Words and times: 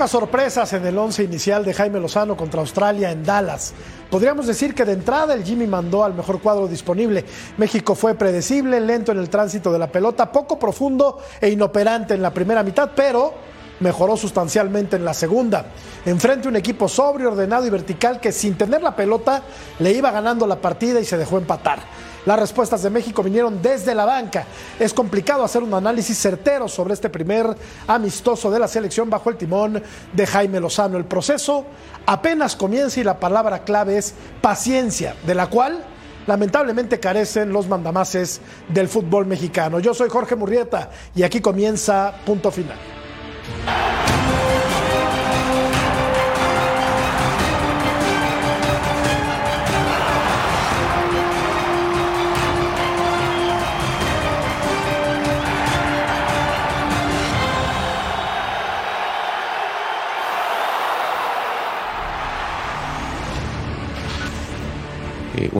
Pocas 0.00 0.12
sorpresas 0.12 0.72
en 0.72 0.86
el 0.86 0.96
once 0.96 1.22
inicial 1.22 1.62
de 1.62 1.74
Jaime 1.74 2.00
Lozano 2.00 2.34
contra 2.34 2.62
Australia 2.62 3.10
en 3.10 3.22
Dallas. 3.22 3.74
Podríamos 4.10 4.46
decir 4.46 4.74
que 4.74 4.86
de 4.86 4.94
entrada 4.94 5.34
el 5.34 5.44
Jimmy 5.44 5.66
mandó 5.66 6.04
al 6.04 6.14
mejor 6.14 6.40
cuadro 6.40 6.66
disponible. 6.66 7.22
México 7.58 7.94
fue 7.94 8.14
predecible, 8.14 8.80
lento 8.80 9.12
en 9.12 9.18
el 9.18 9.28
tránsito 9.28 9.70
de 9.70 9.78
la 9.78 9.92
pelota, 9.92 10.32
poco 10.32 10.58
profundo 10.58 11.18
e 11.38 11.50
inoperante 11.50 12.14
en 12.14 12.22
la 12.22 12.32
primera 12.32 12.62
mitad, 12.62 12.92
pero 12.96 13.34
mejoró 13.80 14.16
sustancialmente 14.16 14.96
en 14.96 15.04
la 15.04 15.12
segunda. 15.12 15.66
Enfrente 16.06 16.48
un 16.48 16.56
equipo 16.56 16.88
sobrio, 16.88 17.28
ordenado 17.28 17.66
y 17.66 17.70
vertical 17.70 18.20
que 18.20 18.32
sin 18.32 18.56
tener 18.56 18.82
la 18.82 18.96
pelota 18.96 19.42
le 19.80 19.92
iba 19.92 20.10
ganando 20.10 20.46
la 20.46 20.56
partida 20.62 20.98
y 20.98 21.04
se 21.04 21.18
dejó 21.18 21.36
empatar. 21.36 21.78
Las 22.26 22.38
respuestas 22.38 22.82
de 22.82 22.90
México 22.90 23.22
vinieron 23.22 23.62
desde 23.62 23.94
la 23.94 24.04
banca. 24.04 24.44
Es 24.78 24.92
complicado 24.92 25.44
hacer 25.44 25.62
un 25.62 25.72
análisis 25.72 26.18
certero 26.18 26.68
sobre 26.68 26.94
este 26.94 27.08
primer 27.08 27.46
amistoso 27.86 28.50
de 28.50 28.58
la 28.58 28.68
selección 28.68 29.08
bajo 29.08 29.30
el 29.30 29.36
timón 29.36 29.82
de 30.12 30.26
Jaime 30.26 30.60
Lozano. 30.60 30.98
El 30.98 31.06
proceso 31.06 31.64
apenas 32.06 32.56
comienza 32.56 33.00
y 33.00 33.04
la 33.04 33.18
palabra 33.18 33.64
clave 33.64 33.96
es 33.96 34.14
paciencia, 34.40 35.14
de 35.26 35.34
la 35.34 35.46
cual 35.48 35.84
lamentablemente 36.26 37.00
carecen 37.00 37.52
los 37.52 37.66
mandamases 37.66 38.40
del 38.68 38.88
fútbol 38.88 39.26
mexicano. 39.26 39.80
Yo 39.80 39.94
soy 39.94 40.10
Jorge 40.10 40.36
Murrieta 40.36 40.90
y 41.14 41.22
aquí 41.22 41.40
comienza 41.40 42.12
punto 42.24 42.50
final. 42.50 42.76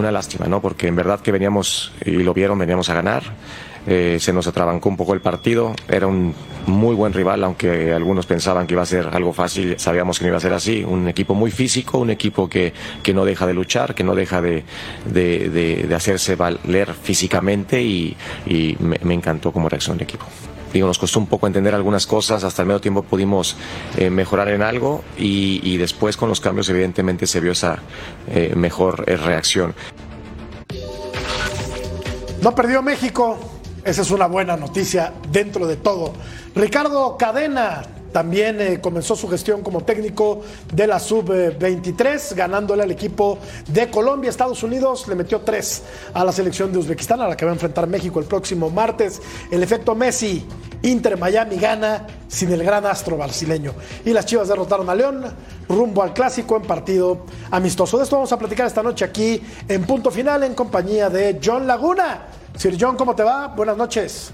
Una 0.00 0.10
lástima, 0.10 0.46
¿no? 0.46 0.60
Porque 0.60 0.88
en 0.88 0.96
verdad 0.96 1.20
que 1.20 1.32
veníamos, 1.32 1.92
y 2.04 2.10
lo 2.10 2.34
vieron, 2.34 2.58
veníamos 2.58 2.88
a 2.90 2.94
ganar. 2.94 3.22
Eh, 3.86 4.18
se 4.20 4.32
nos 4.32 4.46
atrabancó 4.46 4.88
un 4.88 4.96
poco 4.96 5.14
el 5.14 5.20
partido. 5.20 5.74
Era 5.88 6.06
un 6.06 6.34
muy 6.66 6.94
buen 6.94 7.12
rival, 7.12 7.42
aunque 7.44 7.92
algunos 7.92 8.26
pensaban 8.26 8.66
que 8.66 8.74
iba 8.74 8.82
a 8.82 8.86
ser 8.86 9.08
algo 9.12 9.32
fácil. 9.32 9.78
Sabíamos 9.78 10.18
que 10.18 10.24
no 10.24 10.28
iba 10.28 10.36
a 10.36 10.40
ser 10.40 10.52
así. 10.52 10.84
Un 10.84 11.08
equipo 11.08 11.34
muy 11.34 11.50
físico, 11.50 11.98
un 11.98 12.10
equipo 12.10 12.48
que, 12.48 12.72
que 13.02 13.14
no 13.14 13.24
deja 13.24 13.46
de 13.46 13.54
luchar, 13.54 13.94
que 13.94 14.04
no 14.04 14.14
deja 14.14 14.42
de, 14.42 14.64
de, 15.06 15.48
de, 15.48 15.94
hacerse 15.94 16.36
valer 16.36 16.94
físicamente 16.94 17.82
y, 17.82 18.16
me, 18.80 18.98
me 19.02 19.14
encantó 19.14 19.52
como 19.52 19.68
reacción 19.68 19.96
del 19.96 20.04
equipo 20.04 20.26
digo, 20.72 20.86
nos 20.86 20.98
costó 20.98 21.18
un 21.18 21.26
poco 21.26 21.46
entender 21.46 21.74
algunas 21.74 22.06
cosas, 22.06 22.44
hasta 22.44 22.62
el 22.62 22.68
medio 22.68 22.80
tiempo 22.80 23.02
pudimos 23.02 23.56
eh, 23.96 24.10
mejorar 24.10 24.48
en 24.48 24.62
algo 24.62 25.02
y, 25.16 25.76
después 25.76 26.16
con 26.16 26.28
los 26.28 26.40
cambios 26.40 26.68
evidentemente 26.68 27.26
se 27.26 27.40
vio 27.40 27.52
esa 27.52 27.78
eh, 28.28 28.52
mejor 28.54 29.04
eh, 29.06 29.16
reacción. 29.16 29.74
No 32.42 32.54
perdió 32.54 32.82
México, 32.82 33.38
esa 33.84 34.02
es 34.02 34.10
una 34.10 34.26
buena 34.26 34.56
noticia 34.56 35.12
dentro 35.30 35.66
de 35.66 35.76
todo. 35.76 36.12
Ricardo 36.54 37.16
Cadena 37.18 37.82
también 38.12 38.60
eh, 38.60 38.80
comenzó 38.80 39.16
su 39.16 39.28
gestión 39.28 39.62
como 39.62 39.82
técnico 39.82 40.42
de 40.72 40.86
la 40.86 40.98
sub-23, 40.98 42.34
ganándole 42.34 42.82
al 42.82 42.90
equipo 42.90 43.38
de 43.68 43.90
Colombia. 43.90 44.30
Estados 44.30 44.62
Unidos 44.62 45.06
le 45.08 45.14
metió 45.14 45.40
tres 45.40 45.82
a 46.12 46.24
la 46.24 46.32
selección 46.32 46.72
de 46.72 46.78
Uzbekistán, 46.78 47.20
a 47.20 47.28
la 47.28 47.36
que 47.36 47.44
va 47.44 47.52
a 47.52 47.54
enfrentar 47.54 47.86
México 47.86 48.20
el 48.20 48.26
próximo 48.26 48.70
martes. 48.70 49.20
El 49.50 49.62
efecto 49.62 49.94
Messi, 49.94 50.44
Inter 50.82 51.18
Miami 51.18 51.56
gana 51.56 52.06
sin 52.28 52.52
el 52.52 52.62
gran 52.62 52.86
astro 52.86 53.16
brasileño. 53.16 53.74
Y 54.04 54.12
las 54.12 54.26
Chivas 54.26 54.48
derrotaron 54.48 54.88
a 54.88 54.94
León 54.94 55.24
rumbo 55.68 56.02
al 56.02 56.12
clásico 56.12 56.56
en 56.56 56.62
partido 56.62 57.26
amistoso. 57.50 57.96
De 57.96 58.04
esto 58.04 58.16
vamos 58.16 58.32
a 58.32 58.38
platicar 58.38 58.66
esta 58.66 58.82
noche 58.82 59.04
aquí 59.04 59.42
en 59.68 59.84
Punto 59.84 60.10
Final 60.10 60.42
en 60.44 60.54
compañía 60.54 61.08
de 61.08 61.40
John 61.42 61.66
Laguna. 61.66 62.26
Sir 62.56 62.76
John, 62.78 62.96
¿cómo 62.96 63.14
te 63.14 63.22
va? 63.22 63.48
Buenas 63.48 63.76
noches. 63.76 64.32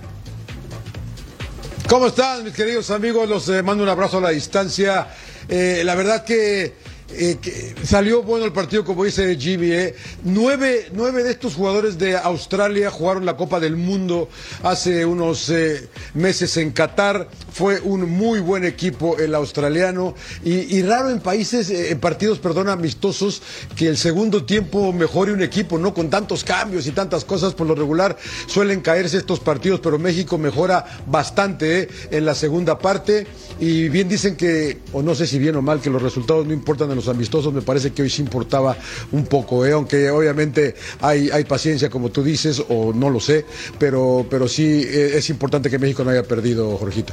¿Cómo 1.88 2.08
están, 2.08 2.42
mis 2.42 2.52
queridos 2.52 2.90
amigos? 2.90 3.28
Los 3.28 3.48
eh, 3.48 3.62
mando 3.62 3.84
un 3.84 3.88
abrazo 3.88 4.18
a 4.18 4.20
la 4.20 4.30
distancia. 4.30 5.06
Eh, 5.48 5.82
la 5.84 5.94
verdad 5.94 6.24
que 6.24 6.74
eh, 7.10 7.74
salió 7.84 8.22
bueno 8.22 8.44
el 8.44 8.52
partido, 8.52 8.84
como 8.84 9.04
dice 9.04 9.36
Jimmy. 9.36 9.70
Eh. 9.70 9.94
Nueve, 10.24 10.88
nueve, 10.92 11.22
de 11.22 11.30
estos 11.30 11.54
jugadores 11.54 11.98
de 11.98 12.16
Australia 12.16 12.90
jugaron 12.90 13.24
la 13.24 13.36
Copa 13.36 13.60
del 13.60 13.76
Mundo 13.76 14.28
hace 14.62 15.04
unos 15.04 15.48
eh, 15.50 15.88
meses 16.14 16.56
en 16.56 16.72
Qatar. 16.72 17.28
Fue 17.52 17.80
un 17.80 18.10
muy 18.10 18.40
buen 18.40 18.64
equipo 18.64 19.16
el 19.18 19.34
australiano. 19.34 20.14
Y, 20.44 20.76
y 20.76 20.82
raro 20.82 21.10
en 21.10 21.20
países, 21.20 21.70
en 21.70 22.00
partidos, 22.00 22.38
perdón, 22.38 22.68
amistosos, 22.68 23.42
que 23.76 23.86
el 23.88 23.96
segundo 23.96 24.44
tiempo 24.44 24.92
mejore 24.92 25.32
un 25.32 25.42
equipo, 25.42 25.78
¿no? 25.78 25.94
Con 25.94 26.10
tantos 26.10 26.44
cambios 26.44 26.86
y 26.86 26.90
tantas 26.90 27.24
cosas, 27.24 27.54
por 27.54 27.66
lo 27.66 27.74
regular 27.74 28.16
suelen 28.46 28.80
caerse 28.80 29.16
estos 29.16 29.40
partidos, 29.40 29.80
pero 29.80 29.98
México 29.98 30.38
mejora 30.38 30.84
bastante 31.06 31.88
en 32.10 32.24
la 32.24 32.34
segunda 32.34 32.78
parte. 32.78 33.26
Y 33.58 33.88
bien 33.88 34.08
dicen 34.08 34.36
que, 34.36 34.80
o 34.92 35.02
no 35.02 35.14
sé 35.14 35.26
si 35.26 35.38
bien 35.38 35.56
o 35.56 35.62
mal, 35.62 35.80
que 35.80 35.88
los 35.88 36.02
resultados 36.02 36.46
no 36.46 36.52
importan 36.52 36.90
los 36.96 37.08
amistosos, 37.08 37.52
me 37.52 37.62
parece 37.62 37.92
que 37.92 38.02
hoy 38.02 38.10
sí 38.10 38.22
importaba 38.22 38.76
un 39.12 39.26
poco, 39.26 39.64
¿eh? 39.64 39.72
aunque 39.72 40.10
obviamente 40.10 40.74
hay, 41.00 41.30
hay 41.30 41.44
paciencia, 41.44 41.88
como 41.90 42.10
tú 42.10 42.22
dices, 42.22 42.62
o 42.68 42.92
no 42.92 43.10
lo 43.10 43.20
sé, 43.20 43.44
pero, 43.78 44.26
pero 44.28 44.48
sí 44.48 44.82
eh, 44.84 45.12
es 45.14 45.30
importante 45.30 45.70
que 45.70 45.78
México 45.78 46.02
no 46.02 46.10
haya 46.10 46.22
perdido, 46.22 46.76
Jorgito. 46.76 47.12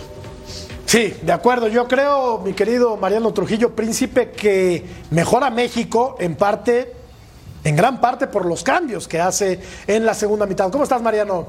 Sí, 0.85 1.13
de 1.21 1.31
acuerdo. 1.31 1.67
Yo 1.67 1.87
creo, 1.87 2.39
mi 2.39 2.53
querido 2.53 2.97
Mariano 2.97 3.33
Trujillo 3.33 3.75
Príncipe, 3.75 4.31
que 4.31 4.85
mejora 5.11 5.49
México 5.49 6.17
en 6.19 6.35
parte, 6.35 6.93
en 7.63 7.75
gran 7.75 7.99
parte 7.99 8.27
por 8.27 8.45
los 8.45 8.63
cambios 8.63 9.07
que 9.07 9.19
hace 9.19 9.59
en 9.87 10.05
la 10.05 10.13
segunda 10.13 10.45
mitad. 10.45 10.69
¿Cómo 10.71 10.83
estás, 10.83 11.01
Mariano? 11.01 11.47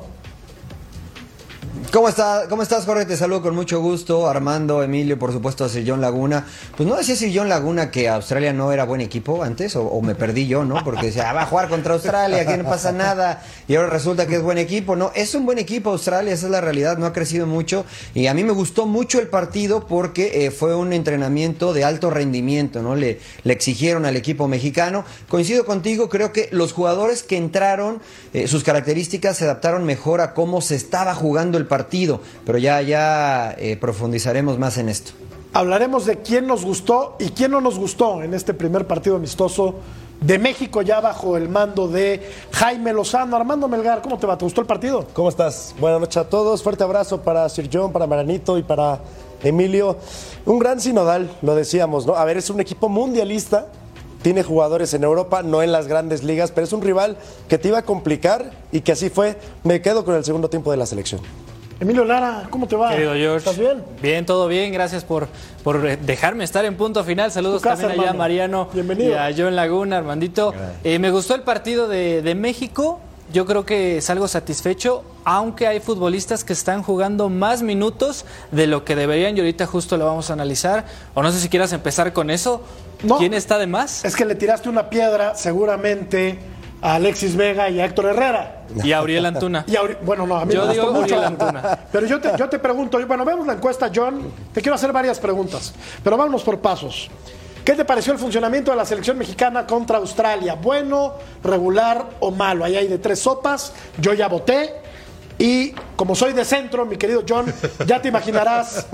¿Cómo, 1.93 2.09
está, 2.09 2.47
¿Cómo 2.49 2.63
estás, 2.63 2.85
Jorge? 2.85 3.05
Te 3.05 3.17
saludo 3.17 3.43
con 3.43 3.55
mucho 3.55 3.81
gusto. 3.81 4.29
Armando, 4.29 4.83
Emilio, 4.83 5.19
por 5.19 5.33
supuesto, 5.33 5.65
a 5.65 5.69
John 5.85 6.01
Laguna. 6.01 6.47
Pues 6.77 6.89
no 6.89 6.97
decía 6.97 7.31
John 7.35 7.49
Laguna 7.49 7.91
que 7.91 8.09
Australia 8.09 8.53
no 8.53 8.71
era 8.71 8.85
buen 8.85 9.01
equipo 9.01 9.43
antes, 9.43 9.75
o, 9.75 10.01
me 10.01 10.15
perdí 10.15 10.47
yo, 10.47 10.65
¿no? 10.65 10.83
Porque 10.85 11.07
decía, 11.07 11.31
ah, 11.31 11.33
va 11.33 11.43
a 11.43 11.47
jugar 11.47 11.69
contra 11.69 11.95
Australia, 11.95 12.43
aquí 12.43 12.57
no 12.57 12.65
pasa 12.69 12.93
nada. 12.93 13.43
Y 13.67 13.75
ahora 13.75 13.91
resulta 13.91 14.27
que 14.27 14.37
es 14.37 14.43
buen 14.43 14.59
equipo. 14.59 14.95
No, 14.95 15.11
es 15.15 15.35
un 15.35 15.47
buen 15.47 15.59
equipo 15.59 15.91
Australia, 15.91 16.33
esa 16.33 16.47
es 16.47 16.53
la 16.53 16.61
realidad, 16.61 16.97
no 16.99 17.07
ha 17.07 17.13
crecido 17.13 17.47
mucho. 17.47 17.85
Y 18.15 18.29
a 18.29 18.35
mí 18.35 18.45
me 18.45 18.53
gustó 18.53 18.87
mucho 18.87 19.21
el 19.21 19.29
partido 19.29 19.87
porque 19.87 20.47
eh, 20.47 20.51
fue 20.53 20.77
un 20.77 20.93
entrenamiento 20.93 21.73
de 21.73 21.85
alto 21.85 22.11
rendimiento, 22.11 22.83
¿no? 22.83 22.95
Le, 22.95 23.21
le, 23.43 23.53
exigieron 23.53 24.05
al 24.05 24.17
equipo 24.17 24.47
mexicano. 24.47 25.05
Coincido 25.29 25.65
contigo, 25.65 26.09
creo 26.09 26.33
que 26.33 26.49
los 26.53 26.73
jugadores 26.73 27.25
que 27.25 27.37
entraron, 27.37 28.01
eh, 28.33 28.47
sus 28.47 28.63
características 28.63 29.37
se 29.37 29.45
adaptaron 29.45 29.85
mejor 29.85 30.21
a 30.21 30.35
cómo 30.35 30.61
se 30.61 30.77
estaba 30.77 31.15
jugando 31.15 31.59
el 31.59 31.64
partido 31.67 31.85
partido, 31.85 32.21
pero 32.47 32.59
ya, 32.59 32.81
ya 32.83 33.55
eh, 33.59 33.77
profundizaremos 33.77 34.59
más 34.59 34.79
en 34.79 34.89
esto. 34.89 35.13
Hablaremos 35.53 36.07
de 36.07 36.19
quién 36.19 36.47
nos 36.47 36.65
gustó 36.65 37.17
y 37.19 37.29
quién 37.29 37.51
no 37.51 37.61
nos 37.61 37.79
gustó 37.79 38.23
en 38.23 38.33
este 38.33 38.55
primer 38.55 38.87
partido 38.87 39.17
amistoso 39.17 39.75
de 40.21 40.39
México 40.39 40.83
ya 40.83 41.01
bajo 41.01 41.37
el 41.37 41.49
mando 41.49 41.87
de 41.87 42.29
Jaime 42.53 42.93
Lozano. 42.93 43.37
Armando 43.37 43.69
Melgar, 43.69 44.03
¿cómo 44.03 44.19
te 44.19 44.27
va? 44.27 44.39
¿Te 44.39 44.45
gustó 44.45 44.61
el 44.61 44.67
partido? 44.67 45.07
¿Cómo 45.13 45.29
estás? 45.29 45.75
Buenas 45.79 46.01
noches 46.01 46.17
a 46.17 46.29
todos. 46.29 46.63
Fuerte 46.63 46.83
abrazo 46.83 47.21
para 47.21 47.49
Sir 47.49 47.69
John, 47.73 47.93
para 47.93 48.07
Maranito 48.07 48.57
y 48.59 48.63
para 48.63 49.01
Emilio. 49.43 49.97
Un 50.47 50.59
gran 50.59 50.81
sinodal, 50.81 51.31
lo 51.43 51.55
decíamos, 51.55 52.07
¿no? 52.07 52.15
A 52.15 52.25
ver, 52.25 52.37
es 52.37 52.51
un 52.51 52.61
equipo 52.61 52.89
mundialista 52.89 53.69
tiene 54.25 54.43
jugadores 54.43 54.95
en 54.95 55.05
Europa, 55.05 55.43
no 55.43 55.63
en 55.63 55.71
las 55.71 55.87
grandes 55.87 56.25
ligas, 56.25 56.51
pero 56.51 56.65
es 56.65 56.73
un 56.73 56.81
rival 56.81 57.19
que 57.47 57.59
te 57.59 57.69
iba 57.69 57.81
a 57.81 57.83
complicar 57.83 58.53
y 58.73 58.81
que 58.81 58.93
así 58.93 59.11
fue. 59.11 59.37
Me 59.65 59.83
quedo 59.83 60.03
con 60.03 60.15
el 60.15 60.25
segundo 60.25 60.49
tiempo 60.49 60.71
de 60.71 60.79
la 60.79 60.87
selección. 60.87 61.21
Emilio 61.85 62.07
Lara, 62.07 62.45
¿cómo 62.49 62.67
te 62.67 62.77
va? 62.77 62.93
Querido 62.93 63.13
George. 63.13 63.37
¿Estás 63.51 63.59
bien? 63.59 63.85
Bien, 64.01 64.25
todo 64.25 64.49
bien. 64.49 64.73
Gracias 64.73 65.05
por, 65.05 65.29
por 65.63 65.83
dejarme 65.99 66.43
estar 66.43 66.65
en 66.65 66.79
punto 66.79 67.05
final. 67.05 67.31
Saludos 67.31 67.61
casa, 67.61 67.83
también 67.83 68.01
allá 68.01 68.13
a. 68.13 68.15
Mariano 68.15 68.71
Bienvenido. 68.73 69.11
y 69.11 69.13
a 69.13 69.31
John 69.37 69.55
Laguna, 69.55 69.99
Armandito. 69.99 70.55
Eh, 70.83 70.99
me 70.99 71.11
gustó 71.11 71.35
el 71.35 71.43
partido 71.43 71.87
de, 71.87 72.23
de 72.23 72.35
México. 72.35 73.01
Yo 73.35 73.45
creo 73.45 73.67
que 73.67 74.01
salgo 74.01 74.29
satisfecho, 74.29 75.05
aunque 75.25 75.67
hay 75.67 75.81
futbolistas 75.81 76.43
que 76.43 76.55
están 76.55 76.83
jugando 76.83 77.29
más 77.29 77.61
minutos 77.61 78.25
de 78.51 78.67
lo 78.67 78.87
que 78.87 78.97
deberían 78.97 79.37
y 79.37 79.41
ahorita 79.41 79.67
justo 79.67 79.99
lo 79.99 80.07
vamos 80.07 80.31
a 80.31 80.33
analizar. 80.33 80.87
O 81.13 81.23
no 81.23 81.33
sé 81.33 81.39
si 81.39 81.51
quieras 81.51 81.75
empezar 81.75 82.15
con 82.15 82.31
eso. 82.31 82.63
No. 83.03 83.19
¿Quién 83.19 83.35
está 83.35 83.59
de 83.59 83.67
más? 83.67 84.07
Es 84.07 84.17
que 84.17 84.25
le 84.25 84.37
tiraste 84.37 84.71
una 84.71 84.89
piedra 84.89 85.35
seguramente 85.35 86.39
a 86.85 86.97
Alexis 86.97 87.35
Vega 87.35 87.71
y 87.71 87.81
a 87.81 87.87
Héctor 87.87 88.05
Herrera. 88.05 88.59
Y 88.85 88.93
a 88.93 88.99
Auriel 88.99 89.25
Antuna. 89.25 89.65
Y 89.67 89.75
a 89.75 89.81
bueno, 90.03 90.27
no, 90.27 90.37
a 90.37 90.45
mí 90.45 90.53
Yo 90.53 90.61
me 90.61 90.67
gustó 90.67 90.83
digo 90.83 90.93
mucho 90.93 91.15
Uriel 91.15 91.25
Antuna. 91.25 91.59
Antuna. 91.61 91.79
Pero 91.93 92.07
yo 92.07 92.21
te, 92.21 92.33
yo 92.37 92.47
te 92.47 92.59
pregunto, 92.59 92.99
bueno, 93.07 93.25
vemos 93.25 93.47
la 93.47 93.55
encuesta, 93.55 93.91
John. 93.93 94.31
Te 94.53 94.61
quiero 94.61 94.75
hacer 94.75 94.93
varias 94.93 95.19
preguntas, 95.19 95.73
pero 96.03 96.19
vámonos 96.19 96.43
por 96.43 96.61
pasos. 96.61 97.09
¿Qué 97.65 97.73
te 97.73 97.87
pareció 97.87 98.13
el 98.13 98.19
funcionamiento 98.19 98.71
de 98.71 98.77
la 98.77 98.85
selección 98.85 99.17
mexicana 99.17 99.67
contra 99.67 99.97
Australia? 99.97 100.57
¿Bueno, 100.57 101.15
regular 101.43 102.05
o 102.21 102.31
malo? 102.31 102.67
Ahí 102.67 102.77
hay 102.77 102.87
de 102.87 102.99
tres 102.99 103.19
sopas. 103.19 103.73
Yo 103.99 104.13
ya 104.13 104.29
voté. 104.29 104.75
Y 105.39 105.73
como 105.97 106.15
soy 106.15 106.35
de 106.35 106.45
centro, 106.45 106.85
mi 106.85 106.99
querido 106.99 107.23
John, 107.27 107.47
ya 107.87 108.03
te 108.03 108.09
imaginarás 108.09 108.87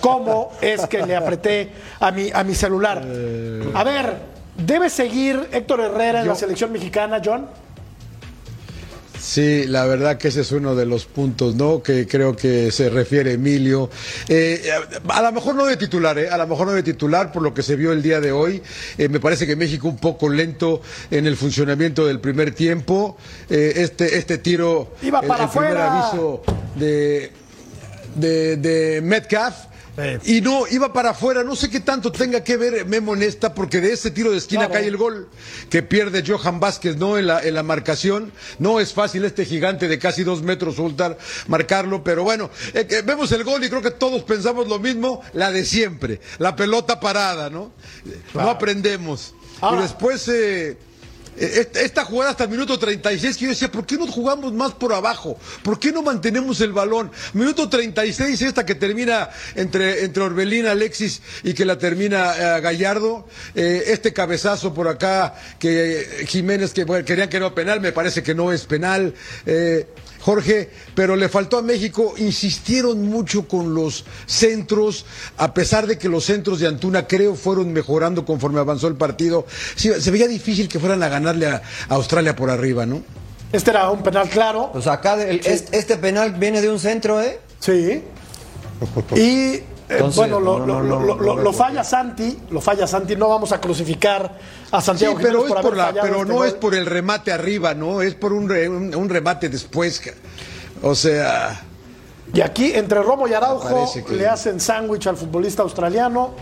cómo 0.00 0.50
es 0.60 0.86
que 0.86 1.04
le 1.04 1.16
apreté 1.16 1.72
a 1.98 2.10
mi, 2.10 2.30
a 2.30 2.44
mi 2.44 2.54
celular. 2.54 3.02
A 3.74 3.84
ver, 3.84 4.37
¿debe 4.58 4.90
seguir 4.90 5.48
Héctor 5.52 5.80
Herrera 5.80 6.20
en 6.22 6.28
la 6.28 6.34
selección 6.34 6.70
mexicana, 6.72 7.20
John? 7.24 7.46
Sí, 9.20 9.64
la 9.66 9.84
verdad 9.84 10.16
que 10.16 10.28
ese 10.28 10.42
es 10.42 10.52
uno 10.52 10.76
de 10.76 10.86
los 10.86 11.04
puntos, 11.04 11.56
¿no? 11.56 11.82
Que 11.82 12.06
creo 12.06 12.36
que 12.36 12.70
se 12.70 12.88
refiere 12.88 13.32
Emilio. 13.32 13.90
Eh, 14.28 14.62
a 15.08 15.22
lo 15.22 15.32
mejor 15.32 15.56
no 15.56 15.66
de 15.66 15.76
titular, 15.76 16.16
¿eh? 16.18 16.28
A 16.30 16.38
lo 16.38 16.46
mejor 16.46 16.68
no 16.68 16.72
de 16.72 16.84
titular 16.84 17.32
por 17.32 17.42
lo 17.42 17.52
que 17.52 17.64
se 17.64 17.74
vio 17.74 17.92
el 17.92 18.00
día 18.00 18.20
de 18.20 18.30
hoy. 18.30 18.62
Eh, 18.96 19.08
me 19.08 19.18
parece 19.18 19.44
que 19.44 19.56
México 19.56 19.88
un 19.88 19.96
poco 19.98 20.28
lento 20.28 20.82
en 21.10 21.26
el 21.26 21.36
funcionamiento 21.36 22.06
del 22.06 22.20
primer 22.20 22.54
tiempo. 22.54 23.16
Eh, 23.50 23.72
este, 23.76 24.16
este 24.18 24.38
tiro, 24.38 24.92
Iba 25.02 25.18
el- 25.18 25.26
para 25.26 25.44
el, 25.44 25.50
primer 25.50 25.76
aviso 25.76 26.42
de, 26.76 27.32
de, 28.14 28.56
de 28.56 29.00
Metcalf. 29.02 29.56
Y 30.24 30.40
no, 30.40 30.66
iba 30.68 30.92
para 30.92 31.10
afuera. 31.10 31.42
No 31.42 31.56
sé 31.56 31.68
qué 31.70 31.80
tanto 31.80 32.12
tenga 32.12 32.44
que 32.44 32.56
ver 32.56 32.86
Memo 32.86 33.14
en 33.14 33.22
esta, 33.22 33.52
porque 33.54 33.80
de 33.80 33.92
ese 33.92 34.10
tiro 34.10 34.30
de 34.30 34.38
esquina 34.38 34.66
Claro. 34.66 34.74
cae 34.74 34.86
el 34.86 34.96
gol 34.96 35.28
que 35.70 35.82
pierde 35.82 36.22
Johan 36.26 36.60
Vázquez, 36.60 36.96
¿no? 36.96 37.18
En 37.18 37.26
la, 37.26 37.42
en 37.42 37.54
la 37.54 37.62
marcación. 37.62 38.32
No 38.58 38.80
es 38.80 38.92
fácil 38.92 39.24
este 39.24 39.44
gigante 39.44 39.88
de 39.88 39.98
casi 39.98 40.22
dos 40.24 40.42
metros 40.42 40.76
soltar, 40.76 41.18
marcarlo, 41.48 42.04
pero 42.04 42.22
bueno, 42.24 42.50
eh, 42.74 43.02
vemos 43.04 43.32
el 43.32 43.44
gol 43.44 43.64
y 43.64 43.68
creo 43.68 43.82
que 43.82 43.90
todos 43.90 44.22
pensamos 44.22 44.68
lo 44.68 44.78
mismo, 44.78 45.22
la 45.32 45.50
de 45.50 45.64
siempre, 45.64 46.20
la 46.38 46.54
pelota 46.54 47.00
parada, 47.00 47.50
¿no? 47.50 47.72
No 48.34 48.48
aprendemos. 48.50 49.34
Y 49.72 49.76
después. 49.82 50.28
eh, 50.28 50.76
esta, 51.40 51.80
esta 51.80 52.04
jugada 52.04 52.32
hasta 52.32 52.44
el 52.44 52.50
minuto 52.50 52.78
36 52.78 53.36
que 53.36 53.44
yo 53.44 53.50
decía, 53.50 53.70
¿por 53.70 53.86
qué 53.86 53.96
no 53.96 54.06
jugamos 54.06 54.52
más 54.52 54.72
por 54.72 54.92
abajo? 54.92 55.38
¿Por 55.62 55.78
qué 55.78 55.92
no 55.92 56.02
mantenemos 56.02 56.60
el 56.60 56.72
balón? 56.72 57.10
Minuto 57.32 57.68
36 57.68 58.42
esta 58.42 58.64
que 58.66 58.74
termina 58.74 59.30
entre, 59.54 60.04
entre 60.04 60.22
Orbelín, 60.22 60.66
Alexis 60.66 61.20
y 61.42 61.54
que 61.54 61.64
la 61.64 61.78
termina 61.78 62.56
eh, 62.56 62.60
Gallardo. 62.60 63.26
Eh, 63.54 63.84
este 63.88 64.12
cabezazo 64.12 64.74
por 64.74 64.88
acá 64.88 65.34
que 65.58 66.00
eh, 66.00 66.26
Jiménez 66.26 66.72
que 66.72 66.84
bueno, 66.84 67.04
querían 67.04 67.28
que 67.28 67.36
era 67.36 67.54
penal, 67.54 67.80
me 67.80 67.92
parece 67.92 68.22
que 68.22 68.34
no 68.34 68.52
es 68.52 68.64
penal. 68.66 69.14
Eh, 69.46 69.86
Jorge, 70.20 70.70
pero 70.94 71.16
le 71.16 71.28
faltó 71.28 71.58
a 71.58 71.62
México, 71.62 72.14
insistieron 72.18 73.02
mucho 73.02 73.46
con 73.48 73.74
los 73.74 74.04
centros, 74.26 75.06
a 75.36 75.54
pesar 75.54 75.86
de 75.86 75.98
que 75.98 76.08
los 76.08 76.24
centros 76.24 76.60
de 76.60 76.66
Antuna 76.66 77.06
creo 77.06 77.34
fueron 77.34 77.72
mejorando 77.72 78.24
conforme 78.24 78.60
avanzó 78.60 78.88
el 78.88 78.96
partido. 78.96 79.46
Sí, 79.76 79.90
se 79.98 80.10
veía 80.10 80.26
difícil 80.28 80.68
que 80.68 80.78
fueran 80.78 81.02
a 81.02 81.08
ganarle 81.08 81.46
a, 81.46 81.62
a 81.88 81.94
Australia 81.94 82.34
por 82.36 82.50
arriba, 82.50 82.84
¿no? 82.86 83.02
Este 83.52 83.70
era 83.70 83.88
un 83.90 84.02
penal 84.02 84.28
claro. 84.28 84.70
Pues 84.72 84.86
acá 84.86 85.14
el- 85.22 85.40
este 85.44 85.96
penal 85.96 86.32
viene 86.34 86.60
de 86.60 86.70
un 86.70 86.78
centro, 86.78 87.20
¿eh? 87.22 87.40
Sí. 87.60 88.02
Y 89.16 89.60
Entonces, 89.88 90.16
bueno, 90.16 90.38
lo, 90.40 90.58
no, 90.60 90.66
lo- 90.66 90.74
no, 90.74 90.82
lo- 90.82 90.82
no, 90.82 91.00
lo- 91.00 91.14
no, 91.16 91.20
lo- 91.22 91.34
no, 91.34 91.36
lo 91.36 91.42
no. 91.44 91.52
falla 91.52 91.82
Santi, 91.82 92.38
lo 92.50 92.60
falla 92.60 92.86
Santi, 92.86 93.16
no 93.16 93.28
vamos 93.28 93.52
a 93.52 93.60
crucificar 93.60 94.38
a 94.70 94.80
Sí, 94.80 94.86
Santiago 94.86 95.14
pero 95.16 95.40
Jiménez 95.44 95.56
es 95.56 95.62
por 95.62 95.76
la, 95.76 95.92
pero 95.92 96.16
este 96.16 96.26
no 96.26 96.34
gol. 96.34 96.46
es 96.46 96.52
por 96.54 96.74
el 96.74 96.86
remate 96.86 97.32
arriba, 97.32 97.74
¿no? 97.74 98.02
Es 98.02 98.14
por 98.14 98.32
un, 98.32 98.48
re- 98.48 98.68
un, 98.68 98.94
un 98.94 99.08
remate 99.08 99.48
después. 99.48 100.02
O 100.82 100.94
sea, 100.94 101.62
Y 102.34 102.40
aquí 102.42 102.72
entre 102.74 103.02
Romo 103.02 103.26
y 103.26 103.32
Araujo 103.32 103.90
que- 104.06 104.14
le 104.14 104.26
hacen 104.28 104.60
sándwich 104.60 105.06
al 105.06 105.16
futbolista 105.16 105.62
australiano. 105.62 106.34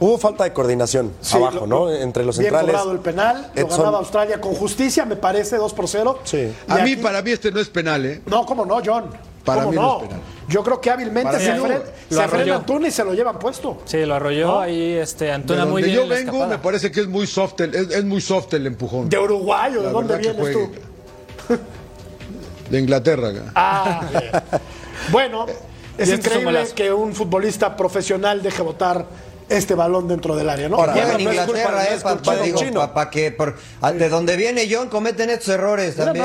Hubo 0.00 0.18
falta 0.18 0.44
de 0.44 0.52
coordinación 0.52 1.12
Sí, 1.20 1.36
abajo, 1.36 1.60
lo- 1.60 1.66
¿no? 1.66 1.90
Entre 1.92 2.24
los 2.24 2.36
bien 2.38 2.50
centrales. 2.50 2.72
cobrado 2.72 2.92
el 2.92 2.98
penal, 3.00 3.50
lo 3.54 3.62
Edson- 3.62 3.76
ganaba 3.78 3.98
Australia 3.98 4.40
con 4.40 4.54
justicia, 4.54 5.04
me 5.04 5.16
parece, 5.16 5.56
2 5.56 5.72
por 5.74 5.88
0. 5.88 6.18
Sí. 6.24 6.36
Y 6.68 6.72
a 6.72 6.76
mí, 6.76 6.92
aquí- 6.92 6.96
para 7.02 7.22
mí 7.22 7.30
este 7.32 7.50
no 7.52 7.58
es 7.60 7.68
penal, 7.68 8.04
¿eh? 8.06 8.22
No, 8.26 8.44
¿cómo 8.46 8.64
no, 8.66 8.80
John? 8.84 9.04
Para 9.44 9.60
¿Cómo 9.64 9.70
mí 9.70 9.76
no 9.76 9.82
no? 9.82 9.96
es 10.02 10.08
penal. 10.08 10.20
Yo 10.48 10.62
creo 10.62 10.80
que 10.80 10.90
hábilmente 10.90 11.38
se, 11.40 11.54
fre- 11.54 11.82
Lo 12.10 12.16
se 12.22 12.28
frena. 12.28 12.56
Antuna 12.56 12.88
y 12.88 12.90
se 12.90 13.04
lo 13.04 13.14
llevan 13.14 13.38
puesto. 13.38 13.78
Sí, 13.84 14.04
lo 14.04 14.14
arrolló 14.14 14.46
¿No? 14.46 14.60
ahí 14.60 14.92
este, 14.92 15.26
De 15.26 15.32
Antuna 15.32 15.64
muy 15.66 15.82
bien. 15.82 15.96
yo 15.96 16.02
vengo, 16.08 16.14
escapada. 16.32 16.46
me 16.46 16.58
parece 16.58 16.90
que 16.90 17.00
es 17.00 17.08
muy 17.08 17.26
soft 17.26 17.60
el, 17.60 17.74
es, 17.74 17.90
es 17.90 18.04
muy 18.04 18.20
soft 18.20 18.52
el 18.54 18.66
empujón. 18.66 19.08
¿De 19.08 19.18
Uruguay 19.18 19.76
o 19.76 19.82
de 19.82 19.90
dónde 19.90 20.16
vienes 20.18 20.52
tú? 20.52 20.70
De 22.70 22.78
Inglaterra. 22.80 23.28
acá. 23.28 23.42
Ah, 23.54 24.00
bien. 24.10 24.30
Bueno, 25.10 25.46
es 25.98 26.08
increíble 26.10 26.64
que 26.74 26.92
un 26.92 27.14
futbolista 27.14 27.76
profesional 27.76 28.42
deje 28.42 28.62
votar 28.62 29.04
este 29.48 29.74
balón 29.74 30.08
dentro 30.08 30.34
del 30.36 30.48
área, 30.48 30.68
¿no? 30.68 30.76
Ahora, 30.76 31.14
en 31.14 31.20
Inglaterra, 31.20 31.70
no 31.72 31.80
¿eh? 31.80 31.88
es 31.94 32.02
Pa- 32.02 32.10
culpa 32.12 32.24
pa- 32.32 32.36
del 32.36 32.44
digo, 32.46 32.58
chino. 32.58 32.80
pa- 32.80 32.94
pa' 32.94 33.10
que 33.10 33.30
por- 33.30 33.56
de 33.94 34.08
donde 34.08 34.36
viene 34.36 34.66
John 34.70 34.88
cometen 34.88 35.30
estos 35.30 35.48
errores 35.48 35.96
también. 35.96 36.24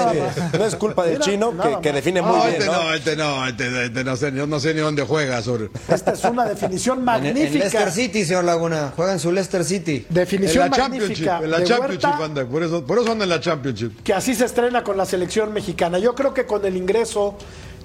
No 0.57 0.65
es 0.65 0.75
culpa 0.75 1.03
del 1.03 1.13
Mira, 1.19 1.25
chino 1.25 1.53
que, 1.81 1.91
define 1.91 2.21
muy 2.21 2.31
No, 2.31 2.43
bien, 2.43 2.53
este 2.55 2.65
¿no? 2.65 2.83
no, 2.83 2.93
este 2.93 3.15
no, 3.15 3.47
este, 3.47 3.85
este 3.85 4.03
no 4.03 4.15
sé, 4.15 4.31
yo 4.33 4.47
no 4.47 4.59
sé 4.59 4.73
ni 4.73 4.79
dónde 4.81 5.03
juega 5.03 5.41
sobre. 5.41 5.69
Esta 5.87 6.11
es 6.13 6.23
una 6.23 6.45
definición 6.45 6.97
En, 6.99 6.99
en 6.99 7.05
magnífica. 7.05 7.59
Leicester 7.59 7.91
City, 7.91 8.25
señor 8.25 8.43
Laguna. 8.45 8.93
Juega 8.95 9.13
en 9.13 9.19
su 9.19 9.31
Leicester 9.31 9.63
City. 9.65 10.05
En 10.09 10.15
Definición 10.15 10.69
la 10.69 10.77
Championship, 10.77 11.25
magnífica 11.27 11.39
en 11.43 11.51
la 11.51 11.59
de 11.59 11.63
Championship 11.65 12.03
Huerta, 12.09 12.25
anda, 12.25 12.45
por 12.45 12.63
eso, 12.63 12.85
por 12.85 12.99
eso 12.99 13.11
anda 13.11 13.23
en 13.25 13.29
la 13.29 13.39
Championship. 13.39 14.01
que 14.03 14.13
así 14.13 14.33
se 14.35 14.45
estrena 14.45 14.83
con 14.83 14.97
la 14.97 15.05
selección 15.05 15.51
mexicana. 15.53 15.99
Yo 15.99 16.15
creo 16.15 16.33
que 16.33 16.45
con 16.45 16.65
el 16.65 16.75
ingreso 16.77 17.35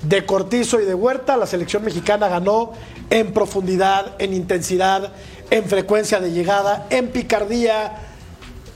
de 0.06 0.26
Cortizo 0.26 0.80
y 0.80 0.84
de 0.84 0.94
Huerta, 0.94 1.36
la 1.36 1.46
selección 1.46 1.84
mexicana 1.84 2.28
ganó 2.28 2.72
en 3.10 3.32
profundidad, 3.32 4.14
en 4.18 4.34
intensidad, 4.34 5.12
en 5.50 5.64
frecuencia 5.64 6.20
de 6.20 6.32
llegada, 6.32 6.86
en 6.90 7.08
picardía. 7.08 8.10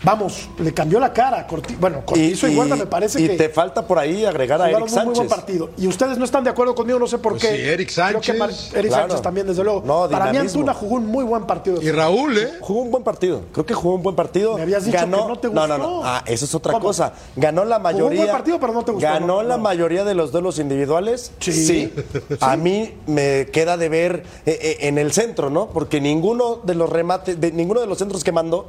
Vamos, 0.02 0.48
le 0.58 0.72
cambió 0.72 1.00
la 1.00 1.12
cara. 1.12 1.40
a 1.40 1.46
Corti- 1.48 1.76
bueno, 1.78 2.02
Cortizo 2.06 2.46
y, 2.46 2.56
Huerta 2.56 2.76
me 2.76 2.86
parece 2.86 3.20
y 3.20 3.26
que 3.28 3.36
te 3.36 3.48
falta 3.48 3.86
por 3.86 3.98
ahí 3.98 4.24
agregar 4.24 4.62
a 4.62 4.70
Eric 4.70 4.84
un 4.84 4.90
muy 4.94 5.04
buen 5.04 5.14
Sánchez. 5.16 5.34
partido. 5.34 5.70
Y 5.76 5.86
ustedes 5.88 6.18
no 6.18 6.24
están 6.24 6.44
de 6.44 6.50
acuerdo 6.50 6.74
conmigo, 6.74 6.98
no 7.00 7.06
sé 7.08 7.18
por 7.18 7.32
Pues 7.32 7.42
qué. 7.42 7.48
sí, 7.56 7.62
Eric 7.62 7.92
Creo 7.94 8.20
que 8.20 8.32
Sánchez. 8.38 8.74
Eric 8.74 8.88
Claro. 8.90 9.02
Sánchez 9.08 9.22
también, 9.22 9.46
desde 9.48 9.64
luego. 9.64 9.82
No, 9.84 10.08
Para 10.08 10.30
mí. 10.32 10.38
Antuna 10.38 10.72
jugó 10.72 10.96
un 10.96 11.06
muy 11.06 11.24
buen 11.24 11.44
partido. 11.46 11.82
Y 11.82 11.90
Raúl, 11.90 12.38
¿eh? 12.38 12.48
Jugó 12.60 12.82
un 12.82 12.90
buen 12.92 13.02
partido. 13.02 13.42
Creo 13.52 13.66
que 13.66 13.74
jugó 13.74 13.96
un 13.96 14.02
buen 14.02 14.14
partido. 14.14 14.54
Me 14.54 14.62
habías 14.62 14.84
dicho 14.84 14.96
ganó, 14.96 15.22
que 15.22 15.28
no 15.28 15.38
te 15.40 15.48
No, 15.50 15.66
no, 15.66 15.74
gustó. 15.78 15.90
no. 15.90 16.00
Ah, 16.04 16.22
eso 16.26 16.44
es 16.44 16.54
otra 16.54 16.72
¿Cómo? 16.74 16.84
cosa. 16.86 17.12
Ganó 17.34 17.64
la 17.64 17.78
un 17.78 17.82
mayoría. 17.82 18.20
buen 18.22 18.32
partido, 18.32 18.60
pero 18.60 18.72
no 18.72 18.84
te 18.84 18.92
gustó, 18.92 19.06
Ganó 19.06 19.26
¿no? 19.26 19.42
la 19.42 19.56
No. 19.56 19.62
mayoría 19.64 20.04
de 20.04 20.14
los 20.14 20.30
duelos 20.32 20.58
individuales. 20.60 21.32
Sí. 21.40 21.92
A 22.40 22.56
mí 22.56 22.94
me 23.06 23.46
queda 23.52 23.76
de 23.76 23.88
ver 23.88 24.22
eh, 24.46 24.58
eh, 24.62 24.76
en 24.82 24.98
el 24.98 25.12
centro, 25.12 25.50
¿no? 25.50 25.68
Porque 25.70 26.00
ninguno 26.00 26.60
de 26.62 26.74
los 26.76 26.88
remates, 26.88 27.40
de, 27.40 27.50
ninguno 27.52 27.80
de 27.80 27.86
los 27.88 27.98
centros 27.98 28.22
que 28.22 28.30
mandó 28.32 28.66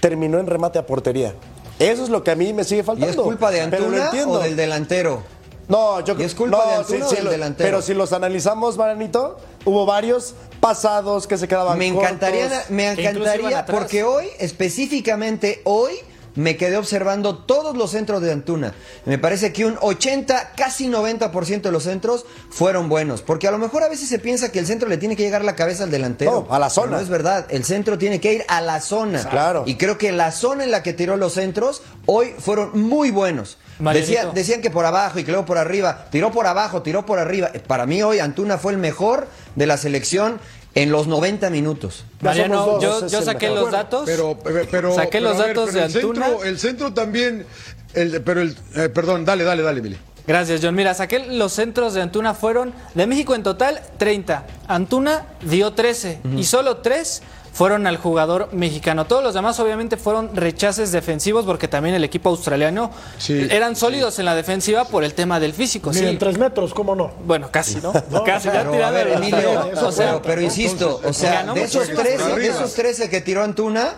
terminó 0.00 0.38
en 0.38 0.46
remate 0.46 0.78
a 0.78 0.86
portería. 0.86 1.34
Eso 1.78 2.02
es 2.02 2.08
lo 2.08 2.24
que 2.24 2.30
a 2.32 2.34
mí 2.34 2.52
me 2.52 2.64
sigue 2.64 2.80
¿Y 2.80 2.84
faltando. 2.84 3.10
es 3.10 3.16
culpa 3.16 3.50
de 3.50 3.58
Pero 3.68 3.78
lo 3.82 3.86
Antuna 3.86 4.04
entiendo. 4.06 4.32
o 4.32 4.38
del 4.40 4.56
delantero? 4.56 5.22
No, 5.68 6.00
yo 6.00 6.14
¿Y 6.18 6.22
es 6.22 6.34
culpa 6.34 6.58
no, 6.64 6.70
de 6.70 6.76
Antuna 6.76 7.06
o 7.06 7.10
del 7.10 7.24
lo- 7.24 7.30
delantero? 7.30 7.66
Pero 7.68 7.82
si 7.82 7.94
los 7.94 8.12
analizamos, 8.12 8.76
Maranito, 8.76 9.36
hubo 9.64 9.84
varios 9.86 10.34
pasados 10.60 11.26
que 11.26 11.36
se 11.38 11.46
quedaban 11.46 11.78
Me 11.78 11.86
encantaría, 11.88 12.48
cortos. 12.48 12.70
me 12.70 12.94
Que 12.96 13.02
encantaría, 13.08 13.66
porque 13.66 14.02
hoy, 14.02 14.26
específicamente 14.38 15.60
hoy, 15.64 15.92
me 16.38 16.56
quedé 16.56 16.76
observando 16.76 17.36
todos 17.36 17.76
los 17.76 17.90
centros 17.90 18.22
de 18.22 18.32
Antuna. 18.32 18.74
Me 19.04 19.18
parece 19.18 19.52
que 19.52 19.66
un 19.66 19.76
80, 19.80 20.52
casi 20.56 20.88
90% 20.88 21.62
de 21.62 21.72
los 21.72 21.82
centros 21.82 22.24
fueron 22.48 22.88
buenos. 22.88 23.22
Porque 23.22 23.48
a 23.48 23.50
lo 23.50 23.58
mejor 23.58 23.82
a 23.82 23.88
veces 23.88 24.08
se 24.08 24.18
piensa 24.18 24.52
que 24.52 24.60
el 24.60 24.66
centro 24.66 24.88
le 24.88 24.98
tiene 24.98 25.16
que 25.16 25.22
llegar 25.24 25.44
la 25.44 25.56
cabeza 25.56 25.84
al 25.84 25.90
delantero. 25.90 26.46
No, 26.48 26.54
a 26.54 26.58
la 26.58 26.70
zona. 26.70 26.92
No 26.92 27.00
es 27.00 27.08
verdad. 27.08 27.46
El 27.50 27.64
centro 27.64 27.98
tiene 27.98 28.20
que 28.20 28.34
ir 28.34 28.44
a 28.48 28.60
la 28.60 28.80
zona. 28.80 29.28
Claro. 29.28 29.64
Y 29.66 29.76
creo 29.76 29.98
que 29.98 30.12
la 30.12 30.30
zona 30.30 30.64
en 30.64 30.70
la 30.70 30.82
que 30.82 30.92
tiró 30.92 31.16
los 31.16 31.34
centros 31.34 31.82
hoy 32.06 32.34
fueron 32.38 32.80
muy 32.80 33.10
buenos. 33.10 33.58
Decían, 33.78 34.34
decían 34.34 34.60
que 34.60 34.70
por 34.70 34.84
abajo 34.84 35.18
y 35.18 35.24
que 35.24 35.30
luego 35.30 35.46
por 35.46 35.58
arriba. 35.58 36.06
Tiró 36.10 36.32
por 36.32 36.46
abajo, 36.46 36.82
tiró 36.82 37.06
por 37.06 37.18
arriba. 37.18 37.50
Para 37.66 37.86
mí 37.86 38.02
hoy 38.02 38.18
Antuna 38.18 38.58
fue 38.58 38.72
el 38.72 38.78
mejor 38.78 39.28
de 39.54 39.66
la 39.66 39.76
selección 39.76 40.40
en 40.82 40.90
los 40.92 41.06
90 41.06 41.50
minutos. 41.50 42.04
Mariano, 42.20 42.80
yo, 42.80 43.06
yo 43.06 43.22
saqué 43.22 43.48
los 43.50 43.70
datos. 43.70 44.02
Pero, 44.06 44.38
pero, 44.42 44.66
pero- 44.70 44.94
saqué 44.94 45.18
pero, 45.18 45.28
los 45.30 45.38
ver, 45.38 45.48
datos 45.48 45.70
pero 45.70 45.78
de 45.80 45.86
el 45.86 45.92
centro, 45.92 46.24
Antuna. 46.24 46.48
el 46.48 46.58
centro 46.58 46.94
también, 46.94 47.46
el, 47.94 48.22
pero 48.22 48.40
el, 48.42 48.56
eh, 48.76 48.88
perdón, 48.88 49.24
dale, 49.24 49.44
dale, 49.44 49.62
dale, 49.62 49.82
Mili. 49.82 49.98
Gracias, 50.26 50.60
John. 50.62 50.74
Mira, 50.74 50.92
saqué 50.92 51.20
los 51.20 51.54
centros 51.54 51.94
de 51.94 52.02
Antuna 52.02 52.34
fueron 52.34 52.74
de 52.94 53.06
México 53.06 53.34
en 53.34 53.42
total 53.42 53.80
30. 53.96 54.46
Antuna 54.66 55.24
dio 55.42 55.72
13 55.72 56.20
y 56.36 56.44
solo 56.44 56.76
3 56.78 57.22
fueron 57.52 57.86
al 57.86 57.96
jugador 57.96 58.48
mexicano. 58.52 59.06
Todos 59.06 59.22
los 59.22 59.34
demás 59.34 59.58
obviamente 59.60 59.96
fueron 59.96 60.34
rechaces 60.34 60.92
defensivos 60.92 61.44
porque 61.44 61.68
también 61.68 61.94
el 61.94 62.04
equipo 62.04 62.30
australiano 62.30 62.90
Sí, 63.18 63.46
eran 63.50 63.76
sólidos 63.76 64.18
en 64.18 64.24
la 64.24 64.34
defensiva 64.34 64.84
por 64.84 65.04
el 65.04 65.14
tema 65.14 65.40
del 65.40 65.52
físico. 65.52 65.90
Miren, 65.90 66.12
sí. 66.12 66.16
tres 66.18 66.38
metros, 66.38 66.74
¿cómo 66.74 66.94
no? 66.94 67.12
Bueno, 67.24 67.48
casi, 67.50 67.76
¿no? 67.76 67.92
No, 68.10 68.24
casi, 68.24 68.46
ya 68.46 68.52
Pero, 68.52 68.70
a 68.70 68.72
tirando 68.72 68.92
ver, 68.92 69.08
Emilio, 69.08 69.70
o 69.82 69.92
sea, 69.92 70.20
pero 70.22 70.36
¿no? 70.36 70.42
insisto, 70.42 71.00
o 71.04 71.12
sea, 71.12 71.44
de 71.44 71.62
esos, 71.62 71.88
muchísimas 71.88 72.06
13, 72.06 72.36
de 72.36 72.46
esos 72.48 72.74
13 72.74 73.10
que 73.10 73.20
tiró 73.20 73.44
Antuna, 73.44 73.94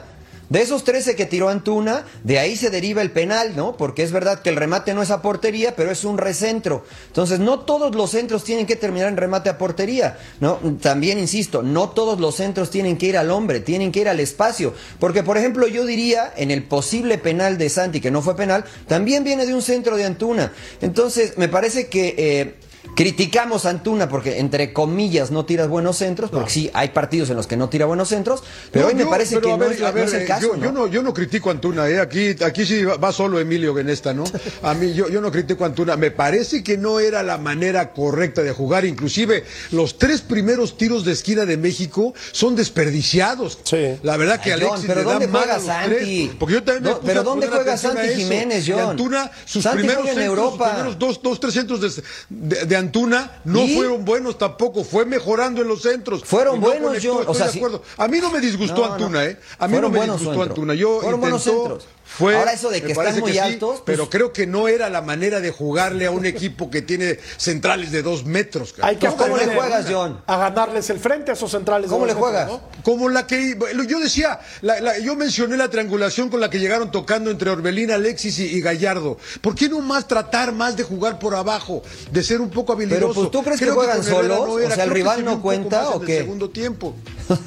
de 0.51 0.61
esos 0.61 0.85
13 0.85 1.17
que 1.17 1.27
tiró 1.27 1.49
Antuna, 1.49 2.05
de 2.25 2.39
ahí 2.39 2.57
se 2.57 2.69
deriva 2.71 3.01
el 3.01 3.13
penal, 3.13 3.57
¿no? 3.57 3.77
Porque 3.77 4.03
es 4.03 4.13
verdad 4.13 4.43
que 4.43 4.51
el 4.51 4.57
remate 4.57 4.93
no 4.93 5.01
es 5.01 5.11
a 5.11 5.23
portería, 5.23 5.75
pero 5.77 5.91
es 5.91 6.05
un 6.05 6.19
recentro. 6.19 6.85
Entonces, 7.07 7.39
no 7.39 7.61
todos 7.61 7.95
los 7.95 8.11
centros 8.11 8.45
tienen 8.45 8.67
que 8.67 8.77
terminar 8.77 9.09
en 9.09 9.17
remate 9.17 9.49
a 9.49 9.57
portería, 9.57 10.19
¿no? 10.41 10.59
También 10.83 11.19
insisto, 11.19 11.63
no 11.63 11.91
todos 11.91 12.21
los 12.21 12.35
centros 12.35 12.69
tienen 12.69 12.99
que 12.99 13.07
ir 13.07 13.17
al 13.17 13.31
hombre, 13.31 13.61
tienen 13.61 13.93
que 13.93 14.01
ir 14.01 14.09
al 14.09 14.21
espacio. 14.21 14.75
Porque, 14.99 15.23
por 15.23 15.39
ejemplo, 15.39 15.69
yo 15.69 15.87
diría, 15.87 16.33
en 16.37 16.51
el 16.51 16.65
posible 16.65 17.17
penal 17.17 17.57
de 17.57 17.71
Santi, 17.71 18.01
que 18.01 18.11
no 18.11 18.21
fue 18.21 18.37
penal, 18.37 18.65
también 18.89 19.25
viene 19.25 19.47
de 19.47 19.55
un 19.55 19.63
centro 19.63 19.97
de 19.97 20.05
Antuna. 20.05 20.53
Entonces, 20.81 21.39
me 21.39 21.49
parece 21.49 21.89
que... 21.89 22.15
eh, 22.19 22.70
Criticamos 22.97 23.67
a 23.67 23.71
Antuna 23.71 24.09
porque, 24.09 24.39
entre 24.39 24.73
comillas, 24.73 25.31
no 25.31 25.45
tiras 25.45 25.69
buenos 25.69 25.97
centros, 25.99 26.31
porque 26.31 26.51
sí, 26.51 26.71
hay 26.75 26.89
partidos 26.91 27.31
en 27.31 27.37
los 27.37 27.47
que 27.47 27.57
no 27.57 27.69
tira 27.69 27.87
buenos 27.87 28.09
centros, 28.09 28.43
pero 28.73 28.85
No, 28.85 28.89
hoy 28.89 28.95
me 28.95 29.03
yo- 29.05 29.11
parece 29.11 29.39
que 29.41 29.49
a 29.49 29.57
no, 29.57 29.59
ver, 29.59 29.73
es, 29.73 29.81
la- 29.81 29.89
a 29.89 29.93
ver, 29.93 30.05
no 30.05 30.09
es 30.09 30.15
el 30.15 30.23
eh, 30.23 30.27
caso. 30.27 30.55
yo, 30.55 30.57
yo 30.57 30.73
no, 30.73 30.87
yo 30.87 31.03
no 31.03 31.13
critico 31.15 31.51
a 31.51 31.53
Antuna, 31.53 31.89
¿eh? 31.89 32.01
aquí, 32.01 32.35
aquí 32.43 32.65
sí 32.65 32.83
va- 32.85 32.97
va 32.97 33.13
solo 33.13 33.39
Emilio 33.39 33.79
en 33.79 33.91
esta, 33.91 34.13
¿no? 34.15 34.25
A 34.63 34.75
mí 34.75 34.93
yo, 34.95 35.09
yo 35.09 35.21
no 35.21 35.31
critico 35.31 35.65
a 35.65 35.69
Antuna, 35.69 35.97
me 35.97 36.11
parece 36.11 36.63
que 36.63 36.77
no 36.79 37.01
era 37.01 37.23
la 37.23 37.39
manera 37.39 37.93
correcta 37.93 38.43
de 38.43 38.53
jugar, 38.53 38.85
inclusive 38.85 39.45
los 39.73 39.99
tres 39.99 40.21
primeros 40.23 40.77
tiros 40.77 41.05
de 41.05 41.13
esquina 41.13 41.45
de 41.47 41.57
México 41.59 42.15
son 42.33 42.57
desperdiciados. 42.57 43.59
Sí. 43.65 43.97
La 44.03 44.17
verdad 44.17 44.41
que 44.41 44.53
Ay, 44.53 44.61
John, 44.61 44.71
Alexis 44.73 44.87
pero 44.89 45.01
le 45.01 45.07
da 45.07 45.13
¿dónde 45.13 45.29
juega 45.29 45.61
Santi? 45.61 45.95
tres, 46.27 46.31
porque 46.39 46.55
yo 46.55 46.63
también 46.65 46.95
me 46.95 47.01
pero 47.07 47.23
¿dónde 47.23 47.47
juega 47.49 47.77
Santi. 47.77 48.09
Jiménez, 48.17 48.67
Y 48.69 48.73
John? 48.73 48.81
Antuna, 48.91 49.31
sus 49.45 49.63
Santi 49.63 49.79
primeros 49.79 50.03
juega 50.03 50.13
en 50.13 50.19
centros, 50.29 50.45
sus 50.45 50.53
Europa. 50.55 50.71
primeros 50.73 50.99
dos, 50.99 51.23
dos, 51.23 51.41
tres 51.41 51.55
centros 51.55 51.81
de, 51.81 52.03
de- 52.29 52.70
de 52.71 52.77
Antuna 52.77 53.41
no 53.45 53.67
fueron 53.67 54.05
buenos 54.05 54.39
tampoco, 54.39 54.85
fue 54.85 55.05
mejorando 55.05 55.61
en 55.61 55.67
los 55.67 55.83
centros. 55.83 56.23
Fueron 56.25 56.61
no 56.61 56.67
buenos, 56.69 56.87
conectó, 56.87 57.15
John, 57.17 57.25
o 57.27 57.35
sea, 57.35 57.49
de 57.49 57.59
acuerdo. 57.59 57.83
A 57.97 58.07
mí 58.07 58.21
no 58.21 58.31
me 58.31 58.39
disgustó 58.41 58.87
No. 58.87 58.93
Antuna, 58.93 59.25
¿eh? 59.25 59.37
A 59.59 59.67
mí 59.67 59.77
no 59.81 59.91
me 59.91 59.99
buenos 59.99 60.21
disgustó. 60.21 60.43
Antuna. 60.45 60.75
Yo 60.75 61.01
Fueron 61.01 61.21
buenos 61.21 61.45
intentó, 61.45 61.63
centros. 61.63 61.89
Fue, 62.19 62.37
Ahora 62.37 62.53
eso 62.53 62.71
de 62.71 62.83
que 62.83 62.93
están 62.93 63.19
muy 63.21 63.39
altos, 63.39 63.71
pues- 63.77 63.83
pero 63.87 64.11
creo 64.11 64.33
que 64.33 64.47
no 64.47 64.69
era 64.69 64.91
la 64.91 65.01
manera 65.01 65.41
de 65.41 65.51
jugarle 65.51 66.07
a 66.07 66.11
un 66.11 66.27
equipo 66.27 66.71
que 66.71 66.83
tiene 66.83 67.19
centrales 67.39 67.93
de 67.93 68.03
dos 68.03 68.25
metros. 68.25 68.75
Hay 68.83 68.97
que 68.97 69.07
¿Cómo 69.07 69.37
le 69.37 69.47
juegas, 69.47 69.87
John? 69.91 70.21
A 70.27 70.37
ganarles 70.37 70.91
el 70.91 70.99
frente 70.99 71.31
a 71.31 71.35
esos 71.35 71.51
centrales. 71.51 71.89
de 71.89 71.95
¿Cómo 71.95 72.07
dos 72.07 72.09
le 72.09 72.21
metros, 72.21 72.31
juegas? 72.49 72.49
¿no? 72.77 72.83
Como 72.83 73.09
la 73.09 73.27
que 73.27 73.57
yo 73.87 74.01
decía, 74.01 74.41
la- 74.61 74.81
la- 74.81 74.99
yo 74.99 75.15
mencioné 75.17 75.57
la 75.57 75.69
triangulación 75.71 76.29
con 76.29 76.41
la 76.41 76.51
que 76.51 76.59
llegaron 76.59 76.91
tocando 76.91 77.31
entre 77.31 77.49
Orbelín, 77.51 77.91
Alexis 77.91 78.39
y, 78.41 78.45
y 78.57 78.61
Gallardo. 78.61 79.17
¿Por 79.41 79.55
qué 79.55 79.69
no 79.69 79.81
más 79.81 80.07
tratar 80.09 80.53
más 80.53 80.77
de 80.77 80.83
jugar 80.83 81.19
por 81.19 81.35
abajo, 81.35 81.83
de 82.11 82.23
ser 82.23 82.41
un 82.41 82.51
poco 82.51 82.73
habilidoso? 82.73 83.01
Pero, 83.01 83.15
pues, 83.15 83.31
¿tú 83.31 83.43
crees 83.43 83.61
que 83.61 83.71
juegan 83.71 83.99
con 83.99 84.07
Herrera 84.07 84.37
solos? 84.37 84.49
O 84.49 84.59
sea, 84.75 84.85
¿el 84.85 84.91
que 84.91 84.95
rival 84.95 85.25
no 85.25 85.41
cuenta, 85.41 85.89
o 85.91 86.01
en 86.01 86.07
qué? 86.07 86.17
El 86.19 86.23
segundo 86.25 86.51
tiempo. 86.51 86.95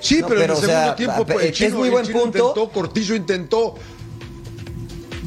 Sí, 0.00 0.20
No, 0.20 0.28
pero, 0.28 0.40
en 0.40 0.44
el 0.46 0.50
o 0.52 0.60
segundo 0.60 0.80
sea, 0.82 0.96
tiempo 0.96 1.26
pues, 1.26 1.38
el 1.44 1.50
es 1.50 1.56
chino, 1.56 1.76
muy 1.76 1.86
el 1.88 1.92
buen 1.92 2.06
chino 2.06 2.20
punto. 2.20 2.38
intentó, 2.38 2.70
Cortizo 2.70 3.14
intentó. 3.14 3.67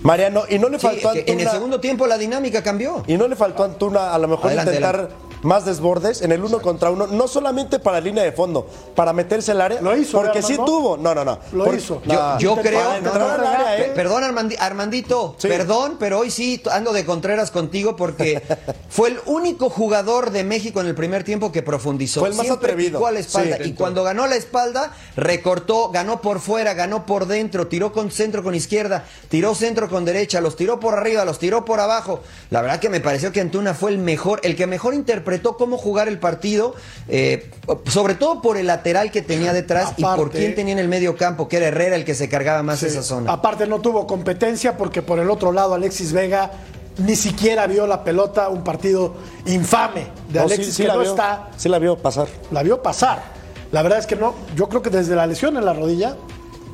Mariano, 0.03 0.43
y 0.49 0.57
no 0.57 0.67
le 0.69 0.79
Sí, 0.79 0.87
faltó 0.87 1.09
a 1.09 1.13
que 1.13 1.19
en 1.27 1.39
el 1.39 1.47
Antuna- 1.47 1.51
segundo 1.51 1.79
tiempo 1.79 2.07
la 2.07 2.17
dinámica 2.17 2.63
cambió. 2.63 3.03
Y 3.07 3.17
no 3.17 3.27
le 3.27 3.35
faltó 3.35 3.63
Antuna 3.63 4.13
a 4.13 4.17
lo 4.17 4.27
mejor 4.27 4.47
Adelante, 4.47 4.71
intentar 4.71 4.95
adelante. 4.95 5.25
Más 5.43 5.65
desbordes 5.65 6.21
en 6.21 6.31
el 6.31 6.43
uno 6.43 6.61
contra 6.61 6.91
uno, 6.91 7.07
no 7.07 7.27
solamente 7.27 7.79
para 7.79 7.99
línea 7.99 8.23
de 8.23 8.31
fondo, 8.31 8.67
para 8.95 9.13
meterse 9.13 9.51
al 9.51 9.61
área. 9.61 9.81
Lo 9.81 9.95
hizo, 9.97 10.17
Porque 10.21 10.39
¿eh, 10.39 10.43
sí 10.43 10.53
Armando? 10.53 10.71
tuvo. 10.71 10.97
No, 10.97 11.15
no, 11.15 11.25
no. 11.25 11.39
Lo 11.53 11.73
hizo. 11.73 12.01
No, 12.05 12.37
Yo, 12.39 12.55
creo, 12.57 12.79
para 12.79 12.99
no, 13.01 13.13
no, 13.17 13.25
al 13.31 13.45
área, 13.47 13.77
¿eh? 13.79 13.91
perdón 13.95 14.23
Armandi- 14.23 14.57
Armandito, 14.59 15.35
Sí. 15.37 15.47
perdón, 15.47 15.97
pero 15.99 16.19
hoy 16.19 16.29
sí 16.29 16.61
ando 16.71 16.93
de 16.93 17.05
Contreras 17.05 17.49
contigo 17.51 17.95
porque 17.95 18.41
fue 18.89 19.09
el 19.09 19.19
único 19.25 19.69
jugador 19.69 20.31
de 20.31 20.43
México 20.43 20.81
en 20.81 20.87
el 20.87 20.95
primer 20.95 21.23
tiempo 21.23 21.51
que 21.51 21.63
profundizó. 21.63 22.19
Fue 22.19 22.29
el 22.29 22.35
más 22.35 22.45
Siempre 22.45 22.71
atrevido. 22.73 22.99
picó 22.99 23.07
a 23.07 23.11
la 23.11 23.19
espalda 23.19 23.57
Sí. 23.57 23.69
y 23.69 23.73
cuando 23.73 24.03
ganó 24.03 24.27
la 24.27 24.35
espalda 24.35 24.91
recortó, 25.15 25.89
ganó 25.89 26.21
por 26.21 26.39
fuera, 26.39 26.73
ganó 26.73 27.05
por 27.05 27.25
dentro, 27.25 27.67
tiró 27.67 27.91
con 27.91 28.11
centro 28.11 28.43
con 28.43 28.53
izquierda, 28.53 29.05
tiró 29.29 29.55
centro 29.55 29.89
con 29.89 30.05
derecha, 30.05 30.41
los 30.41 30.55
tiró 30.55 30.79
por 30.79 30.93
arriba, 30.97 31.25
los 31.25 31.39
tiró 31.39 31.65
por 31.65 31.79
abajo. 31.79 32.19
La 32.49 32.61
verdad 32.61 32.79
que 32.79 32.89
me 32.89 32.99
pareció 32.99 33.31
que 33.31 33.41
Antuna 33.41 33.73
fue 33.73 33.91
el 33.91 33.97
mejor, 33.97 34.39
el 34.43 34.55
que 34.55 34.67
mejor 34.67 34.93
interpretó 34.93 35.30
cómo 35.39 35.77
jugar 35.77 36.07
el 36.07 36.19
partido, 36.19 36.75
eh, 37.07 37.49
sobre 37.87 38.15
todo 38.15 38.41
por 38.41 38.57
el 38.57 38.67
lateral 38.67 39.11
que 39.11 39.21
tenía 39.21 39.53
detrás 39.53 39.93
y 39.97 40.03
por 40.03 40.31
quién 40.31 40.55
tenía 40.55 40.73
en 40.73 40.79
el 40.79 40.87
medio 40.87 41.15
campo, 41.15 41.47
que 41.47 41.57
era 41.57 41.67
Herrera 41.67 41.95
el 41.95 42.03
que 42.05 42.15
se 42.15 42.27
cargaba 42.29 42.61
más 42.63 42.79
Sí. 42.79 42.87
esa 42.87 43.03
zona. 43.03 43.31
Aparte 43.31 43.67
no 43.67 43.79
tuvo 43.81 44.05
competencia 44.07 44.77
porque 44.77 45.01
por 45.01 45.19
el 45.19 45.29
otro 45.29 45.51
lado 45.51 45.73
Alexis 45.73 46.11
Vega 46.13 46.51
ni 46.97 47.15
siquiera 47.15 47.67
vio 47.67 47.87
la 47.87 48.03
pelota, 48.03 48.49
un 48.49 48.63
partido 48.63 49.13
infame 49.45 50.07
de 50.29 50.39
No, 50.39 50.47
sí- 50.47 50.53
Alexis 50.53 50.73
sí 50.75 50.81
que 50.83 50.87
la 50.89 50.93
no 50.95 50.99
vio, 51.01 51.09
está, 51.11 51.49
Sí 51.57 51.69
la 51.69 51.79
vio 51.79 51.97
pasar. 51.97 52.27
la 52.51 52.63
vio 52.63 52.81
pasar. 52.81 53.23
La 53.71 53.81
verdad 53.81 53.99
es 53.99 54.05
que 54.07 54.17
no, 54.17 54.35
yo 54.55 54.67
creo 54.67 54.81
que 54.81 54.89
desde 54.89 55.15
la 55.15 55.25
lesión 55.25 55.55
en 55.55 55.63
la 55.63 55.71
rodilla 55.73 56.17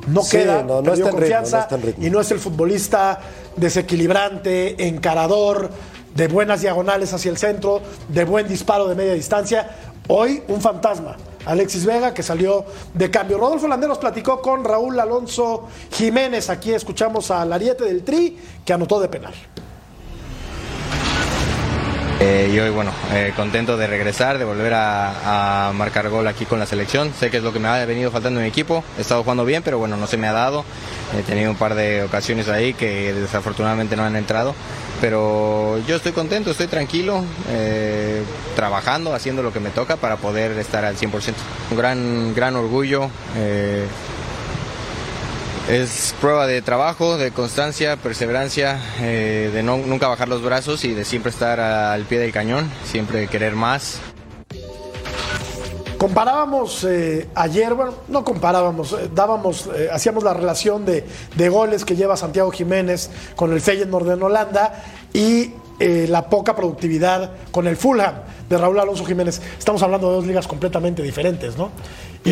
no 0.08 0.22
Sí, 0.22 0.38
queda, 0.38 0.62
no, 0.62 0.80
no 0.82 0.92
está 0.92 0.92
en 0.92 0.96
ritmo, 0.96 1.10
confianza 1.12 1.56
no 1.58 1.62
está 1.62 1.74
en 1.76 1.82
ritmo. 1.82 2.06
y 2.06 2.10
no 2.10 2.20
es 2.20 2.30
el 2.32 2.40
futbolista 2.40 3.20
desequilibrante, 3.56 4.88
encarador, 4.88 5.70
de 6.14 6.28
buenas 6.28 6.60
diagonales 6.60 7.12
hacia 7.12 7.30
el 7.30 7.36
centro, 7.36 7.80
de 8.08 8.24
buen 8.24 8.48
disparo 8.48 8.88
de 8.88 8.94
media 8.94 9.14
distancia. 9.14 9.70
Hoy 10.08 10.42
un 10.48 10.60
fantasma. 10.60 11.16
Alexis 11.44 11.86
Vega, 11.86 12.12
que 12.12 12.22
salió 12.22 12.64
de 12.92 13.10
cambio. 13.10 13.38
Rodolfo 13.38 13.68
Landeros 13.68 13.98
platicó 13.98 14.42
con 14.42 14.64
Raúl 14.64 14.98
Alonso 15.00 15.68
Jiménez. 15.92 16.50
Aquí 16.50 16.72
escuchamos 16.72 17.30
al 17.30 17.52
ariete 17.52 17.84
del 17.84 18.02
Tri, 18.02 18.38
que 18.64 18.72
anotó 18.72 19.00
de 19.00 19.08
penal. 19.08 19.34
Eh, 22.20 22.50
y 22.52 22.58
hoy, 22.58 22.70
bueno, 22.70 22.90
eh, 23.12 23.32
contento 23.36 23.76
de 23.76 23.86
regresar, 23.86 24.38
de 24.38 24.44
volver 24.44 24.72
a, 24.74 25.70
marcar 25.74 26.08
gol 26.08 26.26
aquí 26.26 26.46
con 26.46 26.58
la 26.58 26.66
selección. 26.66 27.12
Sé 27.18 27.30
que 27.30 27.36
es 27.36 27.42
lo 27.42 27.52
que 27.52 27.60
me 27.60 27.68
ha 27.68 27.84
venido 27.84 28.10
faltando 28.10 28.40
en 28.40 28.44
mi 28.44 28.50
equipo. 28.50 28.82
He 28.98 29.02
estado 29.02 29.22
jugando 29.22 29.44
bien, 29.44 29.62
pero 29.62 29.78
bueno, 29.78 29.96
no 29.96 30.06
se 30.08 30.16
me 30.16 30.26
ha 30.26 30.32
dado. 30.32 30.64
He 31.16 31.22
tenido 31.22 31.50
un 31.50 31.56
par 31.56 31.74
de 31.74 32.02
ocasiones 32.02 32.48
ahí 32.48 32.74
que 32.74 33.12
desafortunadamente 33.12 33.96
no 33.96 34.04
han 34.04 34.16
entrado. 34.16 34.54
Pero 35.00 35.78
yo 35.86 35.94
estoy 35.94 36.10
contento, 36.10 36.50
estoy 36.50 36.66
tranquilo, 36.66 37.22
eh, 37.50 38.24
trabajando, 38.56 39.14
haciendo 39.14 39.44
lo 39.44 39.52
que 39.52 39.60
me 39.60 39.70
toca 39.70 39.96
para 39.96 40.16
poder 40.16 40.58
estar 40.58 40.84
al 40.84 40.96
100%. 40.96 41.34
Un 41.70 41.76
gran, 41.76 42.34
gran 42.34 42.56
orgullo. 42.56 43.10
Es 45.68 46.14
prueba 46.18 46.46
de 46.46 46.62
trabajo, 46.62 47.18
de 47.18 47.30
constancia, 47.30 47.96
perseverancia, 47.96 48.80
eh, 49.00 49.50
de 49.52 49.62
no, 49.62 49.76
nunca 49.76 50.08
bajar 50.08 50.28
los 50.28 50.42
brazos 50.42 50.84
y 50.84 50.94
de 50.94 51.04
siempre 51.04 51.30
estar 51.30 51.60
al 51.60 52.04
pie 52.04 52.18
del 52.18 52.32
cañón, 52.32 52.70
siempre 52.84 53.28
querer 53.28 53.54
más. 53.54 54.00
Comparábamos 55.98 56.84
eh, 56.84 57.28
ayer, 57.34 57.74
bueno, 57.74 57.92
no 58.08 58.24
comparábamos, 58.24 58.92
eh, 58.92 59.10
dábamos, 59.14 59.68
hacíamos 59.92 60.24
la 60.24 60.32
relación 60.32 60.86
de, 60.86 61.04
de 61.34 61.48
goles 61.50 61.84
que 61.84 61.96
lleva 61.96 62.16
Santiago 62.16 62.50
Jiménez 62.50 63.10
con 63.36 63.52
el 63.52 63.60
Feyenoord 63.60 64.12
en 64.12 64.22
Holanda 64.22 64.84
y 65.12 65.52
la 65.80 66.28
poca 66.28 66.56
productividad 66.56 67.30
con 67.52 67.68
el 67.68 67.76
Fulham 67.76 68.14
de 68.48 68.58
Raúl 68.58 68.80
Alonso 68.80 69.04
Jiménez. 69.04 69.40
Estamos 69.56 69.80
hablando 69.84 70.08
de 70.08 70.14
dos 70.16 70.26
ligas 70.26 70.48
completamente 70.48 71.04
diferentes, 71.04 71.56
¿no? 71.56 71.70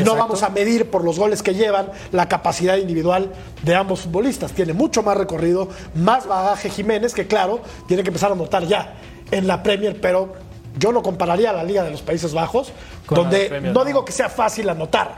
Y 0.01 0.03
no 0.03 0.17
vamos 0.17 0.43
a 0.43 0.49
medir 0.49 0.91
por 0.91 1.05
los 1.05 1.19
goles 1.19 1.43
que 1.43 1.55
llevan 1.55 1.91
la 2.13 2.29
capacidad 2.29 2.77
individual 2.77 3.33
de 3.63 3.75
ambos 3.75 4.01
futbolistas. 4.01 4.53
Tiene 4.53 4.73
mucho 4.73 5.03
más 5.03 5.17
recorrido, 5.17 5.69
más 5.95 6.27
bagaje 6.27 6.71
Jiménez, 6.71 7.15
que 7.15 7.27
claro, 7.27 7.61
tiene 7.87 8.03
que 8.03 8.11
empezar 8.11 8.33
a 8.33 8.35
notar 8.35 8.67
ya 8.67 8.95
en 9.31 9.47
la 9.47 9.63
Premier, 9.63 10.01
pero 10.01 10.35
yo 10.79 10.93
no 10.93 11.03
compararía 11.03 11.51
a 11.51 11.53
la 11.53 11.65
Liga 11.65 11.83
de 11.83 11.91
los 11.91 12.03
Países 12.03 12.33
Bajos, 12.33 12.73
Con 13.07 13.17
donde 13.17 13.47
Premier, 13.47 13.73
no 13.73 13.81
no. 13.81 13.85
digo 13.85 14.05
que 14.05 14.13
sea 14.13 14.29
fácil 14.29 14.69
anotar, 14.69 15.17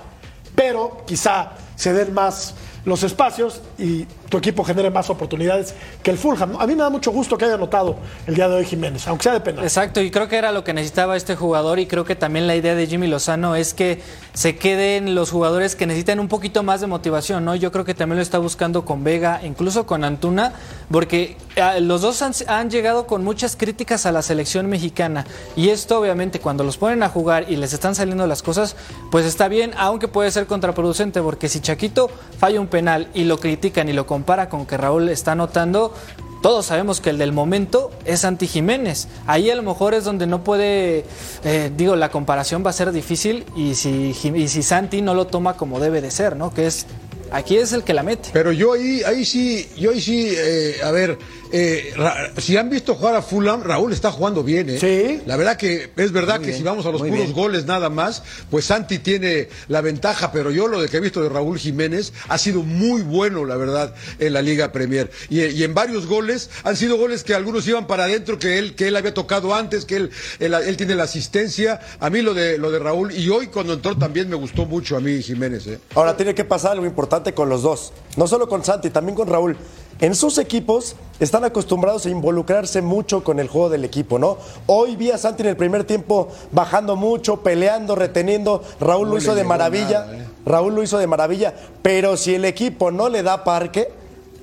pero 0.55 1.03
quizá 1.07 1.53
se 1.77 1.93
den 1.93 2.15
más 2.15 2.55
los 2.85 3.03
espacios 3.03 3.61
y 3.79 4.07
tu 4.29 4.39
equipo 4.39 4.65
genere 4.65 4.91
más 4.91 5.11
oportunidades 5.11 5.75
que 6.03 6.11
el 6.11 6.19
Fulham. 6.19 6.57
A 6.59 6.67
mí 6.67 6.75
me 6.75 6.83
da 6.83 6.91
mucho 6.91 7.11
gusto 7.11 7.39
que 7.39 7.47
haya 7.47 7.55
anotado 7.55 7.97
el 8.27 8.35
día 8.35 8.49
de 8.49 8.57
hoy 8.57 8.65
Jiménez, 8.65 9.07
aunque 9.09 9.25
sea 9.25 9.33
de 9.33 9.41
penal. 9.41 9.65
Exacto, 9.65 10.01
y 10.01 10.11
creo 10.11 10.29
que 10.29 10.37
era 10.37 10.53
lo 10.53 10.65
que 10.65 10.75
necesitaba 10.75 11.17
este 11.17 11.37
jugador 11.37 11.79
y 11.79 11.87
creo 11.87 12.05
que 12.05 12.17
también 12.17 12.47
la 12.47 12.57
idea 12.57 12.75
de 12.75 12.87
Jimmy 12.87 13.07
Lozano 13.07 13.57
es 13.57 13.75
que 13.75 14.01
se 14.35 14.57
queden 14.57 15.15
los 15.15 15.31
jugadores 15.31 15.77
que 15.77 15.87
necesitan 15.87 16.21
un 16.21 16.29
poquito 16.29 16.63
más 16.63 16.81
de 16.81 16.87
motivación, 16.87 17.45
¿no? 17.45 17.55
Yo 17.55 17.73
creo 17.73 17.85
que 17.85 17.95
también 17.95 18.17
lo 18.19 18.23
está 18.23 18.39
buscando 18.39 18.85
con 18.85 19.03
Vega, 19.03 19.41
incluso 19.45 19.87
con 19.87 20.05
Antuna, 20.05 20.53
porque 20.91 21.37
eh, 21.57 21.81
los 21.81 22.03
dos 22.03 22.23
han, 22.23 22.33
han 22.47 22.71
llegado 22.71 23.07
con 23.07 23.25
muchas 23.25 23.57
críticas 23.57 24.07
a 24.07 24.13
la 24.13 24.23
selección 24.23 24.67
mexicana 24.67 25.27
y 25.57 25.71
esto 25.71 25.99
obviamente 25.99 26.41
cuando 26.41 26.65
los 26.65 26.77
ponen 26.77 27.03
a 27.03 27.09
jugar 27.09 27.47
y 27.49 27.57
les 27.57 27.73
están 27.73 27.95
saliendo 27.95 28.27
las 28.27 28.43
cosas, 28.43 28.77
pues 29.11 29.25
está 29.25 29.49
bien, 29.49 29.73
aunque 29.77 30.09
puede 30.09 30.31
ser 30.31 30.47
contraproducente, 30.47 31.21
porque 31.23 31.49
si 31.49 31.61
Chaquito 31.61 32.11
falla 32.39 32.61
un 32.61 32.69
penal 32.69 33.09
y 33.15 33.25
lo 33.25 33.39
critican 33.39 33.89
y 33.89 33.93
lo 33.93 34.07
compara 34.19 34.49
con 34.49 34.67
que 34.67 34.77
Raúl 34.77 35.09
está 35.11 35.33
anotando, 35.33 35.95
todos 36.43 36.67
sabemos 36.67 37.01
que 37.01 37.11
el 37.11 37.19
del 37.19 37.33
momento 37.33 37.93
es 38.05 38.21
Santi 38.21 38.49
Jiménez. 38.49 39.07
Ahí 39.29 39.49
a 39.49 39.55
lo 39.55 39.63
mejor 39.63 39.95
es 39.95 40.03
donde 40.03 40.27
no 40.27 40.43
puede, 40.43 41.05
eh, 41.45 41.71
digo, 41.77 41.95
la 41.95 42.11
comparación 42.11 42.65
va 42.67 42.71
a 42.71 42.73
ser 42.73 42.91
difícil 42.91 43.45
y 43.55 43.77
si, 43.77 44.13
y 44.35 44.49
si 44.49 44.63
Santi 44.65 45.03
no 45.03 45.15
lo 45.15 45.29
toma 45.29 45.57
como 45.57 45.79
debe 45.79 46.01
de 46.01 46.11
ser, 46.11 46.35
¿no? 46.35 46.53
Que 46.53 46.67
es, 46.67 46.87
aquí 47.31 47.59
es 47.59 47.73
el 47.73 47.85
que 47.85 47.95
la 47.95 48.03
mete. 48.03 48.31
Pero 48.33 48.51
yo 48.51 48.73
ahí, 48.73 49.03
ahí 49.07 49.25
sí, 49.25 49.69
yo 49.79 49.93
ahí 49.93 50.01
sí, 50.01 50.33
eh, 50.37 50.79
a 50.83 50.91
ver, 50.91 51.17
eh, 51.53 51.93
si 52.39 52.57
han 52.57 52.71
visto 52.71 52.95
jugar 52.95 53.15
a 53.15 53.23
Fulham, 53.23 53.63
Raúl 53.63 53.93
está 53.93 54.11
jugando 54.13 54.43
bien, 54.43 54.71
¿eh? 54.71 54.79
Sí. 54.79 55.21
La 55.27 55.37
verdad 55.37 55.57
que 55.57 55.91
es 55.97 56.13
verdad 56.13 56.37
Muy 56.37 56.45
que 56.45 56.51
bien, 56.51 56.59
si 56.59 56.63
vamos 56.65 56.87
a 56.87 56.91
los 56.91 57.01
puros 57.01 57.17
bien. 57.17 57.33
goles 57.33 57.67
nada 57.67 57.89
más, 57.91 58.23
pues 58.51 58.67
Santi 58.67 58.99
tiene 58.99 59.49
la 59.69 59.81
ventaja, 59.81 60.33
pero 60.33 60.51
yo 60.51 60.69
lo 60.69 60.81
de 60.81 60.89
que 60.89 60.99
he 60.99 61.01
visto 61.01 61.23
de 61.23 61.29
Raúl 61.29 61.59
Jiménez 61.59 62.13
ha 62.29 62.39
sido 62.39 62.63
muy 62.63 63.03
bueno, 63.03 63.45
la 63.45 63.57
verdad, 63.57 63.95
en 64.19 64.33
la 64.33 64.43
Liga 64.43 64.73
Premier. 64.73 65.11
Y, 65.31 65.45
y 65.45 65.65
en 65.65 65.75
varios 65.75 66.07
goles, 66.07 66.51
han 66.65 66.77
sido 66.77 66.97
goles 66.97 67.25
que 67.25 67.35
algunos 67.35 67.67
iban 67.67 67.87
para 67.87 68.05
adentro, 68.05 68.39
que 68.39 68.59
él, 68.59 68.75
que 68.75 68.89
él 68.89 68.97
había 68.97 69.15
tocado 69.15 69.55
antes, 69.55 69.85
que 69.85 69.97
él, 69.97 70.11
él, 70.39 70.55
él 70.55 70.77
tiene 70.77 70.95
la 70.95 71.05
asistencia. 71.05 71.81
A 72.01 72.11
mí 72.11 72.23
lo 72.23 72.35
de, 72.35 72.59
lo 72.59 72.71
de 72.71 72.79
Raúl, 72.79 73.13
y 73.13 73.29
hoy 73.29 73.49
cuando 73.49 73.73
entró 73.73 73.97
también 73.97 74.29
me 74.29 74.37
gustó 74.37 74.67
mucho 74.67 74.97
a 74.97 75.01
mí 75.01 75.23
Jiménez, 75.23 75.67
¿eh? 75.67 75.79
Ahora 75.95 76.17
tiene 76.17 76.35
que 76.35 76.45
pasar 76.45 76.73
algo 76.73 76.87
importante 76.87 77.33
con 77.35 77.49
los 77.49 77.63
dos. 77.63 77.93
No 78.17 78.27
solo 78.27 78.49
con 78.49 78.65
Santi, 78.65 78.91
también 78.91 79.15
con 79.17 79.29
Raúl. 79.29 79.57
En 80.01 80.15
sus 80.15 80.39
equipos 80.39 80.97
están 81.19 81.45
acostumbrados 81.45 82.07
a 82.07 82.11
involucrarse 82.11 82.83
mucho 82.83 83.25
con 83.25 83.41
el 83.41 83.49
juego 83.49 83.69
del 83.69 83.85
equipo, 83.85 84.19
¿no? 84.19 84.39
Hoy 84.67 84.95
vi 84.95 85.11
a 85.11 85.19
Santi 85.19 85.43
en 85.43 85.49
el 85.49 85.57
primer 85.57 85.85
tiempo 85.85 86.29
bajando 86.53 86.95
mucho, 86.95 87.39
peleando, 87.39 87.97
reteniendo. 87.97 88.63
Raúl 88.81 89.09
lo 89.09 89.19
hizo 89.19 89.35
de 89.35 89.43
maravilla. 89.43 90.07
Raúl 90.47 90.75
lo 90.77 90.83
hizo 90.83 90.99
de 90.99 91.09
maravilla. 91.09 91.55
Pero 91.83 92.17
si 92.17 92.35
el 92.35 92.45
equipo 92.45 92.93
no 92.93 93.09
le 93.09 93.25
da 93.25 93.43
parque, 93.43 93.91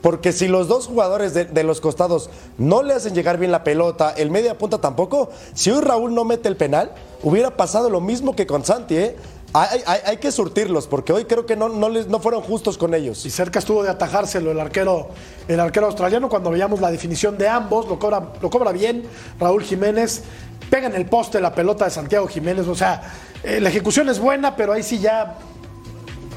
porque 0.01 0.33
si 0.33 0.47
los 0.47 0.67
dos 0.67 0.87
jugadores 0.87 1.33
de, 1.33 1.45
de 1.45 1.63
los 1.63 1.79
costados 1.79 2.29
no 2.57 2.83
le 2.83 2.93
hacen 2.93 3.15
llegar 3.15 3.37
bien 3.37 3.51
la 3.51 3.63
pelota, 3.63 4.13
el 4.15 4.29
media 4.29 4.57
punta 4.57 4.79
tampoco, 4.79 5.29
si 5.53 5.71
hoy 5.71 5.81
Raúl 5.81 6.13
no 6.13 6.25
mete 6.25 6.49
el 6.49 6.57
penal, 6.57 6.91
hubiera 7.23 7.55
pasado 7.55 7.89
lo 7.89 8.01
mismo 8.01 8.35
que 8.35 8.45
con 8.45 8.65
Santi, 8.65 8.97
¿eh? 8.97 9.15
Hay, 9.57 10.17
que 10.17 10.33
surtirlos, 10.33 10.85
porque 10.85 11.13
hoy 11.13 11.23
creo 11.23 11.45
que 11.45 11.55
no, 11.55 11.69
no, 11.69 11.87
les, 11.87 12.07
no 12.07 12.19
fueron 12.19 12.41
justos 12.41 12.77
con 12.77 12.93
ellos. 12.93 13.25
Y 13.25 13.29
cerca 13.29 13.59
estuvo 13.59 13.83
de 13.83 13.89
atajárselo 13.89 14.51
el 14.51 14.59
arquero, 14.59 15.11
el 15.47 15.61
arquero 15.61 15.85
australiano 15.85 16.27
cuando 16.27 16.51
veíamos 16.51 16.81
la 16.81 16.91
definición 16.91 17.37
de 17.37 17.47
ambos, 17.47 17.87
lo 17.87 17.97
cobra, 17.97 18.33
lo 18.41 18.49
cobra 18.49 18.73
bien 18.73 19.03
Raúl 19.39 19.63
Jiménez, 19.63 20.23
pega 20.69 20.87
en 20.87 20.95
el 20.95 21.05
poste 21.05 21.39
la 21.39 21.55
pelota 21.55 21.85
de 21.85 21.91
Santiago 21.91 22.27
Jiménez, 22.27 22.67
o 22.67 22.75
sea, 22.75 23.13
eh, 23.43 23.61
la 23.61 23.69
ejecución 23.69 24.09
es 24.09 24.19
buena, 24.19 24.57
pero 24.57 24.73
ahí 24.73 24.83
sí 24.83 24.99
ya 24.99 25.37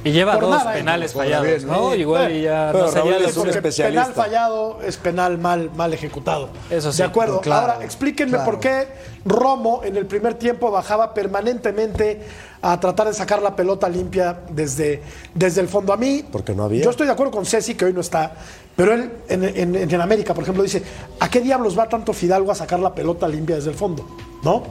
Y 0.08 0.12
lleva 0.12 0.32
Por 0.34 0.42
dos 0.42 0.50
nada, 0.58 0.72
penales 0.72 1.12
fallados, 1.12 1.64
¿no? 1.64 1.92
Sí, 1.92 1.98
Igual 2.00 2.32
y 2.32 2.42
ya 2.42 2.70
pero 2.72 2.86
no 2.86 2.90
Raúl 2.92 3.12
es 3.14 3.28
un 3.36 3.42
porque 3.42 3.50
especialista. 3.56 4.00
penal 4.02 4.14
fallado 4.14 4.78
es 4.82 4.96
penal 4.96 5.38
mal, 5.38 5.70
mal 5.76 5.92
ejecutado. 5.92 6.48
Eso 6.70 6.90
sí, 6.92 6.98
De 6.98 7.04
acuerdo. 7.04 7.40
claro, 7.40 7.72
Ahora, 7.72 7.84
explíquenme 7.84 8.32
claro. 8.38 8.44
por 8.50 8.60
qué 8.60 8.88
Romo 9.24 9.82
en 9.84 9.96
el 9.96 10.06
primer 10.06 10.34
tiempo 10.34 10.70
bajaba 10.70 11.12
permanentemente 11.12 12.20
a 12.62 12.78
tratar 12.80 13.08
de 13.08 13.14
sacar 13.14 13.42
la 13.42 13.54
pelota 13.54 13.88
limpia 13.88 14.38
desde, 14.50 15.02
desde 15.34 15.60
el 15.60 15.68
fondo. 15.68 15.92
A 15.92 15.96
mí, 15.96 16.24
Porque 16.30 16.54
no 16.54 16.64
había. 16.64 16.82
yo 16.82 16.90
estoy 16.90 17.06
de 17.06 17.12
acuerdo 17.12 17.30
con 17.32 17.44
Ceci, 17.46 17.74
que 17.74 17.84
hoy 17.84 17.92
no 17.92 18.00
está, 18.00 18.32
pero 18.74 18.94
él 18.94 19.10
en, 19.28 19.44
en- 19.44 19.76
en 19.76 20.00
América, 20.00 20.34
por 20.34 20.42
ejemplo, 20.42 20.62
dice, 20.62 20.82
¿a 21.20 21.28
qué 21.30 21.40
diablos 21.40 21.78
va 21.78 21.88
tanto 21.88 22.12
Fidalgo 22.12 22.50
a 22.50 22.54
sacar 22.54 22.80
la 22.80 22.94
pelota 22.94 23.28
limpia 23.28 23.56
desde 23.56 23.70
el 23.70 23.76
fondo? 23.76 24.06
¿No? 24.42 24.62